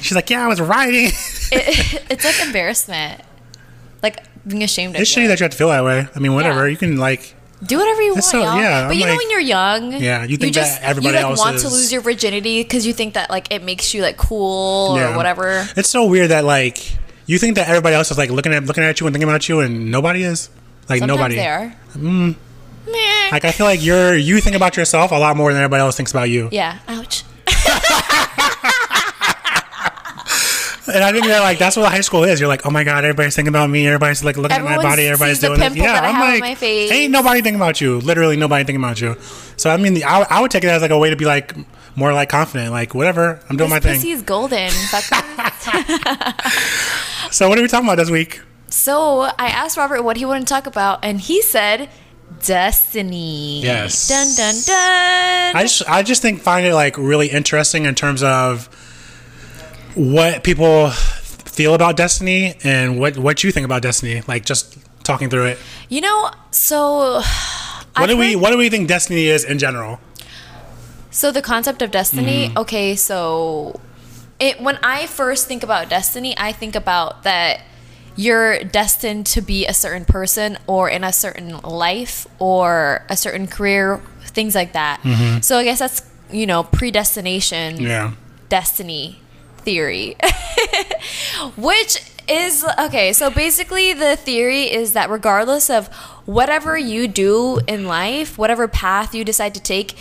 She's 0.00 0.14
like, 0.14 0.30
yeah, 0.30 0.44
I 0.44 0.48
was 0.48 0.60
riding. 0.60 1.06
It, 1.06 2.04
it's 2.10 2.24
like 2.24 2.40
embarrassment. 2.46 3.22
Like 4.02 4.22
being 4.46 4.62
ashamed 4.62 4.94
of 4.94 5.00
it's 5.00 5.14
you. 5.16 5.22
shitty 5.22 5.28
that 5.28 5.40
you 5.40 5.44
have 5.44 5.52
to 5.52 5.56
feel 5.56 5.68
that 5.68 5.84
way. 5.84 6.06
I 6.14 6.18
mean, 6.18 6.34
whatever. 6.34 6.66
Yeah. 6.66 6.70
You 6.72 6.76
can 6.76 6.96
like, 6.96 7.34
Do 7.64 7.78
whatever 7.78 8.02
you 8.02 8.12
want, 8.12 8.24
so- 8.24 8.42
y'all. 8.42 8.56
yeah, 8.60 8.86
But 8.86 8.92
I'm 8.94 8.98
you 9.00 9.06
know 9.06 9.16
when 9.16 9.30
you're 9.30 9.40
young, 9.40 9.92
Yeah, 9.94 10.24
you 10.24 10.36
think 10.36 10.54
that 10.54 10.82
everybody 10.82 11.16
you 11.16 11.22
like 11.22 11.30
else 11.30 11.38
want 11.40 11.58
to 11.60 11.68
lose 11.68 11.92
your 11.92 12.02
virginity 12.02 12.62
because 12.62 12.86
you 12.86 12.92
think 12.92 13.14
that 13.14 13.30
like 13.30 13.50
it 13.50 13.62
makes 13.62 13.94
you 13.94 14.02
like 14.02 14.16
cool 14.16 14.96
Yeah. 14.96 15.12
or 15.12 15.16
whatever. 15.16 15.66
It's 15.76 15.88
so 15.90 16.04
weird 16.06 16.30
that 16.30 16.44
like 16.44 16.96
You 17.26 17.38
think 17.38 17.56
that 17.56 17.68
everybody 17.68 17.94
else 17.96 18.10
is 18.10 18.18
like 18.18 18.30
looking 18.30 18.52
at 18.52 18.64
looking 18.64 18.84
at 18.84 19.00
you 19.00 19.06
and 19.06 19.14
thinking 19.14 19.28
about 19.28 19.48
you, 19.48 19.60
and 19.60 19.90
nobody 19.90 20.22
is. 20.22 20.48
Like 20.88 21.00
Sometimes 21.00 21.18
nobody. 21.18 21.34
they 21.34 21.46
are. 21.48 21.74
Mm. 21.94 22.36
Meh. 22.86 23.28
Like 23.32 23.44
I 23.44 23.52
feel 23.52 23.66
like 23.66 23.82
you're 23.84 24.14
you 24.16 24.40
think 24.40 24.56
about 24.56 24.76
yourself 24.76 25.10
a 25.12 25.16
lot 25.16 25.36
more 25.36 25.52
than 25.52 25.60
everybody 25.62 25.80
else 25.80 25.96
thinks 25.96 26.10
about 26.12 26.30
you. 26.30 26.48
yeah. 26.52 26.78
Ouch. 26.88 27.24
And 30.88 31.02
I 31.02 31.10
think 31.10 31.26
that 31.26 31.40
like 31.40 31.58
that's 31.58 31.76
what 31.76 31.90
high 31.90 32.00
school 32.00 32.22
is. 32.22 32.38
You're 32.38 32.48
like, 32.48 32.64
oh 32.64 32.70
my 32.70 32.84
god, 32.84 33.04
everybody's 33.04 33.34
thinking 33.34 33.48
about 33.48 33.68
me. 33.68 33.88
Everybody's 33.88 34.22
like 34.22 34.36
looking 34.36 34.56
at 34.56 34.62
my 34.62 34.76
body. 34.76 35.08
Everybody's 35.08 35.40
doing 35.40 35.58
this. 35.58 35.74
Yeah, 35.74 36.00
I'm 36.00 36.20
like, 36.20 36.40
my 36.40 36.54
face. 36.54 36.92
ain't 36.92 37.10
nobody 37.10 37.42
thinking 37.42 37.56
about 37.60 37.80
you. 37.80 37.98
Literally, 37.98 38.36
nobody 38.36 38.62
thinking 38.64 38.82
about 38.82 39.00
you. 39.00 39.16
So 39.56 39.68
I 39.68 39.78
mean, 39.78 40.00
I, 40.04 40.24
I 40.30 40.40
would 40.40 40.52
take 40.52 40.62
it 40.62 40.68
as 40.68 40.82
like 40.82 40.92
a 40.92 40.98
way 40.98 41.10
to 41.10 41.16
be 41.16 41.24
like 41.24 41.54
more 41.96 42.12
like 42.12 42.28
confident. 42.28 42.70
Like 42.70 42.94
whatever, 42.94 43.40
I'm 43.50 43.56
doing 43.56 43.68
This 43.70 43.84
my 43.84 43.96
thing. 43.96 44.10
is 44.10 44.22
golden. 44.22 44.70
So 47.32 47.48
what 47.48 47.58
are 47.58 47.62
we 47.62 47.68
talking 47.68 47.86
about 47.88 47.96
this 47.98 48.10
week? 48.10 48.40
so 48.68 49.22
I 49.22 49.48
asked 49.48 49.76
Robert 49.76 50.02
what 50.02 50.16
he 50.16 50.24
wanted 50.24 50.40
to 50.40 50.46
talk 50.46 50.66
about, 50.68 51.00
and 51.02 51.20
he 51.20 51.42
said 51.42 51.88
destiny. 52.44 53.62
Yes. 53.62 54.08
Dun 54.08 54.26
dun 54.36 54.54
dun. 54.66 55.56
I 55.56 55.62
just 55.62 55.88
I 55.88 56.02
just 56.02 56.22
think 56.22 56.40
find 56.42 56.66
it 56.66 56.74
like 56.74 56.96
really 56.98 57.28
interesting 57.28 57.84
in 57.84 57.94
terms 57.94 58.22
of 58.22 58.66
what 59.94 60.44
people 60.44 60.90
feel 60.90 61.74
about 61.74 61.96
Destiny 61.96 62.54
and 62.64 62.98
what 62.98 63.16
what 63.18 63.42
you 63.44 63.50
think 63.52 63.64
about 63.64 63.82
Destiny. 63.82 64.22
Like 64.26 64.44
just 64.44 64.76
talking 65.04 65.30
through 65.30 65.46
it. 65.46 65.58
you 65.88 66.00
know, 66.00 66.30
so 66.50 67.20
What 67.96 68.08
do 68.08 68.16
we 68.16 68.36
what 68.36 68.50
do 68.50 68.58
we 68.58 68.68
think 68.68 68.88
Destiny 68.88 69.26
is 69.26 69.44
in 69.44 69.58
general? 69.58 70.00
So 71.10 71.32
the 71.32 71.40
concept 71.40 71.80
of 71.80 71.90
destiny, 71.90 72.48
Mm-hmm. 72.48 72.58
okay, 72.58 72.94
so 72.94 73.80
it 74.38 74.60
when 74.60 74.78
I 74.82 75.06
first 75.06 75.46
think 75.48 75.62
about 75.62 75.88
destiny, 75.88 76.34
I 76.36 76.52
think 76.52 76.74
about 76.76 77.22
that 77.22 77.62
you're 78.16 78.58
destined 78.64 79.26
to 79.26 79.40
be 79.40 79.66
a 79.66 79.74
certain 79.74 80.04
person 80.04 80.56
or 80.66 80.88
in 80.88 81.04
a 81.04 81.12
certain 81.12 81.58
life 81.60 82.26
or 82.38 83.04
a 83.08 83.16
certain 83.16 83.46
career, 83.46 84.00
things 84.24 84.54
like 84.54 84.72
that. 84.72 85.00
So 85.44 85.58
I 85.58 85.64
guess 85.64 85.78
that's, 85.78 86.02
you 86.32 86.46
know, 86.46 86.62
predestination, 86.64 87.76
Mm-hmm. 87.76 87.86
Yeah. 87.86 88.12
destiny 88.48 89.20
theory. 89.58 90.16
Which 91.56 92.00
is 92.28 92.64
okay, 92.78 93.12
so 93.12 93.30
basically 93.30 93.92
the 93.92 94.16
theory 94.16 94.62
is 94.64 94.92
that 94.94 95.10
regardless 95.10 95.70
of 95.70 95.88
whatever 96.26 96.76
you 96.76 97.06
do 97.08 97.60
in 97.68 97.86
life, 97.86 98.36
whatever 98.38 98.66
path 98.66 99.14
you 99.14 99.24
decide 99.24 99.54
to 99.54 99.60
take, 99.60 99.94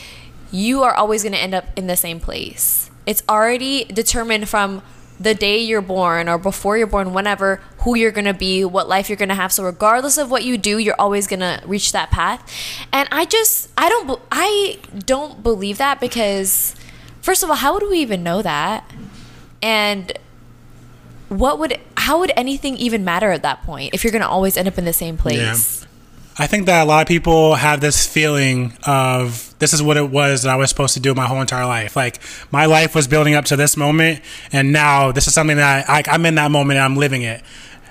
you 0.52 0.82
are 0.84 0.94
always 0.94 1.22
going 1.24 1.34
to 1.34 1.40
end 1.40 1.54
up 1.54 1.66
in 1.76 1.88
the 1.88 1.96
same 1.98 2.20
place. 2.20 2.90
It's 3.06 3.22
already 3.30 3.84
determined 3.86 4.50
from 4.50 4.82
the 5.20 5.34
day 5.34 5.60
you're 5.60 5.82
born 5.82 6.28
or 6.28 6.38
before 6.38 6.78
you're 6.78 6.88
born, 6.88 7.14
whenever, 7.14 7.62
who 7.80 7.96
you're 7.96 8.12
going 8.12 8.26
to 8.26 8.34
be, 8.34 8.66
what 8.66 8.88
life 8.90 9.10
you're 9.10 9.18
going 9.18 9.30
to 9.30 9.36
have. 9.36 9.52
So 9.52 9.64
regardless 9.64 10.18
of 10.18 10.30
what 10.30 10.44
you 10.44 10.58
do, 10.58 10.78
you're 10.78 11.00
always 11.00 11.28
going 11.28 11.40
to 11.40 11.62
reach 11.66 11.92
that 11.94 12.12
path. 12.12 12.52
And 12.92 13.08
I 13.12 13.26
just 13.26 13.70
I 13.78 13.90
don't 13.90 14.20
I 14.32 14.80
don't 15.06 15.42
believe 15.42 15.78
that 15.78 16.00
because 16.00 16.76
first 17.22 17.44
of 17.44 17.50
all, 17.50 17.56
how 17.56 17.74
would 17.74 17.84
we 17.90 18.00
even 18.00 18.24
know 18.24 18.42
that? 18.42 18.90
And 19.62 20.12
what 21.30 21.60
would 21.60 21.80
how 21.98 22.20
would 22.20 22.32
anything 22.36 22.76
even 22.78 23.04
matter 23.04 23.32
at 23.32 23.42
that 23.42 23.64
point 23.64 23.94
if 23.94 24.04
you're 24.04 24.12
going 24.12 24.22
to 24.22 24.28
always 24.28 24.58
end 24.58 24.68
up 24.68 24.78
in 24.78 24.86
the 24.86 24.94
same 24.94 25.18
place? 25.18 25.86
I 26.38 26.48
think 26.48 26.66
that 26.66 26.84
a 26.84 26.86
lot 26.86 27.02
of 27.02 27.08
people 27.08 27.56
have 27.56 27.80
this 27.80 28.06
feeling 28.06 28.74
of 28.86 29.54
this 29.60 29.72
is 29.74 29.82
what 29.82 29.96
it 29.96 30.10
was 30.10 30.44
that 30.44 30.52
I 30.52 30.56
was 30.58 30.70
supposed 30.70 30.94
to 30.96 31.00
do 31.00 31.16
my 31.16 31.26
whole 31.28 31.40
entire 31.40 31.66
life. 31.66 31.96
Like 31.96 32.20
my 32.52 32.66
life 32.66 32.94
was 32.94 33.08
building 33.08 33.36
up 33.36 33.46
to 33.46 33.56
this 33.56 33.78
moment, 33.78 34.22
and 34.52 34.74
now 34.74 35.12
this 35.14 35.28
is 35.28 35.34
something 35.34 35.58
that 35.58 35.90
I, 35.90 36.04
I'm 36.08 36.26
in 36.26 36.36
that 36.36 36.52
moment 36.52 36.78
and 36.78 36.84
I'm 36.86 36.98
living 36.98 37.22
it. 37.22 37.42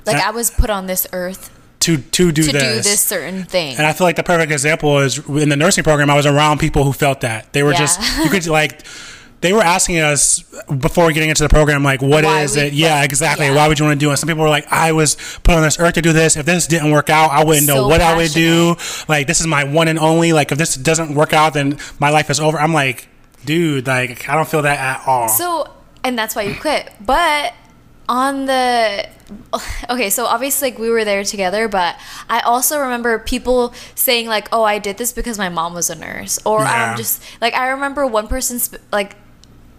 Like 0.06 0.16
And 0.16 0.22
I 0.22 0.30
was 0.30 0.50
put 0.50 0.68
on 0.68 0.86
this 0.86 1.06
earth 1.12 1.50
to 1.80 1.96
to 1.96 2.32
do 2.32 2.42
to 2.42 2.52
this. 2.52 2.62
do 2.62 2.90
this 2.90 3.00
certain 3.00 3.44
thing. 3.44 3.76
And 3.76 3.86
I 3.86 3.92
feel 3.94 4.06
like 4.06 4.16
the 4.16 4.22
perfect 4.22 4.52
example 4.52 4.98
is 4.98 5.18
in 5.26 5.48
the 5.48 5.56
nursing 5.56 5.84
program. 5.84 6.10
I 6.10 6.14
was 6.14 6.26
around 6.26 6.58
people 6.60 6.84
who 6.84 6.92
felt 6.92 7.22
that 7.22 7.52
they 7.54 7.62
were 7.62 7.72
Yeah. 7.72 7.78
just 7.78 8.00
you 8.24 8.28
could 8.30 8.46
like 8.46 8.86
they 9.44 9.52
were 9.52 9.62
asking 9.62 9.98
us 9.98 10.42
before 10.78 11.12
getting 11.12 11.28
into 11.28 11.42
the 11.42 11.48
program 11.48 11.84
like 11.84 12.00
what 12.00 12.24
is 12.24 12.56
Why 12.56 12.62
we- 12.62 12.68
it? 12.68 12.72
Yeah, 12.72 13.04
exactly. 13.04 13.46
yeah. 13.46 13.54
Why 13.54 13.68
would 13.68 13.78
you 13.78 13.84
want 13.84 14.00
to 14.00 14.04
do 14.06 14.10
it? 14.10 14.16
Some 14.16 14.26
people 14.28 14.42
were 14.42 14.48
like, 14.48 14.66
I 14.72 14.92
was 14.92 15.16
put 15.44 15.54
on 15.54 15.62
this 15.62 15.78
earth 15.78 15.94
to 15.94 16.02
do 16.02 16.12
this. 16.12 16.36
If 16.36 16.46
this 16.46 16.66
didn't 16.66 16.90
work 16.90 17.10
out, 17.10 17.30
I 17.30 17.44
wouldn't 17.44 17.66
know 17.66 17.76
So 17.76 17.88
what 17.88 18.00
I 18.00 18.16
would 18.16 18.32
do. 18.32 18.76
Like 19.06 19.26
this 19.26 19.40
is 19.40 19.46
my 19.46 19.64
one 19.64 19.88
and 19.88 19.98
only. 19.98 20.32
Like 20.32 20.50
if 20.50 20.58
this 20.58 20.74
doesn't 20.74 21.14
work 21.14 21.32
out, 21.32 21.52
then 21.54 21.78
my 22.00 22.08
life 22.10 22.30
is 22.30 22.40
over. 22.40 22.58
I'm 22.58 22.72
like, 22.72 23.06
dude, 23.44 23.86
like 23.86 24.28
I 24.28 24.34
don't 24.34 24.48
feel 24.48 24.62
that 24.62 24.78
at 24.78 25.06
all. 25.06 25.28
So, 25.28 25.70
and 26.02 26.18
that's 26.18 26.34
why 26.34 26.42
you 26.42 26.54
quit. 26.54 26.90
But 27.00 27.52
on 28.08 28.46
the 28.46 29.08
okay, 29.90 30.10
so 30.10 30.26
obviously 30.26 30.70
like 30.70 30.78
we 30.78 30.88
were 30.90 31.04
there 31.04 31.24
together, 31.24 31.68
but 31.68 31.96
I 32.28 32.40
also 32.40 32.78
remember 32.78 33.18
people 33.18 33.74
saying 33.94 34.26
like, 34.26 34.48
"Oh, 34.52 34.62
I 34.62 34.78
did 34.78 34.98
this 34.98 35.12
because 35.12 35.38
my 35.38 35.48
mom 35.48 35.72
was 35.74 35.88
a 35.90 35.94
nurse," 35.94 36.38
or 36.44 36.60
um, 36.60 36.66
Yeah. 36.66 36.90
I'm 36.90 36.96
just 36.96 37.22
like 37.40 37.54
I 37.54 37.68
remember 37.68 38.06
one 38.06 38.28
person 38.28 38.58
sp- 38.60 38.84
like 38.92 39.16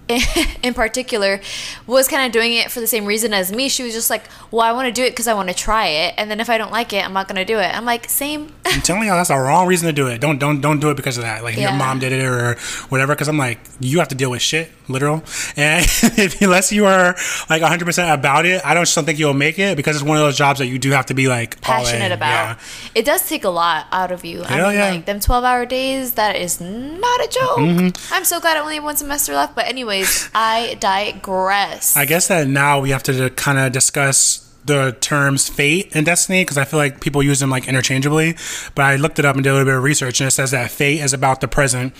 in 0.63 0.73
particular 0.73 1.39
was 1.87 2.07
kind 2.07 2.25
of 2.25 2.31
doing 2.31 2.53
it 2.53 2.71
for 2.71 2.79
the 2.79 2.87
same 2.87 3.05
reason 3.05 3.33
as 3.33 3.51
me. 3.51 3.69
She 3.69 3.83
was 3.83 3.93
just 3.93 4.09
like, 4.09 4.23
"Well, 4.51 4.61
I 4.61 4.71
want 4.71 4.87
to 4.87 4.91
do 4.91 5.03
it 5.03 5.09
because 5.11 5.27
I 5.27 5.33
want 5.33 5.49
to 5.49 5.55
try 5.55 5.87
it, 5.87 6.13
and 6.17 6.29
then 6.29 6.39
if 6.39 6.49
I 6.49 6.57
don't 6.59 6.71
like 6.71 6.93
it, 6.93 7.03
I'm 7.03 7.13
not 7.13 7.27
going 7.27 7.37
to 7.37 7.45
do 7.45 7.57
it." 7.59 7.75
I'm 7.75 7.85
like, 7.85 8.09
"Same." 8.09 8.51
I'm 8.65 8.81
telling 8.81 9.07
y'all 9.07 9.15
that's 9.17 9.29
the 9.29 9.35
wrong 9.37 9.67
reason 9.67 9.87
to 9.87 9.93
do 9.93 10.07
it. 10.07 10.21
Don't 10.21 10.37
don't 10.39 10.61
don't 10.61 10.79
do 10.79 10.89
it 10.91 10.95
because 10.97 11.17
of 11.17 11.23
that. 11.23 11.43
Like 11.43 11.55
Yeah. 11.55 11.69
your 11.69 11.73
mom 11.73 11.99
did 11.99 12.11
it 12.11 12.23
or 12.23 12.55
whatever. 12.89 13.13
Because 13.15 13.27
I'm 13.27 13.37
like, 13.37 13.59
you 13.79 13.99
have 13.99 14.09
to 14.09 14.15
deal 14.15 14.29
with 14.31 14.41
shit, 14.41 14.71
literal. 14.87 15.23
And 15.55 15.83
if, 16.03 16.41
unless 16.41 16.71
you 16.71 16.85
are 16.85 17.15
like 17.49 17.61
100 17.61 17.85
percent 17.85 18.11
about 18.11 18.45
it, 18.45 18.63
I 18.65 18.73
don't 18.73 18.83
just 18.83 18.95
don't 18.95 19.05
think 19.05 19.17
you'll 19.19 19.33
make 19.33 19.57
it 19.59 19.75
because 19.77 19.95
it's 19.95 20.05
one 20.05 20.17
of 20.17 20.23
those 20.23 20.37
jobs 20.37 20.59
that 20.59 20.67
you 20.67 20.77
do 20.77 20.91
have 20.91 21.07
to 21.07 21.13
be 21.15 21.27
like 21.27 21.57
all 21.67 21.79
in. 21.79 21.85
passionate 21.85 22.11
about. 22.11 22.27
Yeah. 22.29 22.57
It 22.93 23.05
does 23.05 23.27
take 23.27 23.43
a 23.43 23.49
lot 23.49 23.87
out 23.91 24.11
of 24.11 24.23
you. 24.25 24.43
I 24.43 24.47
Hell 24.47 24.67
mean, 24.69 24.77
yeah. 24.77 24.89
like 24.91 25.05
them 25.05 25.19
twelve 25.19 25.43
hour 25.43 25.65
days, 25.65 26.13
that 26.13 26.35
is 26.35 26.59
not 26.61 27.19
a 27.21 27.27
joke. 27.31 27.57
Mm-hmm. 27.57 28.13
I'm 28.13 28.25
so 28.25 28.39
glad 28.39 28.57
I 28.57 28.59
only 28.61 28.75
have 28.75 28.83
one 28.83 28.95
semester 28.97 29.33
left. 29.33 29.55
But 29.55 29.65
anyways, 29.95 30.29
I 30.33 30.77
digress. 30.79 31.95
I 31.97 32.05
guess 32.05 32.27
that 32.27 32.47
now 32.47 32.79
we 32.79 32.89
have 32.91 33.03
to 33.03 33.29
kind 33.31 33.57
of 33.57 33.71
discuss 33.71 34.41
the 34.65 34.97
terms 34.99 35.47
fate 35.47 35.95
and 35.95 36.05
destiny 36.05 36.41
because 36.41 36.57
I 36.57 36.65
feel 36.65 36.79
like 36.79 36.99
people 36.99 37.21
use 37.21 37.39
them 37.39 37.51
like 37.51 37.67
interchangeably. 37.67 38.35
But 38.73 38.85
I 38.85 38.95
looked 38.95 39.19
it 39.19 39.25
up 39.25 39.35
and 39.35 39.43
did 39.43 39.51
a 39.51 39.53
little 39.53 39.65
bit 39.65 39.75
of 39.75 39.83
research, 39.83 40.19
and 40.19 40.27
it 40.27 40.31
says 40.31 40.51
that 40.51 40.71
fate 40.71 41.01
is 41.01 41.13
about 41.13 41.41
the 41.41 41.47
present, 41.47 41.95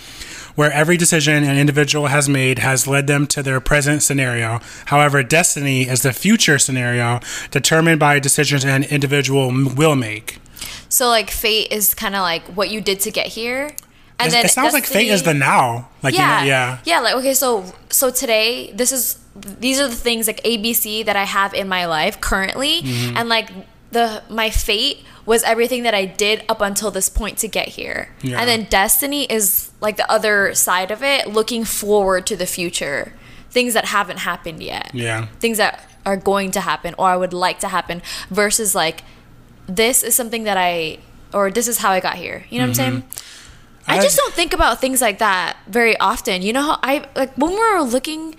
where 0.56 0.72
every 0.72 0.96
decision 0.96 1.44
an 1.44 1.56
individual 1.56 2.08
has 2.08 2.28
made 2.28 2.58
has 2.58 2.88
led 2.88 3.06
them 3.06 3.26
to 3.28 3.42
their 3.42 3.60
present 3.60 4.02
scenario. 4.02 4.60
However, 4.86 5.22
destiny 5.22 5.82
is 5.82 6.02
the 6.02 6.12
future 6.12 6.58
scenario 6.58 7.20
determined 7.52 8.00
by 8.00 8.18
decisions 8.18 8.64
an 8.64 8.82
individual 8.84 9.48
will 9.48 9.94
make. 9.94 10.38
so 10.88 11.08
like 11.08 11.30
fate 11.30 11.70
is 11.70 11.94
kind 11.94 12.16
of 12.16 12.22
like 12.22 12.42
what 12.56 12.70
you 12.70 12.80
did 12.80 12.98
to 13.00 13.12
get 13.12 13.28
here, 13.28 13.76
and 14.18 14.28
It, 14.28 14.32
then 14.32 14.44
it 14.46 14.50
sounds 14.50 14.72
like 14.72 14.86
fate 14.86 15.08
is 15.08 15.22
the 15.22 15.34
now. 15.34 15.88
Like 16.02 16.14
you 16.14 16.20
know, 16.20 16.26
yeah, 16.26 16.44
yeah. 16.44 16.78
yeah. 16.84 17.00
Like 17.00 17.14
okay, 17.16 17.34
so 17.34 17.64
so 17.90 18.10
today 18.10 18.72
this 18.72 18.92
is 18.92 19.18
these 19.36 19.78
are 19.80 19.88
the 19.88 19.94
things 19.94 20.26
like 20.26 20.42
ABC 20.44 21.04
that 21.04 21.16
I 21.16 21.24
have 21.24 21.52
in 21.54 21.68
my 21.68 21.86
life 21.86 22.20
currently, 22.20 22.82
Mm-hmm. 22.82 23.16
and 23.18 23.28
like 23.28 23.50
the 23.92 24.22
my 24.30 24.50
fate 24.50 25.04
was 25.26 25.42
everything 25.42 25.82
that 25.82 25.92
I 25.94 26.04
did 26.06 26.44
up 26.48 26.60
until 26.60 26.90
this 26.90 27.08
point 27.10 27.36
to 27.38 27.48
get 27.48 27.68
here, 27.68 28.08
Yeah. 28.22 28.40
and 28.40 28.48
then 28.48 28.64
destiny 28.70 29.24
is 29.24 29.70
like 29.80 29.96
the 29.96 30.10
other 30.10 30.54
side 30.54 30.90
of 30.90 31.02
it, 31.02 31.26
looking 31.28 31.64
forward 31.64 32.26
to 32.28 32.36
the 32.36 32.46
future, 32.46 33.12
things 33.50 33.74
that 33.74 33.86
haven't 33.86 34.18
happened 34.20 34.62
yet, 34.62 34.90
Yeah. 34.94 35.26
things 35.40 35.58
that 35.58 35.80
are 36.06 36.16
going 36.16 36.52
to 36.52 36.60
happen 36.60 36.94
or 36.96 37.08
I 37.10 37.16
would 37.16 37.32
like 37.32 37.58
to 37.60 37.68
happen, 37.68 38.02
versus 38.30 38.74
like 38.74 39.02
this 39.66 40.02
is 40.04 40.14
something 40.14 40.44
that 40.44 40.56
I 40.56 40.98
or 41.34 41.50
this 41.50 41.66
is 41.68 41.78
how 41.78 41.90
I 41.90 41.98
got 42.00 42.14
here. 42.14 42.44
You 42.48 42.60
know 42.60 42.66
what 42.68 42.68
I'm 42.68 42.74
saying? 42.74 43.02
I 43.88 43.98
I- 43.98 44.02
just 44.02 44.16
don't 44.16 44.34
think 44.34 44.52
about 44.52 44.80
things 44.80 45.00
like 45.00 45.18
that 45.18 45.56
very 45.68 45.96
often. 45.98 46.42
You 46.42 46.52
know 46.52 46.62
how 46.62 46.78
I 46.82 47.04
like 47.14 47.34
when 47.36 47.50
we 47.52 47.58
were 47.58 47.82
looking 47.82 48.34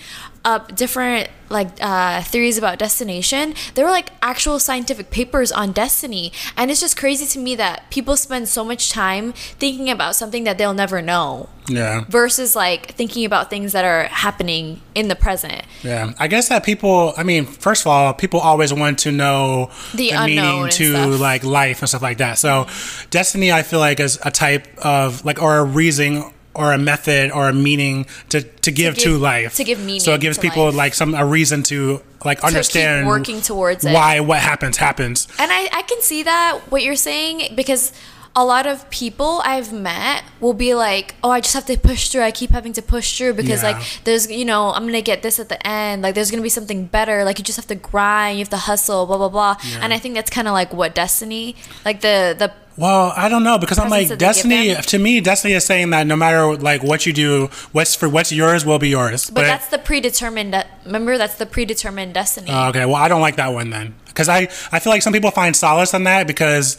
up 0.46 0.76
different 0.76 1.30
like 1.50 1.70
uh, 1.82 2.22
theories 2.24 2.58
about 2.58 2.78
destination, 2.78 3.54
there 3.76 3.86
were 3.86 3.92
like 3.92 4.10
actual 4.22 4.60
scientific 4.60 5.10
papers 5.12 5.50
on 5.52 5.72
destiny, 5.72 6.32
and 6.58 6.70
it's 6.70 6.82
just 6.82 6.98
crazy 6.98 7.26
to 7.26 7.40
me 7.40 7.56
that 7.56 7.90
people 7.90 8.18
spend 8.18 8.50
so 8.50 8.66
much 8.66 8.90
time 8.92 9.32
thinking 9.34 9.90
about 9.90 10.16
something 10.16 10.44
that 10.44 10.58
they'll 10.58 10.74
never 10.74 11.02
know 11.02 11.48
Yeah. 11.70 12.04
versus 12.10 12.54
like 12.54 12.94
thinking 12.96 13.24
about 13.24 13.50
things 13.50 13.72
that 13.72 13.86
are 13.86 14.04
happening 14.06 14.82
in 14.94 15.08
the 15.08 15.16
present. 15.16 15.64
Yeah, 15.84 16.12
I 16.20 16.28
guess 16.28 16.50
that 16.50 16.66
people. 16.66 17.14
I 17.16 17.24
mean, 17.24 17.46
first 17.46 17.84
of 17.84 17.88
all, 17.88 18.14
people 18.14 18.42
always 18.42 18.74
want 18.74 19.00
to 19.00 19.12
know 19.14 19.70
The 19.96 20.10
unknown 20.10 20.56
meaning 20.66 20.70
to 20.72 20.92
stuff. 20.92 21.20
like 21.22 21.44
life 21.46 21.80
and 21.82 21.88
stuff 21.88 22.02
like 22.02 22.18
that. 22.18 22.38
So, 22.38 22.68
destiny, 23.10 23.54
I 23.54 23.64
feel 23.64 23.80
like 23.80 24.02
is 24.02 24.20
a 24.26 24.32
type 24.32 24.68
of 24.80 25.24
like 25.24 25.42
or 25.42 25.58
a 25.60 25.64
reason 25.64 26.26
or 26.58 26.74
a 26.74 26.78
method 26.78 27.32
or 27.32 27.48
a 27.50 27.54
meaning 27.54 28.06
to 28.30 28.42
to 28.42 28.72
give 28.72 28.96
to, 28.96 29.02
give- 29.12 29.22
life. 29.22 29.56
to 29.56 29.64
give 29.64 29.80
meaning 29.80 30.02
So 30.02 30.14
it 30.14 30.22
gives 30.22 30.38
to 30.38 30.42
people 30.42 30.66
life. 30.66 30.76
like 30.76 30.94
some 30.96 31.14
a 31.14 31.26
reason 31.26 31.64
to 31.64 32.02
like 32.26 32.44
understand 32.44 33.08
working 33.08 33.42
towards 33.42 33.86
it. 33.86 33.94
why 33.94 34.20
what 34.20 34.40
happens 34.40 34.78
happens. 34.78 35.28
And 35.40 35.52
I, 35.52 35.70
I 35.72 35.82
can 35.84 36.02
see 36.02 36.24
that 36.24 36.60
what 36.70 36.82
you're 36.84 36.96
saying 36.96 37.54
because 37.56 37.94
a 38.38 38.46
lot 38.46 38.68
of 38.68 38.88
people 38.92 39.42
I've 39.44 39.74
met 39.74 40.22
will 40.40 40.54
be 40.54 40.76
like, 40.76 41.16
"Oh, 41.24 41.32
I 41.32 41.40
just 41.42 41.56
have 41.56 41.66
to 41.66 41.76
push 41.78 42.10
through. 42.10 42.22
I 42.22 42.32
keep 42.32 42.52
having 42.52 42.72
to 42.74 42.84
push 42.84 43.18
through 43.18 43.34
because 43.34 43.64
Yeah. 43.64 43.72
like 43.72 43.78
there's, 44.04 44.30
you 44.30 44.46
know, 44.46 44.72
I'm 44.76 44.86
gonna 44.86 45.02
get 45.02 45.24
this 45.24 45.40
at 45.40 45.50
the 45.50 45.58
end. 45.68 46.04
Like 46.04 46.14
there's 46.14 46.30
gonna 46.30 46.44
be 46.44 46.50
something 46.60 46.86
better. 46.86 47.24
Like 47.26 47.40
you 47.40 47.44
just 47.44 47.58
have 47.58 47.68
to 47.68 47.76
grind. 47.76 48.38
You 48.38 48.44
have 48.46 48.50
to 48.58 48.58
hustle. 48.70 49.08
Blah 49.08 49.18
blah 49.18 49.30
blah. 49.30 49.56
Yeah. 49.64 49.80
And 49.82 49.90
I 49.92 49.98
think 49.98 50.14
that's 50.14 50.30
kind 50.30 50.48
of 50.48 50.54
like 50.54 50.72
what 50.72 50.94
destiny, 50.94 51.56
like 51.84 52.02
the 52.02 52.36
the 52.38 52.52
Well, 52.78 53.12
I 53.18 53.28
don't 53.28 53.44
know 53.44 53.58
because 53.58 53.80
I'm 53.80 53.90
like 53.90 54.08
that 54.10 54.20
they 54.20 54.26
give 54.26 54.36
Destiny. 54.36 54.76
To 54.76 54.98
me, 55.00 55.20
Destiny 55.20 55.54
is 55.56 55.66
saying 55.66 55.90
that 55.90 56.06
no 56.06 56.16
matter 56.16 56.56
like 56.70 56.84
what 56.84 57.08
you 57.08 57.14
do, 57.14 57.50
what's 57.72 57.96
for 57.96 58.08
what's 58.08 58.32
yours 58.32 58.62
will 58.68 58.78
be 58.78 58.90
yours. 58.90 59.32
but 59.32 59.42
that's 59.52 59.68
the 59.74 59.80
predetermined. 59.80 60.52
De- 60.52 60.68
remember, 60.86 61.18
that's 61.18 61.36
the 61.42 61.48
predetermined 61.48 62.14
destiny. 62.14 62.52
Oh, 62.52 62.70
okay, 62.70 62.86
well, 62.86 63.02
I 63.02 63.08
don't 63.08 63.22
like 63.28 63.38
that 63.38 63.52
one 63.60 63.72
then 63.72 63.96
because 64.06 64.30
I 64.30 64.42
I 64.72 64.78
feel 64.78 64.92
like 64.94 65.02
some 65.02 65.12
people 65.18 65.32
find 65.32 65.56
solace 65.56 65.92
in 65.96 66.04
that 66.04 66.28
because. 66.28 66.78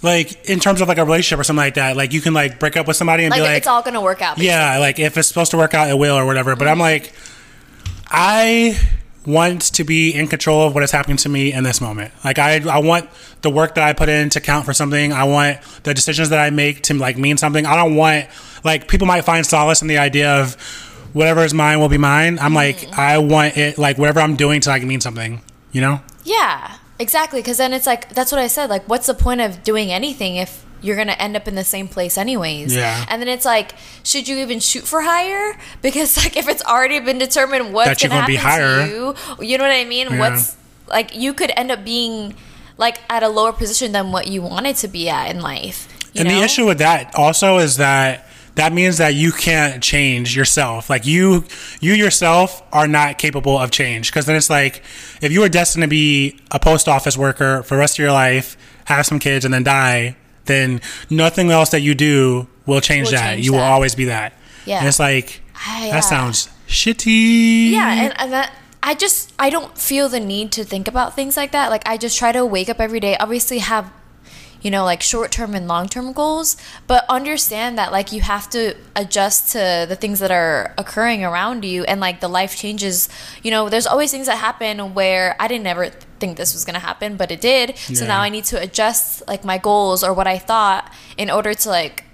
Like 0.00 0.48
in 0.48 0.60
terms 0.60 0.80
of 0.80 0.88
like 0.88 0.98
a 0.98 1.04
relationship 1.04 1.40
or 1.40 1.44
something 1.44 1.64
like 1.64 1.74
that, 1.74 1.96
like 1.96 2.12
you 2.12 2.20
can 2.20 2.32
like 2.32 2.60
break 2.60 2.76
up 2.76 2.86
with 2.86 2.96
somebody 2.96 3.24
and 3.24 3.32
like, 3.32 3.40
be 3.40 3.46
like, 3.46 3.58
it's 3.58 3.66
all 3.66 3.82
gonna 3.82 4.00
work 4.00 4.22
out. 4.22 4.38
Yeah, 4.38 4.78
like 4.78 4.98
if 4.98 5.16
it's 5.16 5.26
supposed 5.26 5.50
to 5.50 5.56
work 5.56 5.74
out, 5.74 5.90
it 5.90 5.98
will 5.98 6.16
or 6.16 6.24
whatever. 6.24 6.54
But 6.54 6.68
I'm 6.68 6.78
like, 6.78 7.12
I 8.06 8.78
want 9.26 9.60
to 9.74 9.84
be 9.84 10.14
in 10.14 10.26
control 10.26 10.66
of 10.66 10.74
what 10.74 10.82
is 10.82 10.90
happening 10.90 11.18
to 11.18 11.28
me 11.28 11.52
in 11.52 11.62
this 11.62 11.80
moment. 11.80 12.12
Like 12.24 12.38
I, 12.38 12.60
I 12.68 12.78
want 12.78 13.10
the 13.42 13.50
work 13.50 13.74
that 13.74 13.84
I 13.84 13.92
put 13.92 14.08
in 14.08 14.30
to 14.30 14.40
count 14.40 14.64
for 14.64 14.72
something. 14.72 15.12
I 15.12 15.24
want 15.24 15.58
the 15.82 15.92
decisions 15.92 16.30
that 16.30 16.38
I 16.38 16.50
make 16.50 16.82
to 16.84 16.94
like 16.94 17.18
mean 17.18 17.36
something. 17.36 17.66
I 17.66 17.76
don't 17.76 17.94
want 17.94 18.28
like 18.64 18.88
people 18.88 19.06
might 19.06 19.22
find 19.22 19.44
solace 19.44 19.82
in 19.82 19.88
the 19.88 19.98
idea 19.98 20.40
of 20.40 20.54
whatever 21.12 21.44
is 21.44 21.52
mine 21.52 21.80
will 21.80 21.88
be 21.88 21.98
mine. 21.98 22.38
I'm 22.38 22.54
like, 22.54 22.78
mm. 22.78 22.98
I 22.98 23.18
want 23.18 23.56
it 23.56 23.78
like 23.78 23.98
whatever 23.98 24.20
I'm 24.20 24.36
doing 24.36 24.60
to 24.62 24.70
like 24.70 24.82
mean 24.82 25.00
something. 25.00 25.42
You 25.72 25.82
know? 25.82 26.00
Yeah, 26.24 26.76
exactly. 26.98 27.40
Because 27.40 27.58
then 27.58 27.72
it's 27.72 27.86
like 27.86 28.08
that's 28.10 28.32
what 28.32 28.40
I 28.40 28.46
said. 28.46 28.70
Like, 28.70 28.88
what's 28.88 29.06
the 29.06 29.14
point 29.14 29.40
of 29.40 29.62
doing 29.62 29.90
anything 29.90 30.36
if 30.36 30.64
you're 30.80 30.96
gonna 30.96 31.12
end 31.12 31.36
up 31.36 31.48
in 31.48 31.54
the 31.54 31.64
same 31.64 31.88
place 31.88 32.18
anyways? 32.18 32.74
Yeah. 32.74 33.04
And 33.08 33.20
then 33.20 33.28
it's 33.28 33.44
like, 33.44 33.74
should 34.02 34.28
you 34.28 34.38
even 34.38 34.60
shoot 34.60 34.84
for 34.84 35.02
higher? 35.02 35.56
Because 35.82 36.16
like, 36.16 36.36
if 36.36 36.48
it's 36.48 36.64
already 36.64 37.00
been 37.00 37.18
determined 37.18 37.72
what's 37.72 38.02
gonna, 38.02 38.14
gonna 38.14 38.26
be 38.26 38.36
higher. 38.36 38.86
to 38.86 38.90
you, 38.90 39.14
you 39.46 39.58
know 39.58 39.64
what 39.64 39.72
I 39.72 39.84
mean? 39.84 40.08
Yeah. 40.10 40.18
What's 40.18 40.56
like 40.88 41.14
you 41.14 41.34
could 41.34 41.52
end 41.56 41.70
up 41.70 41.84
being 41.84 42.34
like 42.76 42.98
at 43.10 43.22
a 43.22 43.28
lower 43.28 43.52
position 43.52 43.92
than 43.92 44.12
what 44.12 44.28
you 44.28 44.42
wanted 44.42 44.76
to 44.76 44.88
be 44.88 45.08
at 45.08 45.30
in 45.30 45.40
life. 45.40 45.88
You 46.12 46.20
and 46.20 46.28
know? 46.28 46.38
the 46.38 46.44
issue 46.44 46.66
with 46.66 46.78
that 46.78 47.14
also 47.14 47.58
is 47.58 47.76
that 47.76 48.27
that 48.58 48.72
means 48.72 48.98
that 48.98 49.14
you 49.14 49.30
can't 49.32 49.80
change 49.82 50.36
yourself. 50.36 50.90
Like 50.90 51.06
you, 51.06 51.44
you 51.80 51.94
yourself 51.94 52.60
are 52.72 52.88
not 52.88 53.16
capable 53.18 53.56
of 53.56 53.70
change. 53.70 54.10
Because 54.10 54.26
then 54.26 54.34
it's 54.36 54.50
like, 54.50 54.82
if 55.22 55.30
you 55.32 55.40
were 55.40 55.48
destined 55.48 55.82
to 55.82 55.88
be 55.88 56.38
a 56.50 56.58
post 56.58 56.88
office 56.88 57.16
worker 57.16 57.62
for 57.62 57.76
the 57.76 57.78
rest 57.78 57.94
of 57.98 58.02
your 58.02 58.12
life, 58.12 58.56
have 58.86 59.06
some 59.06 59.18
kids, 59.20 59.44
and 59.44 59.54
then 59.54 59.62
die, 59.62 60.16
then 60.46 60.80
nothing 61.08 61.50
else 61.50 61.70
that 61.70 61.80
you 61.80 61.94
do 61.94 62.48
will 62.66 62.80
change 62.80 63.06
Will 63.06 63.12
that. 63.12 63.34
change 63.34 63.46
you 63.46 63.52
will 63.52 63.60
always 63.60 63.94
be 63.94 64.06
that. 64.06 64.32
Yeah. 64.66 64.78
And 64.80 64.88
it's 64.88 64.98
like 64.98 65.40
Ah, 65.54 65.84
yeah. 65.84 65.92
that 65.92 66.00
sounds 66.00 66.48
shitty. 66.66 67.70
Yeah, 67.70 67.92
and, 68.04 68.20
and 68.20 68.32
that 68.32 68.52
I 68.82 68.94
just 68.94 69.32
I 69.38 69.50
don't 69.50 69.76
feel 69.78 70.08
the 70.08 70.20
need 70.20 70.52
to 70.52 70.64
think 70.64 70.88
about 70.88 71.14
things 71.14 71.36
like 71.36 71.52
that. 71.52 71.70
Like 71.70 71.86
I 71.88 71.96
just 71.96 72.18
try 72.18 72.32
to 72.32 72.44
wake 72.46 72.68
up 72.68 72.80
every 72.80 73.00
day. 73.00 73.16
Obviously 73.18 73.58
have 73.58 73.90
you 74.60 74.70
know 74.70 74.84
like 74.84 75.02
short 75.02 75.30
term 75.30 75.54
and 75.54 75.68
long 75.68 75.88
term 75.88 76.12
goals, 76.12 76.56
but 76.86 77.04
understand 77.08 77.78
that 77.78 77.92
like 77.92 78.12
you 78.12 78.20
have 78.22 78.48
to 78.50 78.74
adjust 78.96 79.52
to 79.52 79.86
the 79.88 79.96
things 79.96 80.18
that 80.18 80.30
are 80.30 80.74
occurring 80.76 81.24
around 81.24 81.64
you 81.64 81.84
and 81.84 82.00
like 82.00 82.20
the 82.20 82.28
life 82.28 82.56
changes. 82.56 83.08
You 83.42 83.50
know, 83.50 83.68
there's 83.68 83.86
always 83.86 84.10
things 84.10 84.26
that 84.26 84.38
happen 84.38 84.94
where 84.94 85.36
I 85.38 85.46
didn't 85.48 85.66
ever 85.66 85.90
think 86.18 86.36
this 86.36 86.52
was 86.54 86.64
going 86.64 86.74
to 86.74 86.80
happen, 86.80 87.16
but 87.16 87.30
it 87.30 87.40
did. 87.40 87.76
So 87.78 88.04
now 88.06 88.20
I 88.20 88.28
need 88.28 88.44
to 88.46 88.60
adjust 88.60 89.26
like 89.28 89.44
my 89.44 89.58
goals 89.58 90.02
or 90.02 90.12
what 90.12 90.26
I 90.26 90.38
thought 90.38 90.92
in 91.16 91.30
order 91.30 91.54
to 91.54 91.68
like 91.68 92.04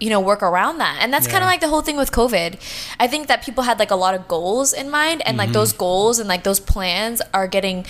you 0.00 0.10
know 0.10 0.20
work 0.20 0.44
around 0.44 0.78
that 0.78 0.96
and 1.00 1.12
that's 1.12 1.26
kind 1.26 1.42
of 1.42 1.48
like 1.48 1.58
the 1.60 1.66
whole 1.66 1.80
thing 1.82 1.96
with 1.96 2.12
covid 2.12 2.54
i 3.00 3.08
think 3.08 3.26
that 3.26 3.42
people 3.42 3.64
had 3.64 3.80
like 3.80 3.90
a 3.90 3.96
lot 3.96 4.14
of 4.14 4.28
goals 4.28 4.72
in 4.72 4.88
mind 4.88 5.20
and 5.26 5.36
like 5.36 5.46
Mm-hmm. 5.48 5.54
those 5.54 5.72
goals 5.72 6.20
and 6.20 6.28
like 6.28 6.44
those 6.44 6.60
plans 6.60 7.20
are 7.34 7.48
getting 7.48 7.84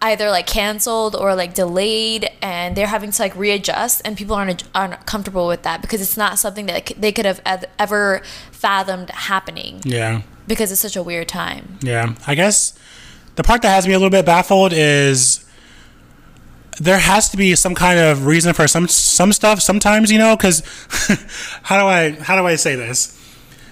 either 0.00 0.30
like 0.30 0.46
canceled 0.46 1.16
or 1.16 1.34
like 1.34 1.54
delayed 1.54 2.30
and 2.40 2.76
they're 2.76 2.86
having 2.86 3.10
to 3.10 3.20
like 3.22 3.34
readjust 3.34 4.00
and 4.04 4.16
people 4.16 4.34
aren't 4.36 4.62
aren't 4.74 5.04
comfortable 5.06 5.46
with 5.48 5.62
that 5.62 5.82
because 5.82 6.00
it's 6.00 6.16
not 6.16 6.38
something 6.38 6.66
that 6.66 6.92
they 6.96 7.10
could 7.10 7.24
have 7.24 7.40
ever 7.78 8.22
fathomed 8.52 9.10
happening 9.10 9.80
Yeah. 9.84 10.22
because 10.46 10.70
it's 10.70 10.80
such 10.80 10.94
a 10.96 11.02
weird 11.02 11.26
time 11.28 11.78
Yeah, 11.82 12.14
I 12.26 12.34
guess 12.36 12.78
the 13.34 13.42
part 13.42 13.62
that 13.62 13.70
has 13.70 13.86
me 13.88 13.92
a 13.94 13.98
little 13.98 14.10
bit 14.10 14.24
baffled 14.24 14.72
is 14.72 15.44
there 16.80 16.98
has 16.98 17.28
to 17.30 17.36
be 17.36 17.56
some 17.56 17.74
kind 17.74 17.98
of 17.98 18.24
reason 18.26 18.52
for 18.54 18.68
some 18.68 18.86
some 18.86 19.32
stuff 19.32 19.60
sometimes, 19.60 20.12
you 20.12 20.18
know, 20.18 20.36
cuz 20.36 20.62
how 21.64 21.80
do 21.80 21.86
I 21.86 22.12
how 22.22 22.36
do 22.36 22.46
I 22.46 22.54
say 22.54 22.76
this? 22.76 23.14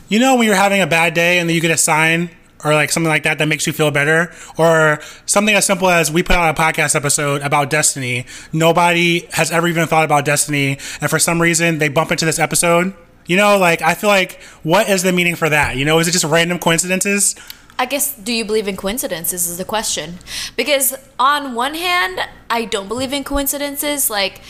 You 0.08 0.18
know 0.18 0.34
when 0.34 0.46
you're 0.46 0.56
having 0.56 0.80
a 0.80 0.86
bad 0.88 1.14
day 1.14 1.38
and 1.38 1.48
then 1.48 1.54
you 1.54 1.60
get 1.60 1.70
a 1.70 1.76
sign 1.76 2.30
or 2.64 2.73
like 2.75 2.90
something 2.90 3.09
like 3.09 3.23
that 3.25 3.38
that 3.38 3.49
makes 3.49 3.66
you 3.66 3.73
feel 3.73 3.90
better 3.90 4.33
or 4.59 5.01
something 5.27 5.55
as 5.55 5.66
simple 5.66 5.88
as 5.88 6.11
we 6.11 6.23
put 6.23 6.37
out 6.37 6.57
a 6.57 6.61
podcast 6.61 6.95
episode 6.95 7.42
about 7.42 7.71
destiny. 7.71 8.27
Nobody 8.53 9.29
has 9.33 9.51
ever 9.51 9.69
even 9.69 9.87
thought 9.87 10.05
about 10.05 10.25
destiny 10.25 10.79
and 11.01 11.11
for 11.11 11.19
some 11.19 11.40
reason 11.40 11.79
they 11.79 11.88
bump 11.88 12.11
into 12.11 12.25
this 12.25 12.38
episode. 12.38 12.95
You 13.27 13.37
know, 13.37 13.59
like 13.59 13.83
I 13.83 13.95
feel 13.95 14.09
like 14.09 14.40
what 14.62 14.88
is 14.88 15.03
the 15.03 15.12
meaning 15.12 15.37
for 15.37 15.49
that? 15.49 15.77
You 15.77 15.85
know, 15.85 15.99
is 15.99 16.09
it 16.09 16.12
just 16.12 16.25
random 16.25 16.59
coincidences? 16.59 17.35
I 17.79 17.85
guess, 17.85 18.14
do 18.14 18.33
you 18.33 18.45
believe 18.45 18.69
in 18.69 18.77
coincidences? 18.77 19.49
Is 19.49 19.59
the 19.59 19.64
question. 19.64 20.19
Because 20.57 20.95
on 21.19 21.55
one 21.55 21.75
hand, 21.75 22.21
I 22.49 22.64
don't 22.64 22.88
believe 22.88 23.12
in 23.12 23.23
coincidences. 23.23 24.09
Like, 24.09 24.40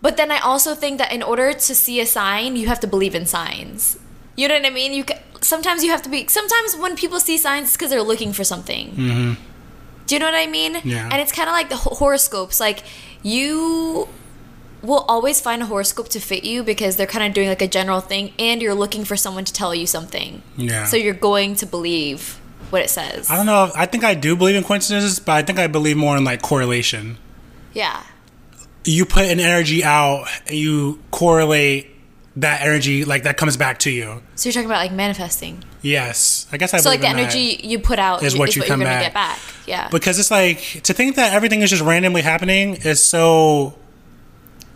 but 0.00 0.16
then 0.16 0.30
I 0.30 0.38
also 0.38 0.74
think 0.74 0.98
that 0.98 1.12
in 1.12 1.22
order 1.22 1.52
to 1.52 1.74
see 1.74 2.00
a 2.00 2.06
sign, 2.06 2.54
you 2.54 2.68
have 2.68 2.78
to 2.80 2.86
believe 2.86 3.14
in 3.14 3.26
signs. 3.26 3.98
You 4.36 4.46
know 4.46 4.54
what 4.54 4.66
I 4.66 4.70
mean? 4.70 4.92
You 4.92 5.02
ca 5.02 5.18
sometimes 5.40 5.84
you 5.84 5.90
have 5.90 6.02
to 6.02 6.08
be. 6.08 6.26
Sometimes 6.28 6.76
when 6.76 6.96
people 6.96 7.20
see 7.20 7.38
signs, 7.38 7.68
it's 7.68 7.76
because 7.76 7.90
they're 7.90 8.02
looking 8.02 8.32
for 8.32 8.44
something. 8.44 8.90
Mm-hmm. 8.90 9.42
Do 10.06 10.14
you 10.14 10.18
know 10.18 10.26
what 10.26 10.34
I 10.34 10.46
mean? 10.46 10.78
Yeah. 10.84 11.08
And 11.10 11.20
it's 11.20 11.32
kind 11.32 11.48
of 11.48 11.52
like 11.52 11.68
the 11.68 11.76
horoscopes. 11.76 12.60
Like 12.60 12.82
you 13.22 14.08
will 14.82 15.04
always 15.08 15.40
find 15.40 15.60
a 15.60 15.66
horoscope 15.66 16.08
to 16.08 16.20
fit 16.20 16.44
you 16.44 16.62
because 16.62 16.96
they're 16.96 17.06
kind 17.06 17.26
of 17.26 17.34
doing 17.34 17.48
like 17.48 17.62
a 17.62 17.68
general 17.68 18.00
thing, 18.00 18.32
and 18.38 18.62
you're 18.62 18.74
looking 18.74 19.04
for 19.04 19.16
someone 19.16 19.44
to 19.44 19.52
tell 19.52 19.74
you 19.74 19.86
something. 19.86 20.42
Yeah. 20.56 20.84
So 20.84 20.96
you're 20.96 21.14
going 21.14 21.56
to 21.56 21.66
believe 21.66 22.40
what 22.70 22.82
it 22.82 22.90
says. 22.90 23.30
I 23.30 23.36
don't 23.36 23.46
know. 23.46 23.70
I 23.74 23.86
think 23.86 24.04
I 24.04 24.14
do 24.14 24.36
believe 24.36 24.54
in 24.54 24.62
coincidences, 24.62 25.18
but 25.18 25.32
I 25.32 25.42
think 25.42 25.58
I 25.58 25.66
believe 25.66 25.96
more 25.96 26.16
in 26.16 26.24
like 26.24 26.42
correlation. 26.42 27.18
Yeah. 27.72 28.02
You 28.84 29.04
put 29.04 29.24
an 29.24 29.40
energy 29.40 29.84
out 29.84 30.26
and 30.46 30.56
you 30.56 31.02
correlate 31.10 31.90
that 32.38 32.62
energy, 32.62 33.04
like 33.04 33.22
that 33.24 33.36
comes 33.36 33.56
back 33.56 33.78
to 33.80 33.90
you. 33.90 34.22
So 34.36 34.48
you're 34.48 34.52
talking 34.54 34.66
about 34.70 34.78
like 34.78 34.92
manifesting. 34.92 35.64
Yes, 35.82 36.46
I 36.52 36.56
guess 36.56 36.72
I 36.74 36.78
So 36.78 36.88
like 36.90 37.00
the 37.00 37.08
energy 37.08 37.60
you 37.62 37.78
put 37.78 37.98
out 37.98 38.22
Is 38.22 38.32
is 38.34 38.38
what 38.38 38.48
what, 38.48 38.56
you 38.56 38.62
you 38.62 38.68
come 38.68 38.80
back. 38.80 39.02
get 39.02 39.14
back. 39.14 39.38
Yeah. 39.66 39.88
because 39.90 40.18
it's 40.18 40.30
like 40.30 40.58
to 40.84 40.92
think 40.94 41.16
that 41.16 41.32
everything 41.34 41.62
is 41.62 41.70
just 41.70 41.82
randomly 41.82 42.22
happening 42.22 42.74
is 42.84 43.04
so 43.04 43.74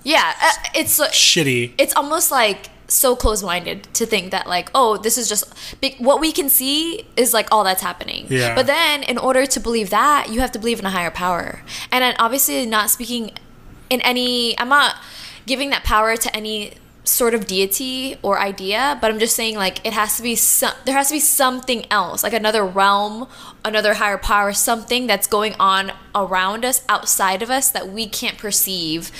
yeah. 0.05 0.33
uh, 0.43 0.51
It's 0.75 0.99
uh, 1.01 1.09
shitty. 1.09 1.73
it's 1.79 1.95
almost 1.95 2.31
like 2.31 2.69
so 2.89 3.17
close-minded 3.17 3.85
to 3.95 4.05
think 4.05 4.33
that 4.33 4.47
like 4.47 4.71
oh 4.75 4.99
this 4.99 5.17
is 5.17 5.27
just 5.29 5.45
what 5.99 6.21
we 6.21 6.31
can 6.31 6.51
see 6.51 7.07
is 7.17 7.33
like 7.33 7.49
all 7.51 7.65
that's 7.65 7.81
happening 7.81 8.27
Yeah. 8.29 8.55
but 8.55 8.67
then 8.67 9.03
in 9.05 9.17
order 9.17 9.47
to 9.47 9.61
believe 9.61 9.89
that 9.91 10.29
you 10.31 10.41
have 10.41 10.53
to 10.53 10.59
believe 10.59 10.79
in 10.79 10.85
a 10.85 10.91
higher 10.91 11.11
power 11.11 11.63
and 11.91 12.03
then 12.03 12.15
obviously 12.19 12.67
not 12.67 12.91
speaking 12.91 13.31
in 13.89 14.03
any 14.03 14.59
i'm 14.59 14.69
not 14.69 14.97
giving 15.47 15.71
that 15.71 15.85
power 15.85 16.17
to 16.19 16.37
any 16.37 16.73
sort 17.05 17.35
of 17.35 17.47
deity 17.47 18.17
or 18.23 18.39
idea 18.39 18.97
but 19.01 19.11
i'm 19.11 19.19
just 19.19 19.35
saying 19.35 19.57
like 19.57 19.85
it 19.85 19.93
has 19.93 20.17
to 20.17 20.23
be 20.23 20.37
some 20.37 20.73
there 20.85 20.95
has 20.95 21.09
to 21.09 21.15
be 21.15 21.21
something 21.21 21.85
else 21.91 22.23
like 22.23 22.33
another 22.33 22.65
realm 22.65 23.27
another 23.65 23.95
higher 23.95 24.19
power 24.19 24.53
something 24.53 25.09
that's 25.09 25.27
going 25.27 25.53
on 25.59 25.91
around 26.15 26.65
us 26.65 26.85
outside 26.89 27.43
of 27.43 27.51
us 27.51 27.71
that 27.71 27.89
we 27.89 28.07
can't 28.07 28.39
perceive 28.39 29.11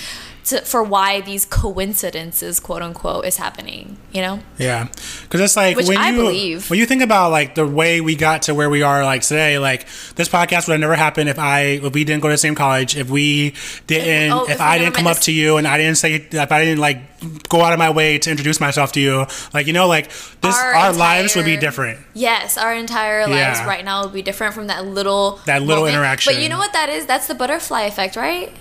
to, 0.45 0.61
for 0.61 0.83
why 0.83 1.21
these 1.21 1.45
coincidences 1.45 2.59
quote 2.59 2.81
unquote 2.81 3.25
is 3.25 3.37
happening 3.37 3.97
you 4.11 4.21
know 4.21 4.39
Yeah, 4.57 4.87
because 5.23 5.41
it's 5.41 5.55
like 5.55 5.75
Which 5.77 5.87
when 5.87 5.97
I 5.97 6.09
you 6.09 6.17
believe. 6.17 6.69
when 6.69 6.79
you 6.79 6.85
think 6.85 7.01
about 7.01 7.31
like 7.31 7.55
the 7.55 7.65
way 7.65 8.01
we 8.01 8.15
got 8.15 8.43
to 8.43 8.53
where 8.55 8.69
we 8.69 8.81
are 8.83 9.03
like 9.03 9.21
today, 9.23 9.57
like 9.59 9.87
this 10.15 10.29
podcast 10.29 10.67
would 10.67 10.73
have 10.73 10.79
never 10.81 10.95
happened 10.95 11.29
if 11.29 11.39
I 11.39 11.79
if 11.81 11.93
we 11.93 12.03
didn't 12.03 12.21
go 12.21 12.27
to 12.29 12.33
the 12.33 12.37
same 12.37 12.55
college, 12.55 12.95
if 12.95 13.09
we 13.09 13.53
didn't, 13.87 14.31
oh, 14.31 14.43
if, 14.45 14.51
if 14.51 14.61
I 14.61 14.77
didn't 14.77 14.93
come 14.95 15.07
up 15.07 15.17
to 15.21 15.31
you 15.31 15.57
and 15.57 15.67
I 15.67 15.77
didn't 15.77 15.97
say 15.97 16.15
if 16.15 16.51
I 16.51 16.63
didn't 16.63 16.79
like 16.79 17.49
go 17.49 17.61
out 17.61 17.73
of 17.73 17.79
my 17.79 17.89
way 17.89 18.19
to 18.19 18.29
introduce 18.29 18.59
myself 18.59 18.91
to 18.93 18.99
you, 18.99 19.25
like 19.53 19.65
you 19.67 19.73
know, 19.73 19.87
like 19.87 20.09
this 20.41 20.55
Our 20.55 20.73
our, 20.75 20.93
lives 20.93 21.35
would 21.35 21.45
be 21.45 21.57
different. 21.57 21.99
Yes, 22.13 22.57
our 22.57 22.73
entire 22.73 23.21
lives 23.27 23.59
Yeah. 23.59 23.67
right 23.67 23.83
now 23.83 24.03
would 24.03 24.13
be 24.13 24.21
different 24.21 24.53
from 24.53 24.67
that 24.67 24.85
little 24.85 25.39
That 25.45 25.61
little 25.63 25.83
moment. 25.85 25.95
interaction. 25.95 26.33
But 26.33 26.41
you 26.43 26.49
know 26.49 26.57
what 26.59 26.73
that 26.73 26.89
is? 26.89 27.05
That's 27.07 27.27
the 27.27 27.35
butterfly 27.35 27.81
effect, 27.83 28.15
right? 28.15 28.51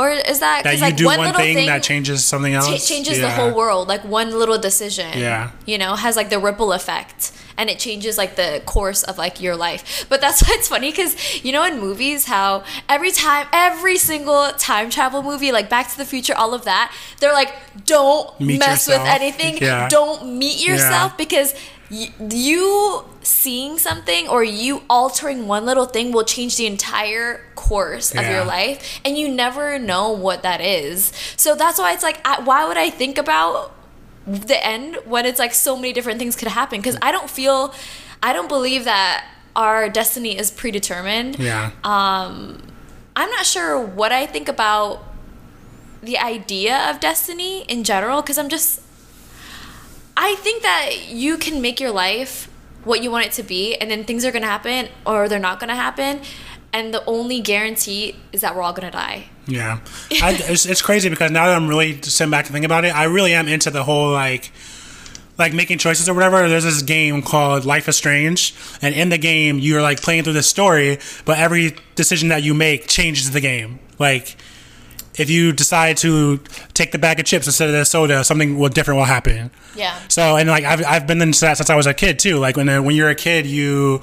Or 0.00 0.08
is 0.32 0.38
that 0.40 0.64
That 0.64 0.76
you 0.76 0.80
like 0.80 0.96
do 0.96 1.04
one, 1.04 1.18
one, 1.18 1.26
little 1.28 1.40
thing, 1.42 1.56
thing 1.56 1.66
that 1.66 1.82
changes 1.82 2.24
something 2.24 2.54
else. 2.54 2.66
cha- 2.68 2.94
changes 2.94 3.18
the 3.20 3.28
whole 3.38 3.52
world? 3.60 3.84
Like 3.94 4.02
one 4.04 4.30
little 4.42 4.58
decision, 4.58 5.10
Yeah. 5.18 5.50
you 5.66 5.76
know, 5.82 5.92
has 6.04 6.16
like 6.16 6.30
the 6.30 6.38
ripple 6.38 6.72
effect, 6.72 7.32
and 7.58 7.68
it 7.68 7.78
changes 7.78 8.16
like 8.22 8.32
the 8.42 8.62
course 8.64 9.02
of 9.02 9.18
like 9.18 9.34
your 9.44 9.56
life. 9.66 10.06
But 10.08 10.18
that's 10.24 10.40
why 10.48 10.54
it's 10.58 10.68
funny 10.68 10.90
because 10.90 11.12
you 11.44 11.52
know 11.52 11.62
in 11.70 11.74
movies 11.78 12.24
how 12.34 12.64
every 12.88 13.12
time 13.12 13.46
every 13.52 13.98
single 13.98 14.44
time 14.68 14.88
travel 14.88 15.20
movie 15.22 15.52
like 15.52 15.68
Back 15.68 15.86
to 15.92 15.98
the 16.02 16.06
Future, 16.14 16.34
all 16.42 16.54
of 16.54 16.64
that, 16.64 16.86
they're 17.20 17.34
like 17.42 17.52
don't 17.84 18.26
Meet 18.40 18.58
mess 18.60 18.88
yourself. 18.88 19.02
with 19.02 19.12
anything, 19.20 19.58
Yeah. 19.58 19.88
don't 19.90 20.20
meet 20.38 20.58
yourself 20.66 21.12
Yeah. 21.12 21.24
because 21.24 21.50
you 21.90 23.04
seeing 23.22 23.78
something 23.78 24.28
or 24.28 24.44
you 24.44 24.82
altering 24.88 25.46
one 25.48 25.64
little 25.66 25.86
thing 25.86 26.12
will 26.12 26.24
change 26.24 26.56
the 26.56 26.66
entire 26.66 27.40
course 27.56 28.12
of 28.12 28.22
Yeah. 28.22 28.36
your 28.36 28.44
life 28.44 29.00
and 29.04 29.18
you 29.18 29.28
never 29.28 29.78
know 29.78 30.10
what 30.12 30.42
that 30.42 30.60
is 30.60 31.12
so 31.36 31.54
that's 31.54 31.78
why 31.78 31.92
it's 31.92 32.02
like 32.02 32.24
why 32.46 32.66
would 32.66 32.76
i 32.78 32.90
think 32.90 33.18
about 33.18 33.74
the 34.26 34.64
end 34.64 34.96
when 35.04 35.26
it's 35.26 35.38
like 35.38 35.52
so 35.52 35.74
many 35.76 35.92
different 35.92 36.18
things 36.18 36.36
could 36.36 36.48
happen 36.48 36.78
because 36.80 36.96
i 37.02 37.10
don't 37.10 37.28
feel 37.28 37.74
i 38.22 38.32
don't 38.32 38.48
believe 38.48 38.84
that 38.84 39.26
our 39.56 39.88
destiny 39.88 40.38
is 40.38 40.50
predetermined 40.50 41.38
Yeah. 41.38 41.72
um 41.82 42.62
i'm 43.16 43.30
not 43.30 43.44
sure 43.46 43.78
what 43.84 44.12
i 44.12 44.26
think 44.26 44.48
about 44.48 45.02
the 46.02 46.18
idea 46.18 46.88
of 46.88 47.00
destiny 47.00 47.62
in 47.62 47.82
general 47.84 48.22
because 48.22 48.38
i'm 48.38 48.48
just 48.48 48.80
I 50.22 50.34
think 50.34 50.62
that 50.62 51.08
you 51.08 51.38
can 51.38 51.62
make 51.62 51.80
your 51.80 51.90
life 51.90 52.50
what 52.84 53.02
you 53.02 53.10
want 53.10 53.24
it 53.24 53.32
to 53.32 53.42
be, 53.42 53.74
and 53.76 53.90
then 53.90 54.04
things 54.04 54.22
are 54.26 54.30
gonna 54.30 54.46
happen 54.46 54.88
or 55.06 55.30
they're 55.30 55.38
not 55.38 55.60
gonna 55.60 55.74
happen, 55.74 56.20
and 56.74 56.92
the 56.92 57.02
only 57.06 57.40
guarantee 57.40 58.16
is 58.30 58.42
that 58.42 58.54
we're 58.54 58.60
all 58.60 58.74
gonna 58.74 58.90
die. 58.90 59.30
Yeah, 59.46 59.80
I, 60.22 60.36
it's, 60.38 60.66
it's 60.66 60.82
crazy 60.82 61.08
because 61.08 61.30
now 61.30 61.46
that 61.46 61.56
I'm 61.56 61.68
really 61.68 62.02
sitting 62.02 62.30
back 62.30 62.44
and 62.44 62.52
thinking 62.52 62.66
about 62.66 62.84
it, 62.84 62.94
I 62.94 63.04
really 63.04 63.32
am 63.32 63.48
into 63.48 63.70
the 63.70 63.82
whole 63.82 64.12
like, 64.12 64.52
like 65.38 65.54
making 65.54 65.78
choices 65.78 66.06
or 66.06 66.12
whatever. 66.12 66.46
There's 66.50 66.64
this 66.64 66.82
game 66.82 67.22
called 67.22 67.64
Life 67.64 67.88
is 67.88 67.96
Strange, 67.96 68.54
and 68.82 68.94
in 68.94 69.08
the 69.08 69.18
game 69.18 69.58
you're 69.58 69.80
like 69.80 70.02
playing 70.02 70.24
through 70.24 70.34
this 70.34 70.48
story, 70.48 70.98
but 71.24 71.38
every 71.38 71.76
decision 71.94 72.28
that 72.28 72.42
you 72.42 72.52
make 72.52 72.88
changes 72.88 73.30
the 73.30 73.40
game. 73.40 73.78
Like, 73.98 74.36
if 75.20 75.28
you 75.30 75.52
decide 75.52 75.96
to 75.98 76.38
take 76.74 76.90
the 76.92 76.98
bag 76.98 77.20
of 77.20 77.26
chips 77.26 77.46
instead 77.46 77.68
of 77.68 77.74
the 77.74 77.84
soda, 77.84 78.24
something 78.24 78.58
will 78.58 78.68
different 78.70 78.98
will 78.98 79.04
happen. 79.16 79.50
Yeah. 79.76 79.98
So 80.08 80.36
and 80.36 80.48
like 80.48 80.64
I've 80.64 80.84
I've 80.86 81.06
been 81.06 81.20
into 81.22 81.40
that 81.42 81.56
since 81.58 81.70
I 81.70 81.76
was 81.76 81.86
a 81.86 81.94
kid 81.94 82.18
too. 82.18 82.38
Like 82.38 82.56
when 82.56 82.66
when 82.84 82.94
you're 82.96 83.10
a 83.10 83.14
kid, 83.14 83.46
you 83.46 84.00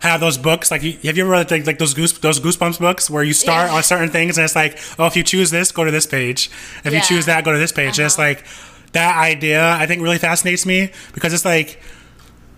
have 0.00 0.20
those 0.20 0.36
books. 0.38 0.70
Like 0.70 0.82
you- 0.82 0.98
have 1.04 1.16
you 1.16 1.24
ever 1.24 1.30
read 1.32 1.50
like, 1.50 1.66
like 1.66 1.78
those 1.78 1.94
goose 1.94 2.12
those 2.18 2.40
goosebumps 2.40 2.78
books 2.78 3.08
where 3.08 3.22
you 3.22 3.32
start 3.32 3.70
Yeah. 3.70 3.76
on 3.76 3.82
certain 3.82 4.10
things 4.10 4.36
and 4.38 4.44
it's 4.44 4.56
like 4.56 4.78
oh 4.98 5.06
if 5.06 5.16
you 5.16 5.22
choose 5.22 5.50
this 5.50 5.72
go 5.72 5.84
to 5.84 5.90
this 5.90 6.06
page 6.06 6.50
if 6.84 6.92
you 6.92 7.00
choose 7.00 7.26
that 7.26 7.44
go 7.44 7.52
to 7.52 7.58
this 7.58 7.72
page. 7.72 7.98
And 7.98 8.06
It's 8.06 8.18
Uh-huh. 8.18 8.28
like 8.28 8.44
that 8.92 9.16
idea 9.16 9.62
I 9.82 9.86
think 9.86 10.02
really 10.02 10.18
fascinates 10.18 10.64
me 10.66 10.90
because 11.14 11.32
it's 11.34 11.44
like 11.44 11.80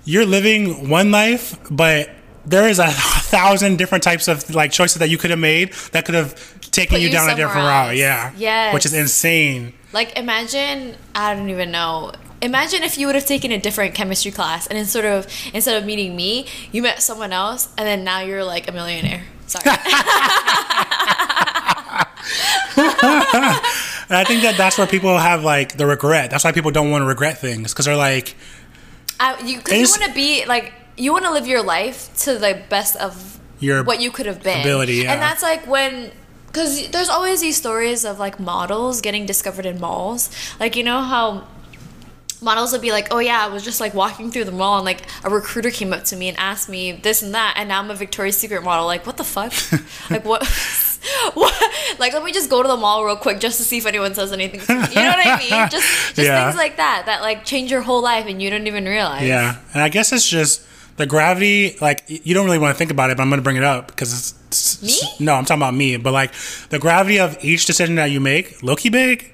you're 0.05 0.27
living 0.27 0.89
one 0.89 1.11
life, 1.11 1.57
but 1.71 2.11
there 2.45 2.69
is 2.69 2.79
a 2.79 2.87
thousand 3.37 3.77
different 3.77 4.05
types 4.05 4.29
of 4.29 4.55
like 4.55 4.71
choices 4.71 4.99
that 5.01 5.09
you 5.11 5.19
could 5.19 5.31
have 5.31 5.39
made 5.39 5.73
that 5.93 6.05
could 6.05 6.15
have 6.15 6.35
taken 6.77 6.97
Put 6.97 7.01
you 7.01 7.09
you 7.09 7.13
down 7.13 7.31
a 7.31 7.35
different 7.35 7.67
route. 7.67 7.97
Yeah. 7.97 8.33
Yes. 8.37 8.73
Which 8.73 8.87
is 8.87 8.95
insane. 8.95 9.73
Like 9.93 10.17
imagine 10.17 10.97
I 11.15 11.35
don't 11.35 11.51
even 11.51 11.71
know. 11.71 12.13
Imagine 12.43 12.83
if 12.83 12.99
you 12.99 13.07
would 13.07 13.15
have 13.15 13.25
taken 13.25 13.51
a 13.51 13.59
different 13.59 13.95
chemistry 13.95 14.31
class 14.31 14.67
and 14.67 14.79
instead 14.79 15.05
of 15.05 15.27
instead 15.53 15.77
of 15.77 15.85
meeting 15.85 16.15
me, 16.15 16.47
you 16.71 16.83
met 16.83 17.03
someone 17.03 17.33
else 17.33 17.69
and 17.77 17.87
then 17.87 18.05
now 18.05 18.21
you're 18.21 18.45
like 18.45 18.69
a 18.69 18.73
millionaire. 18.73 19.25
Sorry. 19.47 19.65
And 19.67 19.77
I 24.11 24.25
think 24.25 24.43
that 24.43 24.57
that's 24.57 24.79
where 24.79 24.87
people 24.87 25.19
have 25.19 25.43
like 25.43 25.77
the 25.77 25.87
regret. 25.87 26.31
That's 26.31 26.45
why 26.45 26.53
people 26.53 26.71
don't 26.71 26.91
want 26.91 27.03
to 27.03 27.07
regret 27.07 27.39
things 27.39 27.73
because 27.73 27.87
they're 27.87 27.97
like, 27.97 28.37
I, 29.19 29.41
you 29.41 29.61
you 29.69 29.89
want 29.89 30.03
to 30.03 30.15
be 30.15 30.45
like 30.47 30.73
you 30.97 31.13
want 31.13 31.25
to 31.25 31.31
live 31.31 31.47
your 31.47 31.63
life 31.63 32.15
to 32.25 32.39
the 32.39 32.63
best 32.69 32.97
of 32.97 33.41
Your 33.61 33.83
what 33.83 34.01
you 34.01 34.11
could 34.11 34.27
have 34.27 34.43
been 34.43 34.61
ability, 34.61 34.97
yeah. 34.97 35.13
and 35.13 35.23
that's 35.23 35.43
like 35.43 35.67
when 35.67 36.13
because 36.47 36.89
there's 36.91 37.09
always 37.09 37.41
these 37.41 37.57
stories 37.57 38.05
of 38.05 38.19
like 38.19 38.39
models 38.41 39.01
getting 39.01 39.27
discovered 39.27 39.67
in 39.67 39.81
malls. 39.81 40.31
Like 40.61 40.77
you 40.77 40.83
know 40.85 41.01
how 41.01 41.47
models 42.43 42.71
would 42.73 42.83
be 42.83 42.93
like 42.93 43.09
oh 43.11 43.19
yeah 43.19 43.47
i 43.47 43.49
was 43.49 43.65
just 43.65 43.81
like 43.81 43.95
walking 43.95 44.31
through 44.31 44.45
the 44.45 44.53
mall 44.53 44.77
and 44.77 44.85
like 44.85 45.01
a 45.25 45.31
recruiter 45.31 45.71
came 45.71 45.91
up 45.91 46.05
to 46.05 46.15
me 46.15 46.29
and 46.29 46.37
asked 46.39 46.69
me 46.69 46.93
this 46.93 47.23
and 47.23 47.33
that 47.35 47.55
and 47.57 47.67
now 47.71 47.79
i'm 47.81 47.91
a 47.91 47.95
victoria's 47.95 48.37
secret 48.37 48.63
model. 48.63 48.85
Like 48.85 49.07
what 49.07 49.17
the 49.17 49.25
fuck? 49.25 49.53
Like 50.11 50.25
what? 50.25 50.43
What? 51.35 51.73
Like 52.01 52.13
let 52.13 52.23
me 52.25 52.33
just 52.33 52.51
go 52.51 52.63
to 52.63 52.69
the 52.69 52.77
mall 52.77 53.05
real 53.05 53.17
quick 53.17 53.39
just 53.41 53.59
to 53.59 53.65
see 53.65 53.79
if 53.79 53.87
anyone 53.87 54.15
says 54.15 54.33
anything 54.33 54.61
to 54.61 54.75
me. 54.75 54.89
you 54.89 54.95
know 54.97 55.11
what 55.13 55.27
i 55.27 55.39
mean? 55.39 55.51
Just 55.71 56.15
just 56.15 56.19
Yeah. 56.19 56.45
things 56.45 56.57
like 56.57 56.77
that 56.79 57.05
that 57.07 57.23
like 57.23 57.45
change 57.45 57.71
your 57.71 57.81
whole 57.81 58.03
life 58.03 58.27
and 58.27 58.43
you 58.43 58.51
don't 58.51 58.67
even 58.67 58.85
realize. 58.85 59.23
Yeah. 59.23 59.57
And 59.73 59.83
I 59.83 59.89
guess 59.89 60.13
it's 60.13 60.29
just 60.29 60.63
the 60.97 61.07
gravity. 61.07 61.77
Like 61.81 62.05
you 62.09 62.35
don't 62.35 62.45
really 62.47 62.59
want 62.59 62.75
to 62.75 62.79
think 62.79 62.91
about 62.91 63.11
it, 63.11 63.17
but 63.17 63.23
I'm 63.23 63.29
going 63.31 63.39
to 63.39 63.45
bring 63.45 63.57
it 63.57 63.65
up 63.65 63.89
because 63.89 64.35
it's, 64.49 64.83
Me? 64.83 65.25
No, 65.25 65.35
I'm 65.35 65.45
talking 65.45 65.61
about 65.63 65.75
me. 65.75 65.97
But 65.97 66.13
like 66.13 66.33
the 66.71 66.79
gravity 66.79 67.19
of 67.19 67.37
each 67.45 67.67
decision 67.67 67.97
that 67.97 68.07
you 68.11 68.21
make, 68.21 68.63
Loki 68.63 68.89
big. 68.89 69.33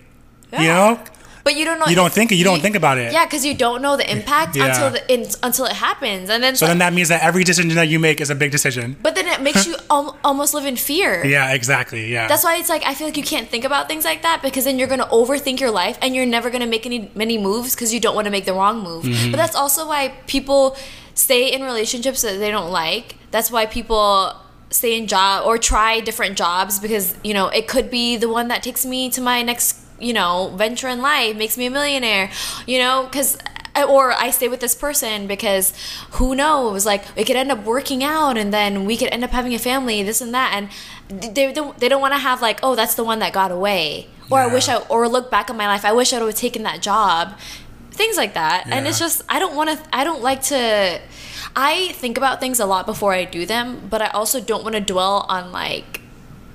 You 0.53 0.67
know, 0.69 1.01
But 1.45 1.57
you 1.57 1.65
don't 1.65 1.81
know. 1.81 1.87
You 1.87 1.97
don't 1.97 2.13
think- 2.13 2.31
you 2.31 2.45
don't 2.45 2.61
think 2.61 2.77
about 2.77 2.99
it. 2.99 3.11
Yeah, 3.13 3.25
because 3.25 3.45
you 3.45 3.55
don't 3.55 3.81
know 3.83 3.97
the 3.97 4.09
impact 4.09 4.55
Yeah. 4.55 4.67
until 4.69 4.91
the 4.91 5.03
in, 5.13 5.27
until 5.43 5.65
it 5.65 5.73
happens, 5.73 6.29
and 6.31 6.41
then. 6.45 6.55
so 6.57 6.67
then 6.67 6.79
that 6.79 6.93
means 6.93 7.09
that 7.09 7.23
every 7.23 7.43
decision 7.43 7.75
that 7.75 7.89
you 7.89 7.99
make 7.99 8.21
is 8.21 8.29
a 8.31 8.35
big 8.37 8.51
decision. 8.53 8.95
but 9.03 9.15
then 9.17 9.27
it 9.27 9.41
makes 9.41 9.67
you 9.67 9.75
al- 9.91 10.17
almost 10.23 10.53
live 10.55 10.67
in 10.67 10.77
fear. 10.77 11.25
Yeah, 11.27 11.53
exactly. 11.55 12.13
Yeah. 12.13 12.29
That's 12.29 12.45
why 12.45 12.59
it's 12.59 12.69
like 12.69 12.85
I 12.87 12.95
feel 12.95 13.07
like 13.09 13.17
you 13.17 13.25
can't 13.25 13.49
think 13.49 13.65
about 13.65 13.89
things 13.89 14.05
like 14.05 14.23
that 14.23 14.41
because 14.43 14.65
then 14.67 14.79
you're 14.79 14.89
gonna 14.95 15.07
overthink 15.09 15.59
your 15.59 15.71
life 15.73 15.97
and 16.03 16.15
you're 16.15 16.27
never 16.27 16.49
gonna 16.51 16.67
make 16.67 16.85
any 16.87 17.11
many 17.15 17.39
moves 17.39 17.75
because 17.75 17.93
you 17.95 17.99
don't 17.99 18.15
want 18.15 18.27
to 18.27 18.31
make 18.31 18.45
the 18.45 18.55
wrong 18.55 18.81
move. 18.83 19.05
Mm-hmm. 19.05 19.31
But 19.33 19.39
that's 19.39 19.57
also 19.57 19.89
why 19.89 20.13
people 20.29 20.77
stay 21.15 21.53
in 21.53 21.63
relationships 21.63 22.23
that 22.23 22.39
they 22.39 22.51
don't 22.51 22.71
like. 22.71 23.17
That's 23.31 23.51
why 23.51 23.67
people 23.67 24.37
stay 24.71 24.97
in 24.97 25.07
job 25.07 25.47
or 25.47 25.59
try 25.59 26.01
different 26.01 26.37
jobs 26.37 26.81
because 26.81 27.15
you 27.23 27.35
know 27.35 27.49
it 27.49 27.69
could 27.69 27.91
be 27.91 28.17
the 28.17 28.29
one 28.29 28.49
that 28.49 28.63
takes 28.63 28.87
me 28.87 29.11
to 29.11 29.21
my 29.21 29.43
next 29.43 29.79
you 30.01 30.15
know 30.15 30.51
venture 30.57 30.89
in 30.89 31.03
life 31.03 31.37
makes 31.37 31.59
me 31.59 31.67
a 31.67 31.71
millionaire 31.71 32.31
you 32.67 32.79
know 32.79 33.05
because 33.05 33.37
uh, 33.75 33.85
or 33.85 34.13
I 34.13 34.31
stay 34.31 34.49
with 34.49 34.61
this 34.61 34.75
person 34.75 35.27
because 35.27 35.73
who 36.13 36.35
knows? 36.35 36.85
Like 36.85 37.05
it 37.17 37.25
could 37.25 37.37
end 37.37 37.51
up 37.51 37.65
working 37.65 38.05
out 38.05 38.37
and 38.37 38.53
then 38.53 38.85
we 38.85 38.97
could 38.97 39.09
end 39.09 39.25
up 39.25 39.31
having 39.31 39.55
a 39.55 39.59
family 39.59 40.03
this 40.03 40.21
and 40.21 40.35
that 40.35 40.53
and 40.55 40.69
they, 41.09 41.53
they, 41.53 41.73
they 41.79 41.89
don't 41.89 42.01
want 42.01 42.13
to 42.13 42.19
have 42.19 42.43
like 42.43 42.61
oh 42.63 42.75
that's 42.75 42.95
the 42.95 43.05
one 43.05 43.19
that 43.21 43.33
got 43.33 43.51
away. 43.51 44.09
Or 44.31 44.39
I 44.39 44.47
wish 44.47 44.69
I 44.69 44.77
or 44.77 45.09
look 45.09 45.31
back 45.31 45.51
on 45.51 45.57
my 45.57 45.67
life 45.67 45.85
I 45.85 45.93
wish 45.93 46.13
I 46.13 46.19
would 46.19 46.27
have 46.27 46.35
taken 46.35 46.63
that 46.65 46.83
job 46.83 47.39
things 47.93 48.17
like 48.17 48.35
that. 48.35 48.65
And 48.67 48.87
it's 48.87 48.99
just 48.99 49.23
I 49.29 49.39
don't 49.39 49.55
want 49.55 49.71
to 49.71 49.79
I 49.93 50.05
don't 50.05 50.23
like 50.23 50.43
to 50.45 51.01
I 51.55 51.89
think 51.93 52.17
about 52.17 52.41
things 52.41 52.61
a 52.61 52.67
lot 52.67 52.87
before 52.87 53.13
I 53.13 53.25
do 53.25 53.45
them 53.47 53.87
but 53.91 54.01
I 54.03 54.09
also 54.09 54.41
don't 54.41 54.63
want 54.65 54.75
to 54.75 54.81
dwell 54.81 55.27
on 55.29 55.53
like 55.53 56.01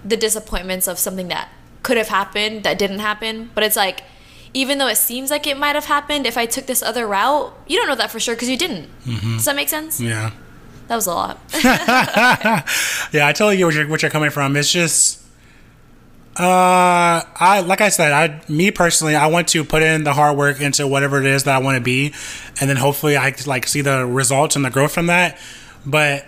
the 0.04 0.18
disappointments 0.18 0.88
of 0.88 0.98
something 0.98 1.28
that 1.30 1.50
could 1.84 1.98
have 1.98 2.08
happened 2.10 2.64
that 2.64 2.78
didn't 2.80 3.00
happen. 3.00 3.50
But 3.54 3.64
it's 3.64 3.76
like 3.76 4.04
even 4.54 4.78
though 4.78 4.88
it 4.88 4.98
seems 4.98 5.30
like 5.30 5.46
it 5.46 5.58
might 5.58 5.76
have 5.76 5.86
happened 5.86 6.26
if 6.26 6.38
i 6.38 6.46
took 6.46 6.66
this 6.68 6.82
other 6.82 7.06
route 7.06 7.54
you 7.68 7.78
don't 7.78 7.88
know 7.88 7.96
that 7.96 8.10
for 8.10 8.20
sure 8.20 8.34
because 8.34 8.50
you 8.50 8.58
didn't. 8.58 8.88
Mm-hmm. 9.06 9.36
Does 9.36 9.46
that 9.46 9.56
make 9.56 9.70
sense? 9.70 10.00
Yeah. 10.02 10.32
that 10.88 10.96
was 10.96 11.06
a 11.08 11.14
lot. 11.14 11.38
Yeah, 13.14 13.28
I 13.28 13.34
totally 13.34 13.58
get 13.58 13.66
where 13.66 13.74
you're, 13.74 13.88
where 13.88 14.00
you're 14.00 14.12
coming 14.12 14.32
from. 14.32 14.56
It's 14.58 14.72
just, 14.72 15.22
uh, 16.40 17.24
I 17.36 17.62
like 17.66 17.82
I 17.82 17.90
said, 17.90 18.12
I 18.12 18.42
me 18.52 18.72
personally, 18.72 19.16
I 19.16 19.28
want 19.28 19.48
to 19.50 19.64
put 19.64 19.82
in 19.82 20.04
the 20.04 20.14
hard 20.14 20.38
work 20.38 20.62
into 20.62 20.88
whatever 20.88 21.20
it 21.20 21.26
is 21.26 21.44
that 21.46 21.56
I 21.56 21.60
want 21.60 21.78
to 21.78 21.82
be, 21.84 22.14
and 22.62 22.70
then 22.70 22.78
hopefully 22.78 23.18
I 23.18 23.34
like 23.46 23.68
see 23.68 23.82
the 23.82 24.06
results 24.06 24.56
and 24.56 24.64
the 24.64 24.70
growth 24.70 24.94
from 24.94 25.08
that. 25.08 25.40
But 25.86 26.26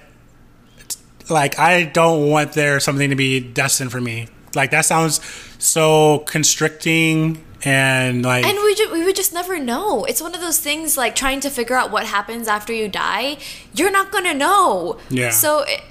like, 1.29 1.59
I 1.59 1.83
don't 1.83 2.29
want 2.29 2.53
there 2.53 2.79
something 2.79 3.09
to 3.11 3.15
be 3.15 3.39
destined 3.39 3.91
for 3.91 4.01
me. 4.01 4.27
Like 4.55 4.71
that 4.71 4.85
sounds 4.85 5.21
so 5.59 6.19
constricting 6.19 7.43
and 7.63 8.23
like 8.23 8.45
and 8.45 8.57
we, 8.63 8.73
ju- 8.73 8.89
we 8.93 9.03
would 9.03 9.15
just 9.17 9.33
never 9.33 9.59
know 9.59 10.05
it's 10.05 10.21
one 10.21 10.33
of 10.33 10.39
those 10.39 10.57
things 10.59 10.95
like 10.95 11.13
trying 11.13 11.41
to 11.41 11.49
figure 11.49 11.75
out 11.75 11.91
what 11.91 12.05
happens 12.05 12.47
after 12.47 12.71
you 12.71 12.87
die 12.87 13.37
you're 13.73 13.91
not 13.91 14.13
gonna 14.13 14.33
know 14.33 14.97
Yeah. 15.09 15.31
so 15.31 15.63
it, 15.67 15.81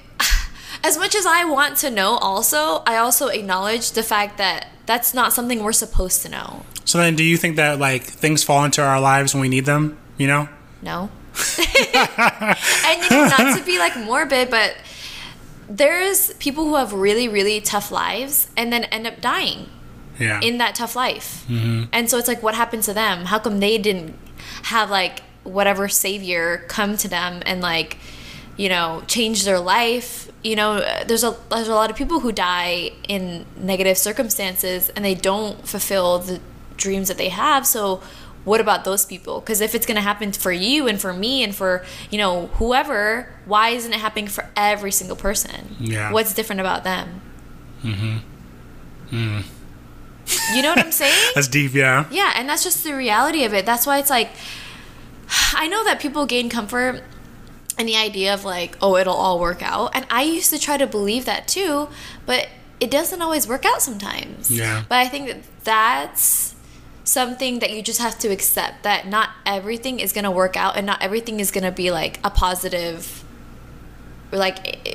as 0.83 0.97
much 0.97 1.15
as 1.15 1.25
i 1.25 1.43
want 1.45 1.77
to 1.77 1.89
know 1.89 2.17
also 2.17 2.81
i 2.85 2.95
also 2.97 3.27
acknowledge 3.27 3.91
the 3.91 4.03
fact 4.03 4.37
that 4.37 4.67
that's 4.85 5.13
not 5.13 5.33
something 5.33 5.63
we're 5.63 5.71
supposed 5.71 6.21
to 6.21 6.29
know 6.29 6.63
so. 6.85 6.97
Then, 6.97 7.15
do 7.15 7.23
you 7.23 7.37
think 7.37 7.57
that 7.57 7.77
like 7.77 8.01
things 8.01 8.43
fall 8.43 8.65
into 8.65 8.81
our 8.81 8.99
lives 8.99 9.35
when 9.35 9.41
we 9.41 9.47
need 9.47 9.65
them? 9.65 9.99
You 10.17 10.25
know? 10.25 10.49
No. 10.81 11.11
and 11.69 13.03
you 13.03 13.09
know, 13.11 13.27
not 13.27 13.55
to 13.59 13.63
be 13.63 13.77
like 13.77 13.95
morbid, 13.95 14.49
but 14.49 14.75
there's 15.69 16.33
people 16.35 16.65
who 16.65 16.75
have 16.75 16.91
really, 16.93 17.27
really 17.27 17.61
tough 17.61 17.91
lives 17.91 18.49
and 18.57 18.73
then 18.73 18.85
end 18.85 19.05
up 19.05 19.21
dying 19.21 19.69
Yeah. 20.17 20.39
in 20.41 20.57
that 20.57 20.73
tough 20.73 20.95
life. 20.95 21.45
Mm-hmm. 21.47 21.83
And 21.93 22.09
so 22.09 22.17
it's 22.17 22.27
like, 22.27 22.41
what 22.41 22.55
happened 22.55 22.81
to 22.83 22.93
them? 22.93 23.25
How 23.25 23.37
come 23.37 23.59
they 23.59 23.77
didn't 23.77 24.15
have 24.63 24.89
like 24.89 25.21
whatever 25.43 25.87
savior 25.89 26.65
come 26.69 26.97
to 26.97 27.07
them 27.07 27.43
and 27.45 27.61
like, 27.61 27.97
you 28.57 28.67
know, 28.67 29.03
change 29.05 29.45
their 29.45 29.59
life? 29.59 30.28
You 30.43 30.55
know, 30.55 30.79
there's 31.05 31.23
a 31.23 31.35
there's 31.49 31.67
a 31.67 31.75
lot 31.75 31.89
of 31.89 31.95
people 31.95 32.21
who 32.21 32.31
die 32.31 32.91
in 33.07 33.45
negative 33.57 33.97
circumstances 33.97 34.89
and 34.89 35.03
they 35.03 35.15
don't 35.15 35.67
fulfill 35.67 36.19
the 36.19 36.39
dreams 36.77 37.09
that 37.09 37.17
they 37.17 37.29
have. 37.29 37.67
So 37.67 38.01
what 38.45 38.61
about 38.61 38.85
those 38.85 39.05
people? 39.05 39.41
Because 39.41 39.61
if 39.61 39.75
it's 39.75 39.85
going 39.85 39.95
to 39.95 40.01
happen 40.01 40.31
for 40.31 40.51
you 40.51 40.87
and 40.87 40.99
for 40.99 41.13
me 41.13 41.43
and 41.43 41.53
for, 41.53 41.85
you 42.09 42.17
know, 42.17 42.47
whoever, 42.53 43.31
why 43.45 43.69
isn't 43.69 43.91
it 43.91 43.99
happening 43.99 44.27
for 44.27 44.49
every 44.55 44.91
single 44.91 45.17
person? 45.17 45.75
Yeah. 45.79 46.11
What's 46.11 46.33
different 46.33 46.61
about 46.61 46.83
them? 46.83 47.21
Mm-hmm. 47.83 48.17
mm. 49.11 49.43
You 50.55 50.61
know 50.61 50.69
what 50.69 50.79
I'm 50.79 50.91
saying? 50.91 51.31
That's 51.35 51.47
deep, 51.47 51.73
yeah. 51.73 52.05
Yeah, 52.11 52.33
and 52.35 52.47
that's 52.47 52.63
just 52.63 52.83
the 52.83 52.93
reality 52.93 53.43
of 53.45 53.53
it. 53.53 53.65
That's 53.65 53.87
why 53.87 53.97
it's 53.97 54.11
like 54.11 54.29
I 55.53 55.67
know 55.67 55.83
that 55.83 55.99
people 55.99 56.25
gain 56.25 56.49
comfort 56.49 57.03
in 57.79 57.85
the 57.85 57.95
idea 57.95 58.33
of 58.33 58.43
like, 58.43 58.77
oh, 58.81 58.97
it'll 58.97 59.15
all 59.15 59.39
work 59.39 59.63
out. 59.63 59.91
And 59.95 60.05
I 60.11 60.23
used 60.23 60.51
to 60.51 60.59
try 60.59 60.77
to 60.77 60.85
believe 60.85 61.25
that 61.25 61.47
too, 61.47 61.87
but 62.25 62.49
it 62.79 62.91
doesn't 62.91 63.21
always 63.21 63.47
work 63.47 63.65
out 63.65 63.81
sometimes. 63.81 64.51
Yeah. 64.51 64.83
But 64.87 64.97
I 64.97 65.07
think 65.07 65.27
that 65.27 65.43
that's 65.63 66.55
something 67.05 67.59
that 67.59 67.71
you 67.71 67.81
just 67.81 67.99
have 67.99 68.19
to 68.19 68.27
accept 68.27 68.83
that 68.83 69.07
not 69.07 69.29
everything 69.45 69.99
is 69.99 70.13
going 70.13 70.25
to 70.25 70.31
work 70.31 70.55
out 70.55 70.77
and 70.77 70.85
not 70.85 71.01
everything 71.01 71.39
is 71.39 71.49
going 71.51 71.63
to 71.63 71.71
be 71.71 71.89
like 71.89 72.19
a 72.23 72.29
positive 72.29 73.23
like 74.31 74.87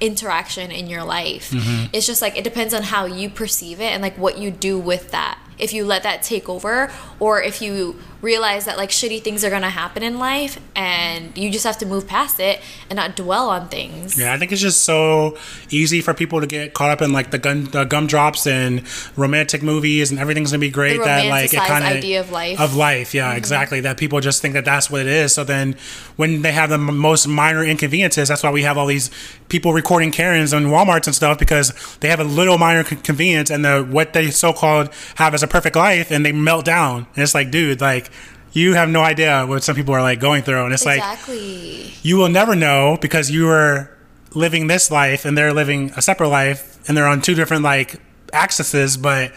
interaction 0.00 0.70
in 0.70 0.86
your 0.86 1.02
life. 1.02 1.50
Mm-hmm. 1.50 1.86
It's 1.94 2.06
just 2.06 2.20
like 2.20 2.36
it 2.36 2.44
depends 2.44 2.74
on 2.74 2.82
how 2.82 3.06
you 3.06 3.30
perceive 3.30 3.80
it 3.80 3.90
and 3.92 4.02
like 4.02 4.18
what 4.18 4.36
you 4.36 4.50
do 4.50 4.78
with 4.78 5.12
that. 5.12 5.38
If 5.58 5.72
you 5.72 5.84
let 5.84 6.02
that 6.02 6.22
take 6.22 6.48
over 6.48 6.92
or 7.18 7.40
if 7.40 7.62
you 7.62 7.98
realize 8.22 8.64
that 8.66 8.76
like 8.78 8.88
shitty 8.90 9.20
things 9.20 9.44
are 9.44 9.50
to 9.50 9.68
happen 9.68 10.02
in 10.02 10.18
life 10.18 10.58
and 10.76 11.36
you 11.36 11.50
just 11.50 11.64
have 11.66 11.76
to 11.76 11.84
move 11.84 12.06
past 12.06 12.38
it 12.40 12.60
and 12.88 12.96
not 12.96 13.16
dwell 13.16 13.50
on 13.50 13.68
things. 13.68 14.16
Yeah, 14.18 14.32
I 14.32 14.38
think 14.38 14.52
it's 14.52 14.60
just 14.60 14.82
so 14.82 15.36
easy 15.70 16.00
for 16.00 16.14
people 16.14 16.40
to 16.40 16.46
get 16.46 16.72
caught 16.72 16.90
up 16.90 17.02
in 17.02 17.12
like 17.12 17.32
the 17.32 17.38
gun, 17.38 17.64
the 17.64 17.84
gumdrops 17.84 18.46
and 18.46 18.82
romantic 19.16 19.62
movies, 19.62 20.10
and 20.12 20.20
everything's 20.20 20.52
gonna 20.52 20.60
be 20.60 20.70
great. 20.70 20.98
The 20.98 21.04
that 21.04 21.26
like 21.26 21.52
it 21.52 21.56
kind 21.58 21.84
of 21.84 21.90
idea 21.90 22.20
of 22.20 22.30
life. 22.30 22.60
of 22.60 22.76
life. 22.76 23.12
Yeah, 23.12 23.28
Mm-hmm. 23.30 23.38
exactly. 23.38 23.80
That 23.80 23.96
people 23.98 24.20
just 24.20 24.40
think 24.40 24.54
that 24.54 24.64
that's 24.64 24.88
what 24.88 25.00
it 25.02 25.06
is. 25.08 25.34
So 25.34 25.42
then, 25.44 25.74
when 26.16 26.42
they 26.42 26.52
have 26.52 26.70
the 26.70 26.76
m- 26.76 26.96
most 26.96 27.26
minor 27.26 27.64
inconveniences, 27.64 28.28
that's 28.28 28.42
why 28.44 28.50
we 28.50 28.62
have 28.62 28.78
all 28.78 28.86
these 28.86 29.10
people 29.48 29.72
recording 29.72 30.10
Karens 30.12 30.54
on 30.54 30.66
WalMarts 30.66 31.06
and 31.06 31.14
stuff 31.14 31.38
because 31.38 31.72
they 32.00 32.08
have 32.08 32.20
a 32.20 32.24
little 32.24 32.56
minor 32.56 32.84
con- 32.84 32.98
convenience 32.98 33.50
and 33.50 33.64
the 33.64 33.82
what 33.82 34.12
they 34.12 34.30
so 34.30 34.52
called 34.52 34.90
have 35.16 35.34
as 35.34 35.42
a 35.42 35.48
perfect 35.48 35.74
life, 35.76 36.10
and 36.12 36.24
they 36.24 36.32
melt 36.32 36.64
down. 36.64 37.06
And 37.16 37.22
it's 37.22 37.34
like, 37.34 37.50
dude, 37.50 37.80
like. 37.80 38.10
You 38.52 38.74
have 38.74 38.88
no 38.88 39.00
idea 39.02 39.46
what 39.46 39.64
some 39.64 39.74
people 39.74 39.94
are 39.94 40.02
like 40.02 40.20
going 40.20 40.42
through, 40.42 40.64
and 40.64 40.74
it's 40.74 40.84
like 40.84 41.02
you 42.02 42.16
will 42.16 42.28
never 42.28 42.54
know 42.54 42.98
because 43.00 43.30
you 43.30 43.48
are 43.48 43.96
living 44.34 44.66
this 44.66 44.90
life 44.90 45.24
and 45.24 45.36
they're 45.36 45.52
living 45.52 45.90
a 45.96 46.02
separate 46.02 46.28
life 46.28 46.78
and 46.88 46.96
they're 46.96 47.06
on 47.06 47.20
two 47.22 47.34
different 47.34 47.62
like 47.62 48.00
axes. 48.32 48.96
But 48.96 49.32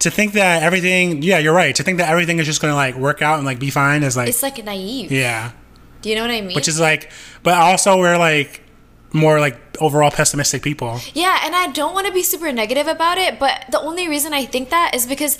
to 0.00 0.10
think 0.10 0.32
that 0.34 0.62
everything 0.62 1.22
yeah 1.22 1.38
you're 1.38 1.54
right. 1.54 1.74
To 1.76 1.82
think 1.82 1.98
that 1.98 2.08
everything 2.08 2.38
is 2.38 2.46
just 2.46 2.60
gonna 2.60 2.74
like 2.74 2.94
work 2.96 3.22
out 3.22 3.36
and 3.38 3.46
like 3.46 3.58
be 3.58 3.70
fine 3.70 4.02
is 4.02 4.16
like 4.16 4.28
it's 4.28 4.42
like 4.42 4.64
naive. 4.64 5.10
yeah. 5.12 5.52
Do 6.02 6.08
you 6.08 6.14
know 6.14 6.22
what 6.22 6.30
I 6.30 6.40
mean? 6.40 6.54
which 6.54 6.68
is 6.68 6.80
like 6.80 7.10
but 7.42 7.54
also 7.54 7.98
we're 7.98 8.16
like 8.18 8.62
more 9.12 9.40
like 9.40 9.58
overall 9.80 10.10
pessimistic 10.10 10.62
people. 10.62 11.00
Yeah, 11.14 11.40
and 11.44 11.54
I 11.54 11.68
don't 11.68 11.94
want 11.94 12.06
to 12.06 12.12
be 12.12 12.22
super 12.22 12.52
negative 12.52 12.86
about 12.86 13.18
it, 13.18 13.38
but 13.38 13.64
the 13.70 13.80
only 13.80 14.08
reason 14.08 14.32
I 14.32 14.44
think 14.44 14.70
that 14.70 14.94
is 14.94 15.06
because 15.06 15.38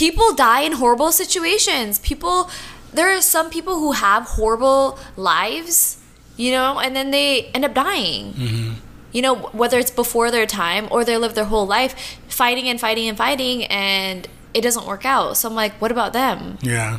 people 0.00 0.28
die 0.34 0.62
in 0.68 0.72
horrible 0.82 1.12
situations. 1.12 1.98
People, 2.10 2.48
there 2.92 3.08
are 3.14 3.20
some 3.20 3.50
people 3.56 3.74
who 3.82 3.92
have 3.92 4.22
horrible 4.38 4.98
lives, 5.16 5.98
you 6.36 6.50
know, 6.56 6.80
and 6.84 6.96
then 6.96 7.10
they 7.16 7.28
end 7.56 7.64
up 7.68 7.74
dying. 7.74 8.32
Mm-hmm. 8.32 8.70
You 9.12 9.22
know, 9.22 9.34
whether 9.60 9.78
it's 9.78 9.90
before 9.90 10.30
their 10.30 10.46
time 10.46 10.84
or 10.90 11.04
they 11.04 11.16
live 11.24 11.34
their 11.34 11.44
whole 11.52 11.66
life 11.66 11.92
fighting 12.28 12.66
and 12.70 12.78
fighting 12.80 13.06
and 13.08 13.18
fighting, 13.18 13.64
and 13.66 14.26
it 14.54 14.62
doesn't 14.62 14.86
work 14.86 15.04
out. 15.04 15.36
So 15.36 15.48
I'm 15.48 15.54
like, 15.54 15.74
what 15.82 15.90
about 15.92 16.12
them? 16.12 16.58
yeah 16.62 16.98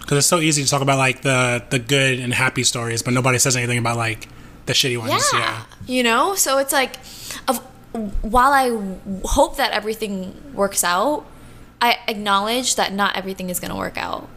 because 0.00 0.18
it's 0.18 0.28
so 0.28 0.38
easy 0.38 0.62
to 0.62 0.70
talk 0.70 0.82
about 0.82 0.98
like 0.98 1.22
the 1.22 1.64
the 1.70 1.80
good 1.80 2.20
and 2.20 2.32
happy 2.32 2.62
stories 2.62 3.02
but 3.02 3.12
nobody 3.12 3.38
says 3.40 3.56
anything 3.56 3.76
about 3.76 3.96
like 3.96 4.28
the 4.66 4.72
shitty 4.72 4.96
ones 4.96 5.10
yeah. 5.32 5.40
yeah 5.40 5.64
You 5.94 6.02
know, 6.04 6.36
so 6.36 6.58
it's 6.58 6.72
like, 6.72 6.94
of, 7.48 7.58
while 8.22 8.52
I 8.52 8.68
w- 8.68 9.00
hope 9.24 9.56
that 9.56 9.72
everything 9.72 10.14
works 10.54 10.84
out, 10.84 11.26
I 11.86 11.98
acknowledge 12.08 12.76
that 12.76 12.92
not 12.92 13.16
everything 13.16 13.50
is 13.50 13.60
going 13.60 13.70
to 13.70 13.76
work 13.76 13.96
out. 13.96 14.28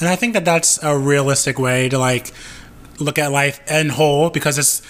And 0.00 0.08
I 0.08 0.16
think 0.16 0.34
that 0.34 0.44
that's 0.44 0.82
a 0.82 0.96
realistic 0.96 1.58
way 1.58 1.88
to 1.88 1.98
like 1.98 2.32
look 2.98 3.18
at 3.18 3.30
life 3.32 3.60
in 3.70 3.90
whole 3.90 4.30
because 4.30 4.58
it's 4.58 4.82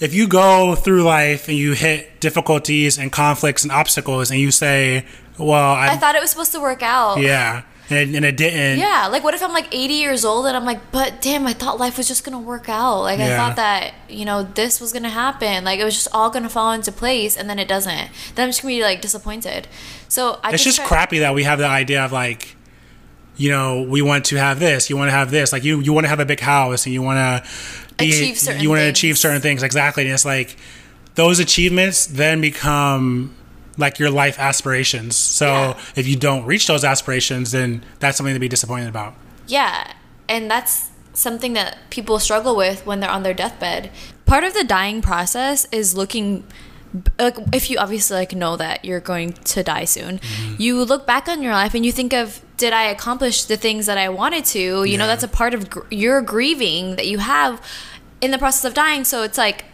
if 0.00 0.14
you 0.14 0.26
go 0.26 0.74
through 0.74 1.02
life 1.02 1.48
and 1.48 1.56
you 1.56 1.72
hit 1.74 2.20
difficulties 2.20 2.98
and 2.98 3.12
conflicts 3.12 3.62
and 3.62 3.70
obstacles 3.70 4.30
and 4.30 4.40
you 4.40 4.50
say, 4.50 5.04
"Well, 5.38 5.74
I, 5.74 5.90
I 5.90 5.96
thought 5.96 6.14
it 6.14 6.22
was 6.22 6.30
supposed 6.30 6.52
to 6.52 6.60
work 6.60 6.82
out. 6.82 7.20
yeah," 7.20 7.62
and, 7.90 8.14
and 8.14 8.24
it 8.24 8.36
didn't. 8.36 8.78
Yeah, 8.78 9.08
like 9.10 9.24
what 9.24 9.34
if 9.34 9.42
I'm 9.42 9.52
like 9.52 9.74
80 9.74 9.94
years 9.94 10.24
old 10.24 10.46
and 10.46 10.56
I'm 10.56 10.64
like, 10.64 10.90
but 10.92 11.20
damn, 11.20 11.46
I 11.46 11.52
thought 11.52 11.78
life 11.78 11.96
was 11.98 12.06
just 12.08 12.24
gonna 12.24 12.38
work 12.38 12.68
out. 12.68 13.00
Like 13.02 13.20
I 13.20 13.36
thought 13.36 13.56
that 13.56 13.94
you 14.08 14.24
know 14.24 14.42
this 14.44 14.80
was 14.80 14.92
gonna 14.92 15.08
happen. 15.10 15.64
Like 15.64 15.80
it 15.80 15.84
was 15.84 15.94
just 15.94 16.08
all 16.12 16.30
gonna 16.30 16.48
fall 16.48 16.72
into 16.72 16.92
place, 16.92 17.36
and 17.36 17.50
then 17.50 17.58
it 17.58 17.68
doesn't. 17.68 18.10
Then 18.34 18.44
I'm 18.44 18.48
just 18.50 18.62
gonna 18.62 18.74
be 18.74 18.82
like 18.82 19.00
disappointed. 19.00 19.68
So 20.08 20.38
I 20.42 20.52
It's 20.52 20.64
just 20.64 20.78
try- 20.78 20.86
crappy 20.86 21.18
that 21.20 21.34
we 21.34 21.42
have 21.44 21.58
the 21.58 21.66
idea 21.66 22.04
of 22.04 22.12
like, 22.12 22.56
you 23.36 23.50
know, 23.50 23.82
we 23.82 24.02
want 24.02 24.24
to 24.26 24.36
have 24.36 24.60
this, 24.60 24.88
you 24.90 24.96
want 24.96 25.08
to 25.08 25.12
have 25.12 25.30
this, 25.30 25.52
like 25.52 25.64
you 25.64 25.80
you 25.80 25.92
want 25.92 26.04
to 26.04 26.08
have 26.08 26.20
a 26.20 26.24
big 26.24 26.40
house 26.40 26.86
and 26.86 26.92
you 26.92 27.02
want 27.02 27.16
to 27.18 27.50
Achieve 28.02 28.38
certain 28.38 28.62
you 28.62 28.70
want 28.70 28.80
to 28.80 28.88
achieve 28.88 29.18
certain 29.18 29.42
things 29.42 29.62
exactly, 29.62 30.04
and 30.04 30.12
it's 30.12 30.24
like 30.24 30.56
those 31.16 31.38
achievements 31.38 32.06
then 32.06 32.40
become 32.40 33.34
like 33.80 33.98
your 33.98 34.10
life 34.10 34.38
aspirations. 34.38 35.16
So 35.16 35.46
Yeah. 35.46 35.74
if 35.96 36.06
you 36.06 36.16
don't 36.16 36.44
reach 36.44 36.66
those 36.66 36.84
aspirations, 36.84 37.50
then 37.50 37.82
that's 37.98 38.16
something 38.16 38.34
to 38.34 38.40
be 38.40 38.48
disappointed 38.48 38.88
about. 38.88 39.14
Yeah, 39.46 39.92
and 40.28 40.50
that's 40.50 40.90
something 41.12 41.54
that 41.54 41.78
people 41.90 42.18
struggle 42.18 42.54
with 42.54 42.86
when 42.86 43.00
they're 43.00 43.10
on 43.10 43.22
their 43.22 43.34
deathbed. 43.34 43.90
Part 44.26 44.44
of 44.44 44.54
the 44.54 44.62
dying 44.62 45.02
process 45.02 45.66
is 45.72 45.96
looking 45.96 46.44
like 47.18 47.36
if 47.52 47.70
you 47.70 47.78
obviously 47.78 48.16
like 48.16 48.34
know 48.34 48.56
that 48.56 48.84
you're 48.84 49.00
going 49.00 49.32
to 49.32 49.62
die 49.62 49.84
soon, 49.84 50.18
mm-hmm. 50.18 50.54
you 50.58 50.84
look 50.84 51.06
back 51.06 51.28
on 51.28 51.42
your 51.42 51.52
life 51.52 51.74
and 51.74 51.86
you 51.86 51.92
think 51.92 52.12
of 52.12 52.42
did 52.56 52.72
I 52.72 52.84
accomplish 52.84 53.44
the 53.44 53.56
things 53.56 53.86
that 53.86 53.96
I 53.96 54.08
wanted 54.08 54.44
to? 54.46 54.84
You 54.84 54.98
know, 54.98 55.06
that's 55.06 55.22
a 55.22 55.28
part 55.28 55.54
of 55.54 55.70
gr- 55.70 55.80
your 55.90 56.20
grieving 56.20 56.96
that 56.96 57.06
you 57.06 57.18
have 57.18 57.62
in 58.20 58.32
the 58.32 58.38
process 58.38 58.64
of 58.64 58.74
dying. 58.74 59.04
So 59.04 59.22
it's 59.22 59.38
like 59.38 59.64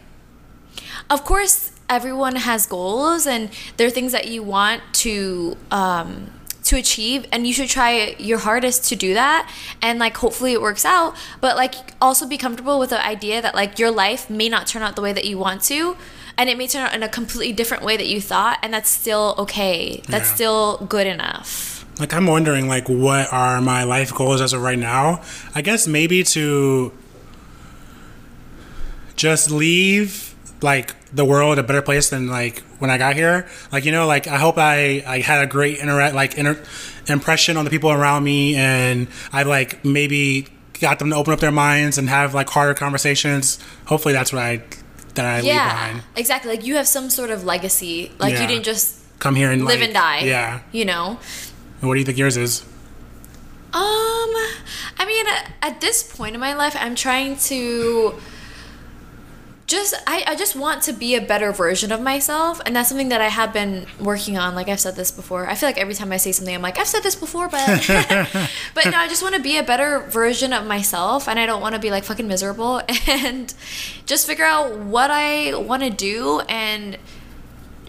of 1.10 1.24
course 1.24 1.72
everyone 1.88 2.36
has 2.36 2.66
goals 2.66 3.26
and 3.26 3.50
there 3.76 3.86
are 3.86 3.90
things 3.90 4.12
that 4.12 4.26
you 4.28 4.42
want 4.42 4.82
to 4.92 5.56
um, 5.70 6.30
to 6.64 6.76
achieve 6.76 7.24
and 7.30 7.46
you 7.46 7.52
should 7.52 7.68
try 7.68 8.16
your 8.18 8.38
hardest 8.38 8.88
to 8.88 8.96
do 8.96 9.14
that 9.14 9.48
and 9.80 9.98
like 10.00 10.16
hopefully 10.16 10.52
it 10.52 10.60
works 10.60 10.84
out 10.84 11.14
but 11.40 11.56
like 11.56 11.74
also 12.02 12.26
be 12.26 12.36
comfortable 12.36 12.78
with 12.80 12.90
the 12.90 13.06
idea 13.06 13.40
that 13.40 13.54
like 13.54 13.78
your 13.78 13.90
life 13.90 14.28
may 14.28 14.48
not 14.48 14.66
turn 14.66 14.82
out 14.82 14.96
the 14.96 15.02
way 15.02 15.12
that 15.12 15.24
you 15.24 15.38
want 15.38 15.62
to 15.62 15.96
and 16.36 16.50
it 16.50 16.58
may 16.58 16.66
turn 16.66 16.82
out 16.82 16.92
in 16.94 17.02
a 17.04 17.08
completely 17.08 17.52
different 17.52 17.84
way 17.84 17.96
that 17.96 18.08
you 18.08 18.20
thought 18.20 18.58
and 18.62 18.74
that's 18.74 18.90
still 18.90 19.34
okay 19.38 20.02
that's 20.08 20.28
Yeah. 20.30 20.34
still 20.34 20.76
good 20.88 21.06
enough 21.06 21.86
Like 22.00 22.12
I'm 22.12 22.26
wondering 22.26 22.66
like 22.66 22.88
what 22.88 23.32
are 23.32 23.60
my 23.60 23.84
life 23.84 24.12
goals 24.12 24.40
as 24.40 24.52
of 24.52 24.60
right 24.60 24.78
now? 24.78 25.22
I 25.54 25.62
guess 25.62 25.86
maybe 25.86 26.24
to 26.24 26.92
just 29.14 29.50
leave 29.50 30.25
like 30.62 30.94
the 31.14 31.24
world 31.24 31.58
a 31.58 31.62
better 31.62 31.82
place 31.82 32.10
than 32.10 32.28
like 32.28 32.60
when 32.78 32.90
I 32.90 32.98
got 32.98 33.14
here. 33.16 33.46
Like 33.72 33.84
you 33.84 33.92
know, 33.92 34.06
like 34.06 34.26
I 34.26 34.38
hope 34.38 34.58
I 34.58 35.02
I 35.06 35.20
had 35.20 35.42
a 35.42 35.46
great 35.46 35.78
interact 35.78 36.14
like 36.14 36.36
inter- 36.38 36.62
impression 37.08 37.56
on 37.56 37.64
the 37.64 37.70
people 37.70 37.90
around 37.90 38.24
me, 38.24 38.56
and 38.56 39.08
I 39.32 39.42
like 39.44 39.84
maybe 39.84 40.48
got 40.80 40.98
them 40.98 41.10
to 41.10 41.16
open 41.16 41.32
up 41.32 41.40
their 41.40 41.50
minds 41.52 41.98
and 41.98 42.08
have 42.08 42.34
like 42.34 42.48
harder 42.50 42.74
conversations. 42.74 43.58
Hopefully, 43.86 44.14
that's 44.14 44.32
what 44.32 44.42
I 44.42 44.62
that 45.14 45.24
I 45.24 45.36
leave 45.36 45.46
yeah 45.46 45.68
behind. 45.88 46.02
exactly 46.16 46.50
like 46.54 46.66
you 46.66 46.76
have 46.76 46.86
some 46.86 47.08
sort 47.08 47.30
of 47.30 47.42
legacy 47.44 48.12
like 48.18 48.34
Yeah. 48.34 48.42
you 48.42 48.48
didn't 48.48 48.64
just 48.64 49.00
Come 49.18 49.34
here 49.34 49.50
and 49.50 49.64
live 49.64 49.80
like, 49.80 49.84
and 49.88 49.94
die 49.94 50.20
Yeah. 50.24 50.60
you 50.72 50.84
know 50.84 51.18
And 51.80 51.88
what 51.88 51.94
do 51.94 52.00
you 52.00 52.04
think 52.04 52.18
yours 52.18 52.36
is? 52.36 52.62
Um, 53.72 53.80
I 54.98 55.04
mean, 55.06 55.26
at- 55.26 55.52
at 55.62 55.80
this 55.80 56.02
point 56.02 56.34
in 56.34 56.40
my 56.40 56.54
life, 56.54 56.76
I'm 56.78 56.94
trying 56.94 57.36
to 57.48 58.14
just 59.66 59.94
I, 60.06 60.22
I 60.28 60.36
just 60.36 60.54
want 60.54 60.82
to 60.82 60.92
be 60.92 61.16
a 61.16 61.20
better 61.20 61.50
version 61.50 61.90
of 61.90 62.00
myself 62.00 62.60
and 62.64 62.76
that's 62.76 62.88
something 62.88 63.08
that 63.08 63.20
i 63.20 63.28
have 63.28 63.52
been 63.52 63.86
working 63.98 64.38
on 64.38 64.54
like 64.54 64.68
i've 64.68 64.78
said 64.78 64.94
this 64.94 65.10
before 65.10 65.48
i 65.48 65.54
feel 65.56 65.68
like 65.68 65.76
every 65.78 65.94
time 65.94 66.12
i 66.12 66.16
say 66.18 66.30
something 66.30 66.54
i'm 66.54 66.62
like 66.62 66.78
i've 66.78 66.86
said 66.86 67.02
this 67.02 67.16
before 67.16 67.48
but 67.48 67.66
but 68.74 68.84
no 68.84 68.96
i 68.96 69.08
just 69.08 69.22
want 69.22 69.34
to 69.34 69.40
be 69.40 69.56
a 69.58 69.62
better 69.64 70.00
version 70.08 70.52
of 70.52 70.64
myself 70.66 71.26
and 71.28 71.38
i 71.40 71.46
don't 71.46 71.60
want 71.60 71.74
to 71.74 71.80
be 71.80 71.90
like 71.90 72.04
fucking 72.04 72.28
miserable 72.28 72.80
and 73.08 73.54
just 74.06 74.24
figure 74.26 74.44
out 74.44 74.76
what 74.78 75.10
i 75.10 75.52
want 75.56 75.82
to 75.82 75.90
do 75.90 76.40
and 76.48 76.96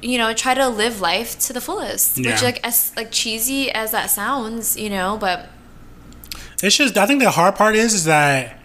you 0.01 0.17
know 0.17 0.33
try 0.33 0.53
to 0.55 0.67
live 0.67 0.99
life 0.99 1.37
to 1.39 1.53
the 1.53 1.61
fullest 1.61 2.17
Yeah. 2.17 2.31
which 2.31 2.41
like 2.43 2.59
as 2.65 2.91
like 2.95 3.11
cheesy 3.11 3.71
as 3.71 3.91
that 3.91 4.07
sounds 4.09 4.75
you 4.77 4.89
know 4.89 5.15
but 5.19 5.49
It's 6.63 6.75
just 6.75 6.97
I 6.97 7.05
think 7.05 7.21
the 7.21 7.29
hard 7.29 7.55
part 7.55 7.75
is 7.75 7.93
is 7.93 8.05
that 8.05 8.56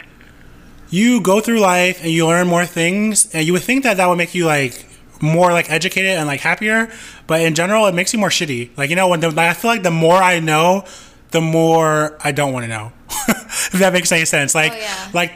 you 0.93 1.21
go 1.21 1.41
through 1.41 1.59
life 1.59 2.01
and 2.03 2.11
you 2.13 2.27
learn 2.27 2.47
more 2.47 2.67
things, 2.67 3.33
and 3.35 3.45
you 3.45 3.53
would 3.55 3.63
think 3.63 3.83
that 3.83 3.97
that 3.97 4.07
would 4.09 4.19
make 4.19 4.35
you 4.35 4.47
like 4.47 4.87
more 5.21 5.53
like 5.53 5.71
educated 5.71 6.11
and 6.13 6.27
like 6.29 6.41
happier. 6.41 6.89
But 7.27 7.41
in 7.41 7.55
general, 7.55 7.87
it 7.87 7.95
makes 7.95 8.13
you 8.13 8.19
more 8.21 8.29
shitty. 8.29 8.77
Like 8.77 8.91
you 8.91 8.97
know, 8.97 9.09
when 9.09 9.21
the, 9.21 9.29
I 9.37 9.55
feel 9.55 9.71
like 9.71 9.83
the 9.83 9.91
more 9.91 10.17
I 10.17 10.39
know, 10.39 10.85
the 11.31 11.41
more 11.41 12.17
I 12.23 12.31
don't 12.31 12.53
want 12.53 12.65
to 12.65 12.69
know. 12.69 12.93
if 13.29 13.73
that 13.81 13.93
makes 13.93 14.13
any 14.13 14.25
sense. 14.27 14.55
Like 14.55 14.73
Oh, 14.73 14.77
yeah. 14.77 15.11
like 15.13 15.33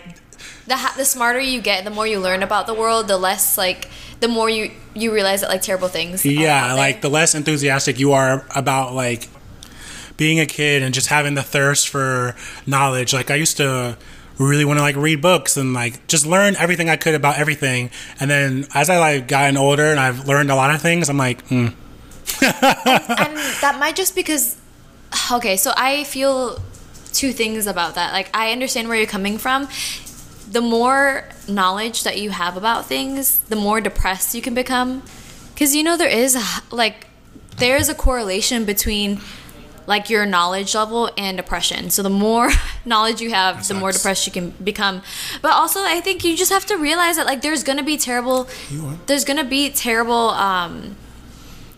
the 0.67 0.77
ha- 0.77 0.95
the 0.97 1.05
smarter 1.05 1.41
you 1.41 1.61
get, 1.61 1.85
the 1.85 1.91
more 1.91 2.07
you 2.07 2.21
learn 2.21 2.43
about 2.43 2.67
the 2.67 2.75
world, 2.75 3.09
the 3.09 3.17
less 3.17 3.57
like 3.57 3.89
the 4.21 4.29
more 4.29 4.51
you 4.51 4.71
you 4.95 5.13
realize 5.13 5.41
that 5.41 5.49
like 5.51 5.63
terrible 5.63 5.89
things. 5.89 6.25
yeah, 6.27 6.75
like 6.75 7.01
the 7.01 7.09
less 7.11 7.35
enthusiastic 7.35 7.99
you 7.99 8.13
are 8.13 8.45
about 8.55 8.93
like 8.95 9.29
being 10.17 10.41
a 10.41 10.47
kid 10.47 10.83
and 10.83 10.95
just 10.95 11.09
having 11.09 11.35
the 11.35 11.43
thirst 11.43 11.89
for 11.89 12.35
knowledge. 12.67 13.13
Like 13.13 13.31
I 13.31 13.35
used 13.37 13.57
to 13.59 13.97
really 14.39 14.65
want 14.65 14.79
to 14.79 14.83
like 14.83 14.97
read 14.97 15.23
books 15.23 15.57
and 15.57 15.73
like 15.73 16.07
just 16.07 16.27
learn 16.27 16.57
everything 16.57 16.89
I 16.89 16.97
could 16.97 17.15
about 17.15 17.39
everything. 17.39 17.91
And 18.21 18.31
then 18.31 18.67
as 18.75 18.91
I 18.91 18.99
like 18.99 19.29
gotten 19.29 19.57
older 19.57 19.91
and 19.91 19.99
I've 19.99 20.27
learned 20.27 20.51
a 20.51 20.55
lot 20.55 20.75
of 20.75 20.83
things, 20.83 21.09
I'm 21.09 21.17
like, 21.17 21.47
mm, 21.49 21.73
and 22.43 23.37
that 23.61 23.77
might 23.79 23.97
just 23.97 24.15
because 24.15 24.57
okay 25.33 25.57
so 25.57 25.73
i 25.77 26.05
feel 26.05 26.61
two 27.13 27.33
things 27.33 27.67
about 27.67 27.95
that. 27.95 28.13
Like 28.13 28.29
i 28.35 28.53
understand 28.53 28.89
where 28.89 28.97
you're 28.99 29.07
coming 29.07 29.39
from. 29.39 29.69
The 30.51 30.61
more 30.61 31.25
knowledge 31.49 32.05
that 32.05 32.19
you 32.19 32.31
have 32.31 32.57
about 32.57 32.87
things 32.87 33.41
the 33.41 33.57
more 33.57 33.81
depressed 33.81 34.35
you 34.35 34.43
can 34.43 34.55
become. 34.55 35.03
Because 35.55 35.75
you 35.75 35.83
know 35.83 35.97
there 35.97 36.11
is 36.11 36.37
like 36.71 37.07
there 37.57 37.77
is 37.77 37.89
a 37.89 37.95
correlation 37.95 38.67
between 38.67 39.21
like 39.87 40.11
your 40.11 40.27
knowledge 40.27 40.75
level 40.75 41.11
and 41.17 41.37
depression. 41.37 41.91
So 41.91 42.03
the 42.03 42.11
more 42.11 42.51
knowledge 42.85 43.21
you 43.21 43.31
have 43.31 43.67
the 43.69 43.75
more 43.75 43.93
depressed 43.93 44.27
you 44.27 44.33
can 44.33 44.51
become. 44.63 45.03
But 45.43 45.53
also 45.53 45.81
i 45.83 46.01
think 46.01 46.25
you 46.25 46.37
just 46.37 46.53
have 46.53 46.67
to 46.67 46.77
realize 46.77 47.17
that 47.17 47.27
like 47.27 47.43
there's 47.43 47.63
gonna 47.63 47.83
be 47.83 47.97
terrible 47.97 48.49
there's 49.07 49.25
gonna 49.25 49.45
be 49.45 49.71
terrible 49.71 50.31
um 50.31 50.97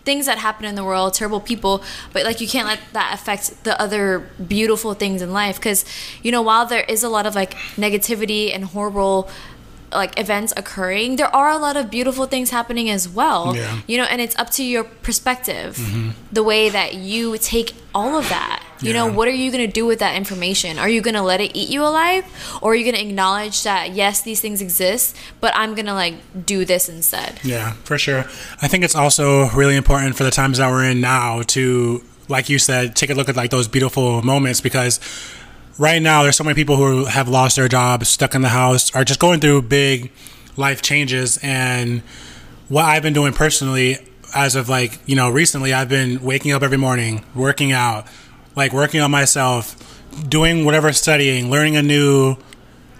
things 0.09 0.25
that 0.25 0.39
happen 0.39 0.65
in 0.65 0.73
the 0.73 0.83
world, 0.83 1.13
terrible 1.13 1.39
people, 1.39 1.83
but 2.13 2.23
like 2.23 2.41
you 2.41 2.47
can't 2.47 2.67
let 2.67 2.79
that 2.93 3.13
affect 3.13 3.63
the 3.63 3.79
other 3.79 4.27
beautiful 4.47 4.95
things 4.95 5.21
in 5.21 5.31
life. 5.31 5.57
Because 5.57 5.85
you 6.23 6.31
know 6.31 6.41
while 6.41 6.65
there 6.65 6.81
is 6.81 7.03
a 7.03 7.09
lot 7.09 7.25
of 7.27 7.35
like 7.35 7.53
negativity 7.77 8.53
and 8.53 8.65
horrible 8.65 9.29
like 9.91 10.19
events 10.19 10.53
occurring, 10.55 11.15
there 11.15 11.33
are 11.35 11.49
a 11.49 11.57
lot 11.57 11.77
of 11.77 11.89
beautiful 11.89 12.25
things 12.25 12.49
happening 12.49 12.89
as 12.89 13.07
well. 13.07 13.55
Yeah. 13.55 13.81
You 13.87 13.97
know, 13.97 14.03
and 14.03 14.21
it's 14.21 14.37
up 14.37 14.49
to 14.51 14.63
your 14.63 14.83
perspective, 14.83 15.79
the 16.31 16.43
way 16.43 16.69
that 16.69 16.95
you 16.95 17.37
take 17.37 17.73
all 17.93 18.17
of 18.17 18.29
that. 18.29 18.63
You 18.81 18.93
know, 18.93 19.11
what 19.11 19.27
are 19.27 19.31
you 19.31 19.51
going 19.51 19.65
to 19.65 19.71
do 19.71 19.85
with 19.85 19.99
that 19.99 20.15
information? 20.15 20.79
Are 20.79 20.87
you 20.87 21.01
going 21.01 21.15
to 21.15 21.21
let 21.21 21.41
it 21.41 21.51
eat 21.53 21.69
you 21.69 21.83
alive 21.83 22.23
or 22.61 22.71
are 22.71 22.75
you 22.75 22.85
going 22.85 22.95
to 22.95 23.01
acknowledge 23.01 23.63
that 23.63 23.91
yes, 23.91 24.21
these 24.21 24.39
things 24.39 24.61
exist, 24.61 25.17
but 25.41 25.51
I'm 25.53 25.75
going 25.75 25.87
to 25.87 25.93
like 25.93 26.15
do 26.45 26.63
this 26.63 26.87
instead? 26.87 27.39
Yeah, 27.43 27.73
for 27.83 27.97
sure. 27.97 28.19
I 28.61 28.69
think 28.69 28.85
it's 28.85 28.95
also 28.95 29.49
really 29.49 29.75
important 29.75 30.15
for 30.15 30.23
the 30.23 30.31
times 30.31 30.59
that 30.59 30.69
we're 30.71 30.85
in 30.85 31.01
now 31.01 31.41
to, 31.47 32.03
like 32.29 32.47
you 32.47 32.57
said, 32.57 32.95
take 32.95 33.09
a 33.09 33.15
look 33.15 33.27
at 33.27 33.35
like 33.35 33.49
those 33.49 33.67
beautiful 33.67 34.21
moments 34.21 34.61
because 34.61 35.01
right 35.79 36.01
now 36.01 36.21
there's 36.21 36.35
so 36.35 36.43
many 36.43 36.53
people 36.53 36.75
who 36.75 37.05
have 37.05 37.27
lost 37.27 37.55
their 37.55 37.67
jobs, 37.67 38.07
stuck 38.09 38.35
in 38.35 38.43
the 38.43 38.49
house, 38.49 38.93
are 38.95 39.03
just 39.03 39.19
going 39.19 39.39
through 39.39 39.63
big 39.63 40.11
life 40.55 40.81
changes. 40.83 41.39
And 41.41 42.01
what 42.67 42.85
I've 42.85 43.01
been 43.01 43.13
doing 43.13 43.33
personally, 43.33 43.97
as 44.35 44.55
of 44.55 44.69
like 44.69 44.99
you 45.07 45.15
know 45.15 45.31
recently, 45.31 45.73
I've 45.73 45.89
been 45.89 46.21
waking 46.21 46.51
up 46.51 46.61
every 46.61 46.77
morning, 46.77 47.25
working 47.33 47.71
out, 47.71 48.05
like 48.55 48.73
working 48.73 49.01
on 49.01 49.09
myself, 49.09 49.75
doing 50.27 50.65
whatever 50.65 50.93
studying, 50.93 51.49
learning 51.49 51.77
a 51.77 51.81
new 51.81 52.35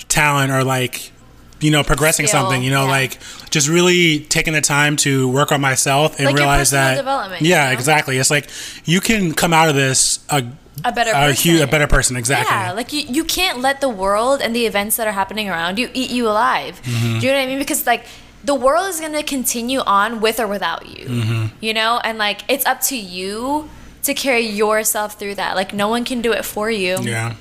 talent 0.08 0.52
or 0.52 0.64
like 0.64 1.12
you 1.60 1.70
know 1.70 1.84
progressing 1.84 2.26
Skill, 2.26 2.42
something 2.42 2.64
you 2.64 2.72
know 2.72 2.86
yeah. 2.86 2.92
like 2.92 3.20
just 3.50 3.68
really 3.68 4.22
taking 4.22 4.54
the 4.54 4.62
time 4.62 4.96
to 4.96 5.30
work 5.30 5.52
on 5.52 5.62
myself 5.62 6.18
and 6.18 6.26
Like 6.26 6.36
realize 6.36 6.72
that 6.72 6.96
development, 6.96 7.42
yeah 7.42 7.66
you 7.66 7.70
know? 7.70 7.74
exactly 7.74 8.18
it's 8.18 8.32
like 8.32 8.50
you 8.86 9.02
can 9.02 9.34
come 9.34 9.54
out 9.54 9.70
of 9.70 9.76
this 9.76 10.20
a 10.30 10.44
A 10.86 10.92
better 10.92 11.12
a, 11.12 11.34
hu- 11.34 11.62
a 11.64 11.68
better 11.68 11.88
person 11.88 12.16
exactly 12.16 12.56
Yeah, 12.56 12.72
like 12.72 12.94
you, 12.94 13.02
you 13.02 13.24
can't 13.24 13.60
let 13.60 13.82
the 13.82 13.90
world 13.90 14.42
and 14.42 14.56
the 14.56 14.66
events 14.66 14.98
that 14.98 15.08
are 15.08 15.12
happening 15.14 15.50
around 15.50 15.78
you 15.80 15.90
eat 15.94 16.12
you 16.12 16.28
alive. 16.28 16.82
Mm-hmm. 16.84 17.20
Do 17.20 17.26
you 17.26 17.32
know 17.32 17.38
what 17.40 17.44
I 17.44 17.48
mean? 17.48 17.60
Because 17.60 17.86
like 17.86 18.06
the 18.44 18.56
world 18.56 18.88
is 18.90 19.00
gonna 19.02 19.24
continue 19.24 19.80
on 19.82 20.22
with 20.22 20.40
or 20.40 20.48
without 20.48 20.86
you. 20.88 21.06
Mm-hmm. 21.06 21.46
You 21.60 21.74
know, 21.74 22.00
and 22.04 22.18
like 22.18 22.42
it's 22.48 22.66
up 22.66 22.82
to 22.82 22.98
you 22.98 23.70
to 24.04 24.14
carry 24.14 24.46
yourself 24.46 25.20
through 25.20 25.36
that. 25.36 25.56
Like 25.56 25.74
no 25.74 25.88
one 25.88 26.06
can 26.06 26.22
do 26.22 26.32
it 26.32 26.46
for 26.46 26.70
you. 26.72 26.98
yeah 27.02 27.36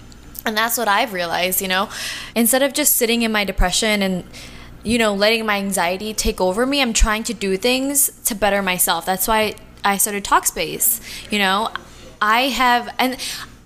And 0.44 0.56
that's 0.56 0.76
what 0.76 0.88
I've 0.88 1.12
realized, 1.12 1.60
you 1.62 1.68
know. 1.68 1.88
Instead 2.34 2.62
of 2.62 2.72
just 2.72 2.96
sitting 2.96 3.22
in 3.22 3.30
my 3.30 3.44
depression 3.44 4.02
and 4.02 4.24
you 4.84 4.96
know, 4.96 5.12
letting 5.12 5.44
my 5.44 5.58
anxiety 5.58 6.14
take 6.14 6.40
over 6.40 6.64
me, 6.64 6.80
I'm 6.80 6.92
trying 6.92 7.24
to 7.24 7.34
do 7.34 7.56
things 7.56 8.10
to 8.24 8.34
better 8.34 8.62
myself. 8.62 9.04
That's 9.04 9.26
why 9.28 9.54
I 9.84 9.96
started 9.98 10.24
Talkspace. 10.24 11.00
You 11.32 11.40
know, 11.40 11.70
I 12.20 12.42
have 12.42 12.94
and 12.98 13.16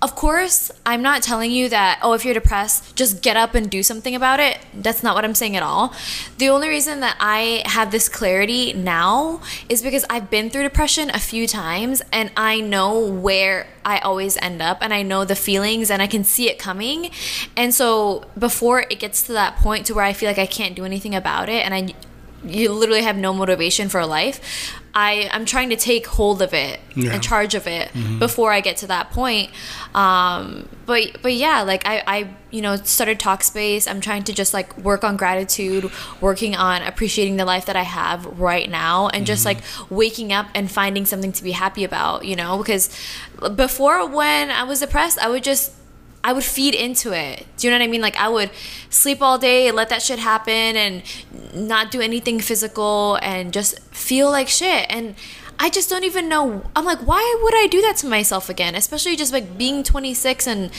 of 0.03 0.15
course, 0.15 0.69
I'm 0.85 1.01
not 1.01 1.23
telling 1.23 1.49
you 1.49 1.69
that 1.69 1.99
oh, 2.01 2.11
if 2.11 2.25
you're 2.25 2.33
depressed, 2.33 2.93
just 2.93 3.21
get 3.21 3.37
up 3.37 3.55
and 3.55 3.69
do 3.69 3.81
something 3.81 4.13
about 4.13 4.41
it. 4.41 4.59
That's 4.73 5.01
not 5.01 5.15
what 5.15 5.23
I'm 5.23 5.33
saying 5.33 5.55
at 5.55 5.63
all. 5.63 5.93
The 6.39 6.49
only 6.49 6.67
reason 6.67 6.99
that 6.99 7.15
I 7.21 7.63
have 7.65 7.89
this 7.91 8.09
clarity 8.09 8.73
now 8.73 9.41
is 9.69 9.81
because 9.81 10.03
I've 10.09 10.29
been 10.29 10.49
through 10.49 10.63
depression 10.63 11.09
a 11.09 11.19
few 11.19 11.47
times 11.47 12.01
and 12.11 12.33
I 12.35 12.59
know 12.59 12.99
where 12.99 13.67
I 13.85 13.99
always 13.99 14.35
end 14.41 14.61
up 14.61 14.79
and 14.81 14.93
I 14.93 15.03
know 15.03 15.23
the 15.23 15.35
feelings 15.35 15.89
and 15.89 16.01
I 16.01 16.07
can 16.07 16.25
see 16.25 16.49
it 16.49 16.59
coming. 16.59 17.09
And 17.55 17.73
so 17.73 18.25
before 18.37 18.81
it 18.81 18.99
gets 18.99 19.23
to 19.27 19.31
that 19.31 19.55
point 19.55 19.85
to 19.85 19.93
where 19.93 20.03
I 20.03 20.11
feel 20.11 20.27
like 20.27 20.37
I 20.37 20.47
can't 20.47 20.75
do 20.75 20.83
anything 20.83 21.15
about 21.15 21.47
it 21.47 21.63
and 21.63 21.73
I 21.73 21.93
you 22.45 22.71
literally 22.71 23.03
have 23.03 23.15
no 23.17 23.33
motivation 23.33 23.89
for 23.89 24.05
life. 24.05 24.39
I, 24.95 25.27
I'm 25.31 25.45
trying 25.45 25.69
to 25.71 25.75
take 25.75 26.05
hold 26.05 26.39
of 26.43 26.53
it 26.53 26.79
Yeah. 26.95 27.13
and 27.13 27.23
charge 27.23 27.55
of 27.55 27.65
it 27.65 27.89
before 28.19 28.53
I 28.53 28.61
get 28.61 28.77
to 28.77 28.87
that 28.87 29.09
point. 29.09 29.49
Um, 29.95 30.69
but 30.85 31.21
but 31.23 31.33
yeah, 31.33 31.63
like 31.63 31.83
I, 31.87 32.03
I 32.05 32.29
you 32.51 32.61
know 32.61 32.75
started 32.75 33.19
Talkspace. 33.19 33.89
I'm 33.89 34.01
trying 34.01 34.23
to 34.25 34.33
just 34.33 34.53
like 34.53 34.77
work 34.77 35.03
on 35.03 35.17
gratitude, 35.17 35.89
working 36.21 36.55
on 36.55 36.83
appreciating 36.83 37.37
the 37.37 37.45
life 37.45 37.65
that 37.65 37.75
I 37.75 37.81
have 37.83 38.25
right 38.39 38.69
now, 38.69 39.07
and 39.09 39.25
just 39.25 39.45
like 39.45 39.59
waking 39.89 40.31
up 40.31 40.45
and 40.53 40.69
finding 40.71 41.05
something 41.05 41.31
to 41.31 41.43
be 41.43 41.51
happy 41.53 41.83
about. 41.83 42.25
You 42.25 42.35
know, 42.35 42.57
because 42.59 42.89
before 43.55 44.07
when 44.07 44.51
I 44.51 44.63
was 44.63 44.81
depressed, 44.81 45.17
I 45.17 45.27
would 45.29 45.43
just 45.43 45.71
I 46.23 46.31
would 46.31 46.43
feed 46.43 46.73
into 46.73 47.11
it. 47.11 47.45
Do 47.57 47.67
you 47.67 47.71
know 47.71 47.77
what 47.77 47.83
I 47.83 47.87
mean? 47.87 48.01
Like 48.01 48.15
I 48.15 48.29
would 48.29 48.49
sleep 48.89 49.21
all 49.21 49.37
day, 49.37 49.71
let 49.71 49.89
that 49.89 50.01
shit 50.01 50.19
happen, 50.19 50.53
and 50.53 51.03
not 51.53 51.91
do 51.91 51.99
anything 51.99 52.39
physical, 52.39 53.19
and 53.21 53.51
just 53.51 53.79
feel 53.91 54.31
like 54.31 54.47
shit. 54.47 54.85
And 54.89 55.15
I 55.59 55.69
just 55.69 55.89
don't 55.89 56.03
even 56.05 56.29
know. 56.29 56.63
I'm 56.75 56.85
like, 56.85 56.99
why 56.99 57.39
would 57.43 57.55
I 57.55 57.67
do 57.67 57.81
that 57.81 57.97
to 57.97 58.07
myself 58.07 58.49
again? 58.49 58.73
Especially 58.75 59.15
just 59.15 59.33
like 59.33 59.57
being 59.57 59.83
26 59.83 60.47
and 60.47 60.71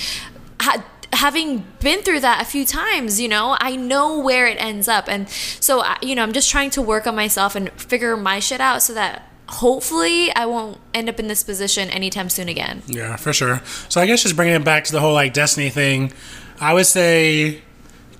ha- 0.60 0.84
having 1.12 1.64
been 1.80 2.02
through 2.02 2.20
that 2.20 2.40
a 2.40 2.44
few 2.44 2.64
times. 2.64 3.20
You 3.20 3.28
know, 3.28 3.56
I 3.60 3.76
know 3.76 4.18
where 4.18 4.46
it 4.46 4.56
ends 4.58 4.88
up, 4.88 5.08
and 5.08 5.28
so 5.28 5.84
you 6.00 6.14
know, 6.14 6.22
I'm 6.22 6.32
just 6.32 6.50
trying 6.50 6.70
to 6.70 6.82
work 6.82 7.06
on 7.06 7.14
myself 7.14 7.54
and 7.54 7.70
figure 7.72 8.16
my 8.16 8.40
shit 8.40 8.60
out 8.62 8.82
so 8.82 8.94
that 8.94 9.28
hopefully 9.48 10.34
I 10.34 10.46
won't 10.46 10.78
end 10.92 11.08
up 11.08 11.20
in 11.20 11.28
this 11.28 11.42
position 11.42 11.90
anytime 11.90 12.28
soon 12.28 12.48
again. 12.48 12.82
Yeah, 12.86 13.16
for 13.16 13.32
sure. 13.32 13.60
So 13.88 14.00
I 14.00 14.06
guess 14.06 14.22
just 14.22 14.36
bringing 14.36 14.54
it 14.54 14.64
back 14.64 14.84
to 14.84 14.92
the 14.92 15.00
whole 15.00 15.14
like 15.14 15.32
destiny 15.32 15.70
thing, 15.70 16.12
I 16.60 16.74
would 16.74 16.86
say 16.86 17.62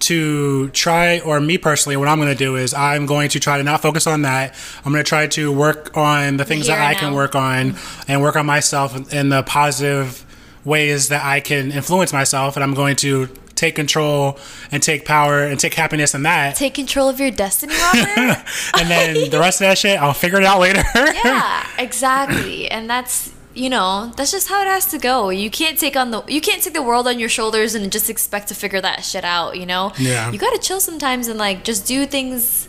to 0.01 0.68
try, 0.70 1.20
or 1.20 1.41
me 1.41 1.57
personally, 1.57 1.97
what 1.97 2.09
I'm 2.09 2.18
going 2.18 2.33
to 2.33 2.39
do 2.39 2.57
is 2.57 2.75
I'm 2.75 3.07
going 3.07 3.31
to 3.31 3.41
try 3.41 3.57
to 3.57 3.64
not 3.64 3.81
focus 3.81 4.07
on 4.07 4.22
that. 4.22 4.55
I'm 4.85 4.93
going 4.93 5.03
to 5.03 5.09
try 5.09 5.27
to 5.29 5.51
work 5.51 5.97
on 5.97 6.37
the 6.37 6.45
things 6.45 6.66
Here 6.66 6.77
that 6.77 6.83
I 6.83 6.91
and 6.91 6.99
can 6.99 7.14
work 7.14 7.35
on 7.35 7.77
and 8.07 8.20
work 8.20 8.37
on 8.37 8.45
myself 8.45 9.12
in 9.12 9.31
the 9.31 9.43
positive 9.45 10.27
ways 10.64 11.09
that 11.09 11.25
I 11.25 11.41
can 11.41 11.72
influence 11.72 12.12
myself. 12.12 12.57
And 12.57 12.64
I'm 12.64 12.75
going 12.75 12.97
to 12.97 13.29
take 13.55 13.75
control 13.75 14.39
and 14.71 14.83
take 14.83 15.05
power 15.05 15.45
and 15.45 15.59
take 15.59 15.75
happiness 15.75 16.15
in 16.15 16.23
that. 16.25 16.57
Take 16.57 16.75
control 16.75 17.09
of 17.09 17.21
your 17.21 17.31
destiny, 17.31 17.75
Robert. 17.95 18.45
and 18.79 18.91
then 18.91 19.31
the 19.31 19.39
rest 19.39 19.61
of 19.61 19.67
that 19.67 19.79
shit, 19.79 19.99
I'll 19.99 20.15
figure 20.15 20.39
it 20.39 20.45
out 20.45 20.61
later. 20.61 20.83
yeah, 20.95 21.67
exactly. 21.79 22.71
And 22.71 22.89
that's 22.89 23.33
you 23.55 23.71
know 23.71 24.13
that's 24.17 24.33
just 24.33 24.49
how 24.49 24.63
it 24.63 24.67
has 24.67 24.87
to 24.87 24.99
go. 24.99 25.31
You 25.31 25.51
can't 25.51 25.79
take 25.79 25.97
on 25.97 26.11
the 26.11 26.25
you 26.27 26.41
can't 26.41 26.63
take 26.63 26.75
the 26.75 26.83
world 26.83 27.07
on 27.07 27.19
your 27.19 27.29
shoulders 27.29 27.75
and 27.75 27.91
just 27.93 28.11
expect 28.11 28.49
to 28.49 28.55
figure 28.55 28.81
that 28.81 29.05
shit 29.05 29.25
out. 29.25 29.59
You 29.59 29.67
know. 29.67 29.93
Yeah. 29.99 30.31
You 30.31 30.39
gotta 30.39 30.59
chill 30.59 30.81
sometimes 30.81 31.29
and 31.29 31.39
like 31.39 31.65
just 31.65 31.87
do 31.87 32.07
things. 32.07 32.69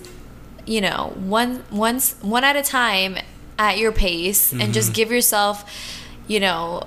You 0.67 0.81
know, 0.81 1.13
one 1.15 1.63
once 1.71 2.15
one 2.21 2.43
at 2.43 2.55
a 2.55 2.63
time 2.63 3.17
at 3.57 3.77
your 3.77 3.91
pace, 3.91 4.51
and 4.51 4.73
just 4.73 4.89
mm-hmm. 4.89 4.95
give 4.95 5.11
yourself, 5.11 5.71
you 6.27 6.39
know, 6.39 6.81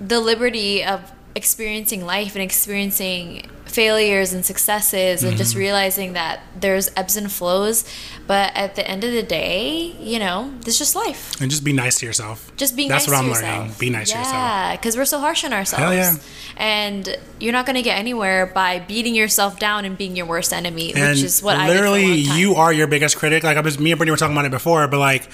the 0.00 0.20
liberty 0.20 0.84
of 0.84 1.12
experiencing 1.36 2.04
life 2.04 2.34
and 2.34 2.42
experiencing 2.42 3.48
failures 3.66 4.32
and 4.32 4.44
successes 4.46 5.22
and 5.22 5.32
Mm-hmm. 5.32 5.38
just 5.38 5.54
realizing 5.54 6.14
that 6.14 6.40
there's 6.58 6.88
ebbs 6.96 7.16
and 7.16 7.30
flows 7.30 7.84
but 8.26 8.50
at 8.54 8.74
the 8.74 8.88
end 8.88 9.04
of 9.04 9.12
the 9.12 9.22
day 9.22 9.94
you 10.00 10.18
know 10.18 10.50
it's 10.64 10.78
just 10.78 10.94
life 10.96 11.38
And 11.42 11.50
just 11.50 11.62
be 11.64 11.72
nice 11.74 11.98
to 11.98 12.06
yourself. 12.06 12.50
just 12.56 12.74
being 12.74 12.88
That's 12.88 13.06
nice 13.06 13.12
what 13.14 13.22
I'm 13.22 13.28
yourself. 13.28 13.58
learning. 13.58 13.74
Be 13.78 13.90
nice 13.90 14.10
to 14.12 14.18
yourself. 14.18 14.34
Yeah, 14.34 14.76
because 14.76 14.96
we're 14.96 15.04
so 15.04 15.18
harsh 15.18 15.44
on 15.44 15.52
ourselves. 15.52 15.82
Hell 15.82 15.92
yeah. 15.94 16.14
And 16.56 17.18
you're 17.38 17.52
not 17.52 17.66
going 17.66 17.76
to 17.76 17.82
get 17.82 17.98
anywhere 17.98 18.46
by 18.46 18.78
beating 18.78 19.14
yourself 19.14 19.58
down 19.58 19.84
and 19.84 19.98
being 19.98 20.16
your 20.16 20.26
worst 20.26 20.52
enemy, 20.54 20.94
And 20.94 21.10
which 21.10 21.22
is 21.22 21.42
what 21.42 21.56
I 21.58 21.68
literally, 21.68 22.00
did 22.02 22.08
for 22.08 22.14
a 22.14 22.16
long 22.16 22.28
time. 22.28 22.38
you 22.40 22.54
are 22.54 22.72
your 22.72 22.86
biggest 22.86 23.16
critic. 23.18 23.42
Like 23.44 23.58
I 23.58 23.60
was, 23.60 23.78
me 23.78 23.90
and 23.92 23.98
Brittany 23.98 24.12
were 24.12 24.16
talking 24.16 24.34
about 24.34 24.46
it 24.46 24.50
before, 24.50 24.88
but 24.88 24.98
like, 24.98 25.28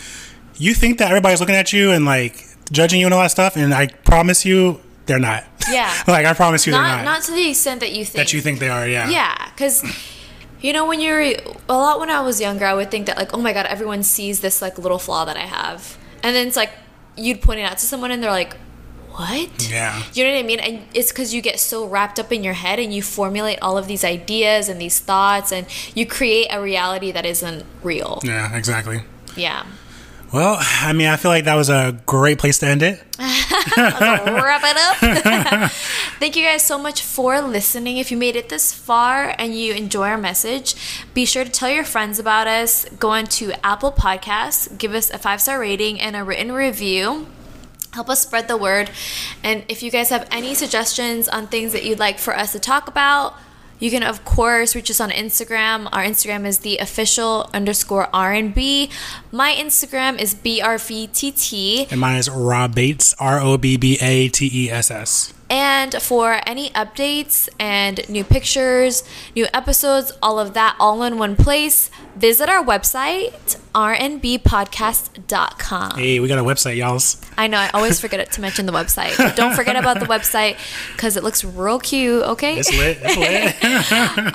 you 0.56 0.74
think 0.74 0.98
that 0.98 1.08
everybody's 1.10 1.38
looking 1.40 1.54
at 1.54 1.72
you 1.72 1.92
and 1.92 2.04
like 2.04 2.44
judging 2.72 2.98
you 3.00 3.06
and 3.06 3.14
all 3.14 3.20
that 3.22 3.30
stuff, 3.30 3.56
and 3.56 3.72
I 3.72 3.86
promise 3.86 4.44
you, 4.44 4.80
they're 5.06 5.18
not. 5.18 5.44
Yeah. 5.70 5.92
like 6.08 6.26
I 6.26 6.34
promise 6.34 6.66
you, 6.66 6.72
not 6.72 6.86
they're 6.86 7.04
not. 7.04 7.04
not 7.04 7.22
to 7.24 7.32
the 7.32 7.50
extent 7.50 7.80
that 7.80 7.92
you 7.92 8.04
think 8.04 8.16
that 8.16 8.32
you 8.32 8.40
think 8.40 8.58
they 8.58 8.68
are. 8.68 8.86
Yeah. 8.86 9.08
Yeah, 9.08 9.50
because 9.50 9.84
you 10.60 10.72
know 10.72 10.86
when 10.86 11.00
you're 11.00 11.20
a 11.20 11.36
lot 11.68 12.00
when 12.00 12.10
I 12.10 12.20
was 12.20 12.40
younger, 12.40 12.66
I 12.66 12.74
would 12.74 12.90
think 12.90 13.06
that 13.06 13.16
like, 13.16 13.34
oh 13.34 13.40
my 13.40 13.52
god, 13.52 13.66
everyone 13.66 14.02
sees 14.02 14.40
this 14.40 14.62
like 14.62 14.78
little 14.78 14.98
flaw 14.98 15.24
that 15.24 15.36
I 15.36 15.46
have, 15.46 15.98
and 16.22 16.34
then 16.34 16.46
it's 16.46 16.56
like 16.56 16.70
you'd 17.16 17.42
point 17.42 17.60
it 17.60 17.64
out 17.64 17.78
to 17.78 17.86
someone 17.86 18.10
and 18.10 18.22
they're 18.22 18.30
like, 18.30 18.56
what? 19.10 19.68
Yeah. 19.70 20.02
You 20.14 20.24
know 20.24 20.32
what 20.32 20.38
I 20.38 20.42
mean? 20.42 20.60
And 20.60 20.82
it's 20.94 21.12
because 21.12 21.34
you 21.34 21.42
get 21.42 21.60
so 21.60 21.86
wrapped 21.86 22.18
up 22.18 22.32
in 22.32 22.42
your 22.42 22.54
head 22.54 22.78
and 22.78 22.94
you 22.94 23.02
formulate 23.02 23.58
all 23.60 23.76
of 23.76 23.86
these 23.86 24.04
ideas 24.04 24.68
and 24.68 24.80
these 24.80 24.98
thoughts 24.98 25.52
and 25.52 25.66
you 25.94 26.06
create 26.06 26.48
a 26.50 26.60
reality 26.62 27.12
that 27.12 27.26
isn't 27.26 27.64
real. 27.82 28.20
Yeah. 28.24 28.56
Exactly. 28.56 29.02
Yeah. 29.36 29.66
Well, 30.32 30.56
I 30.58 30.94
mean, 30.94 31.08
I 31.08 31.16
feel 31.16 31.30
like 31.30 31.44
that 31.44 31.56
was 31.56 31.68
a 31.68 31.98
great 32.06 32.38
place 32.38 32.58
to 32.60 32.66
end 32.66 32.82
it. 32.82 33.02
wrap 33.18 34.62
it 34.64 34.76
up. 35.62 35.70
Thank 36.18 36.36
you 36.36 36.44
guys 36.44 36.62
so 36.62 36.78
much 36.78 37.02
for 37.02 37.42
listening. 37.42 37.98
If 37.98 38.10
you 38.10 38.16
made 38.16 38.34
it 38.34 38.48
this 38.48 38.72
far 38.72 39.34
and 39.38 39.54
you 39.54 39.74
enjoy 39.74 40.08
our 40.08 40.16
message, 40.16 40.74
be 41.12 41.26
sure 41.26 41.44
to 41.44 41.50
tell 41.50 41.68
your 41.68 41.84
friends 41.84 42.18
about 42.18 42.46
us. 42.46 42.86
Go 42.98 43.10
on 43.10 43.26
to 43.26 43.52
Apple 43.64 43.92
Podcasts, 43.92 44.76
give 44.78 44.94
us 44.94 45.10
a 45.10 45.18
five 45.18 45.42
star 45.42 45.60
rating 45.60 46.00
and 46.00 46.16
a 46.16 46.24
written 46.24 46.52
review. 46.52 47.26
Help 47.92 48.08
us 48.08 48.20
spread 48.20 48.48
the 48.48 48.56
word. 48.56 48.90
And 49.42 49.64
if 49.68 49.82
you 49.82 49.90
guys 49.90 50.08
have 50.08 50.26
any 50.30 50.54
suggestions 50.54 51.28
on 51.28 51.46
things 51.46 51.72
that 51.72 51.84
you'd 51.84 51.98
like 51.98 52.18
for 52.18 52.34
us 52.34 52.52
to 52.52 52.58
talk 52.58 52.88
about, 52.88 53.34
you 53.82 53.90
can 53.90 54.04
of 54.04 54.24
course 54.24 54.76
reach 54.76 54.90
us 54.90 55.00
on 55.00 55.10
Instagram. 55.10 55.88
Our 55.90 56.04
Instagram 56.04 56.46
is 56.46 56.58
the 56.58 56.78
official 56.78 57.50
underscore 57.52 58.08
R&B. 58.14 58.88
My 59.32 59.52
Instagram 59.52 60.20
is 60.20 60.36
BRVTT. 60.36 61.90
And 61.90 62.00
mine 62.00 62.18
is 62.18 62.30
Rob 62.30 62.76
Bates, 62.76 63.12
R 63.18 63.40
O 63.40 63.58
B 63.58 63.76
B 63.76 63.98
A 64.00 64.28
T 64.28 64.48
E 64.54 64.70
S 64.70 64.92
S. 64.92 65.34
And 65.52 65.94
for 66.00 66.40
any 66.46 66.70
updates 66.70 67.50
and 67.60 68.08
new 68.08 68.24
pictures, 68.24 69.04
new 69.36 69.46
episodes, 69.52 70.10
all 70.22 70.38
of 70.38 70.54
that 70.54 70.74
all 70.80 71.02
in 71.02 71.18
one 71.18 71.36
place, 71.36 71.90
visit 72.16 72.48
our 72.48 72.64
website, 72.64 73.58
rnbpodcast.com. 73.74 75.98
Hey, 75.98 76.20
we 76.20 76.28
got 76.28 76.38
a 76.38 76.42
website, 76.42 76.76
y'all's. 76.76 77.20
I 77.36 77.48
know, 77.48 77.58
I 77.58 77.68
always 77.74 78.00
forget 78.00 78.32
to 78.32 78.40
mention 78.40 78.64
the 78.64 78.72
website. 78.72 79.14
But 79.18 79.36
don't 79.36 79.54
forget 79.54 79.76
about 79.76 80.00
the 80.00 80.06
website 80.06 80.56
because 80.92 81.18
it 81.18 81.22
looks 81.22 81.44
real 81.44 81.78
cute, 81.78 82.22
okay? 82.22 82.58
It's 82.58 82.74
lit. 82.74 82.96
It's 83.02 83.18
lit. 83.18 83.54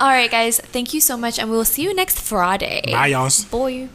all 0.00 0.10
right, 0.10 0.30
guys, 0.30 0.60
thank 0.60 0.94
you 0.94 1.00
so 1.00 1.16
much, 1.16 1.40
and 1.40 1.50
we 1.50 1.56
will 1.56 1.64
see 1.64 1.82
you 1.82 1.96
next 1.96 2.20
Friday. 2.20 2.92
Bye, 2.92 3.08
y'all's. 3.08 3.44
Boy. 3.44 3.88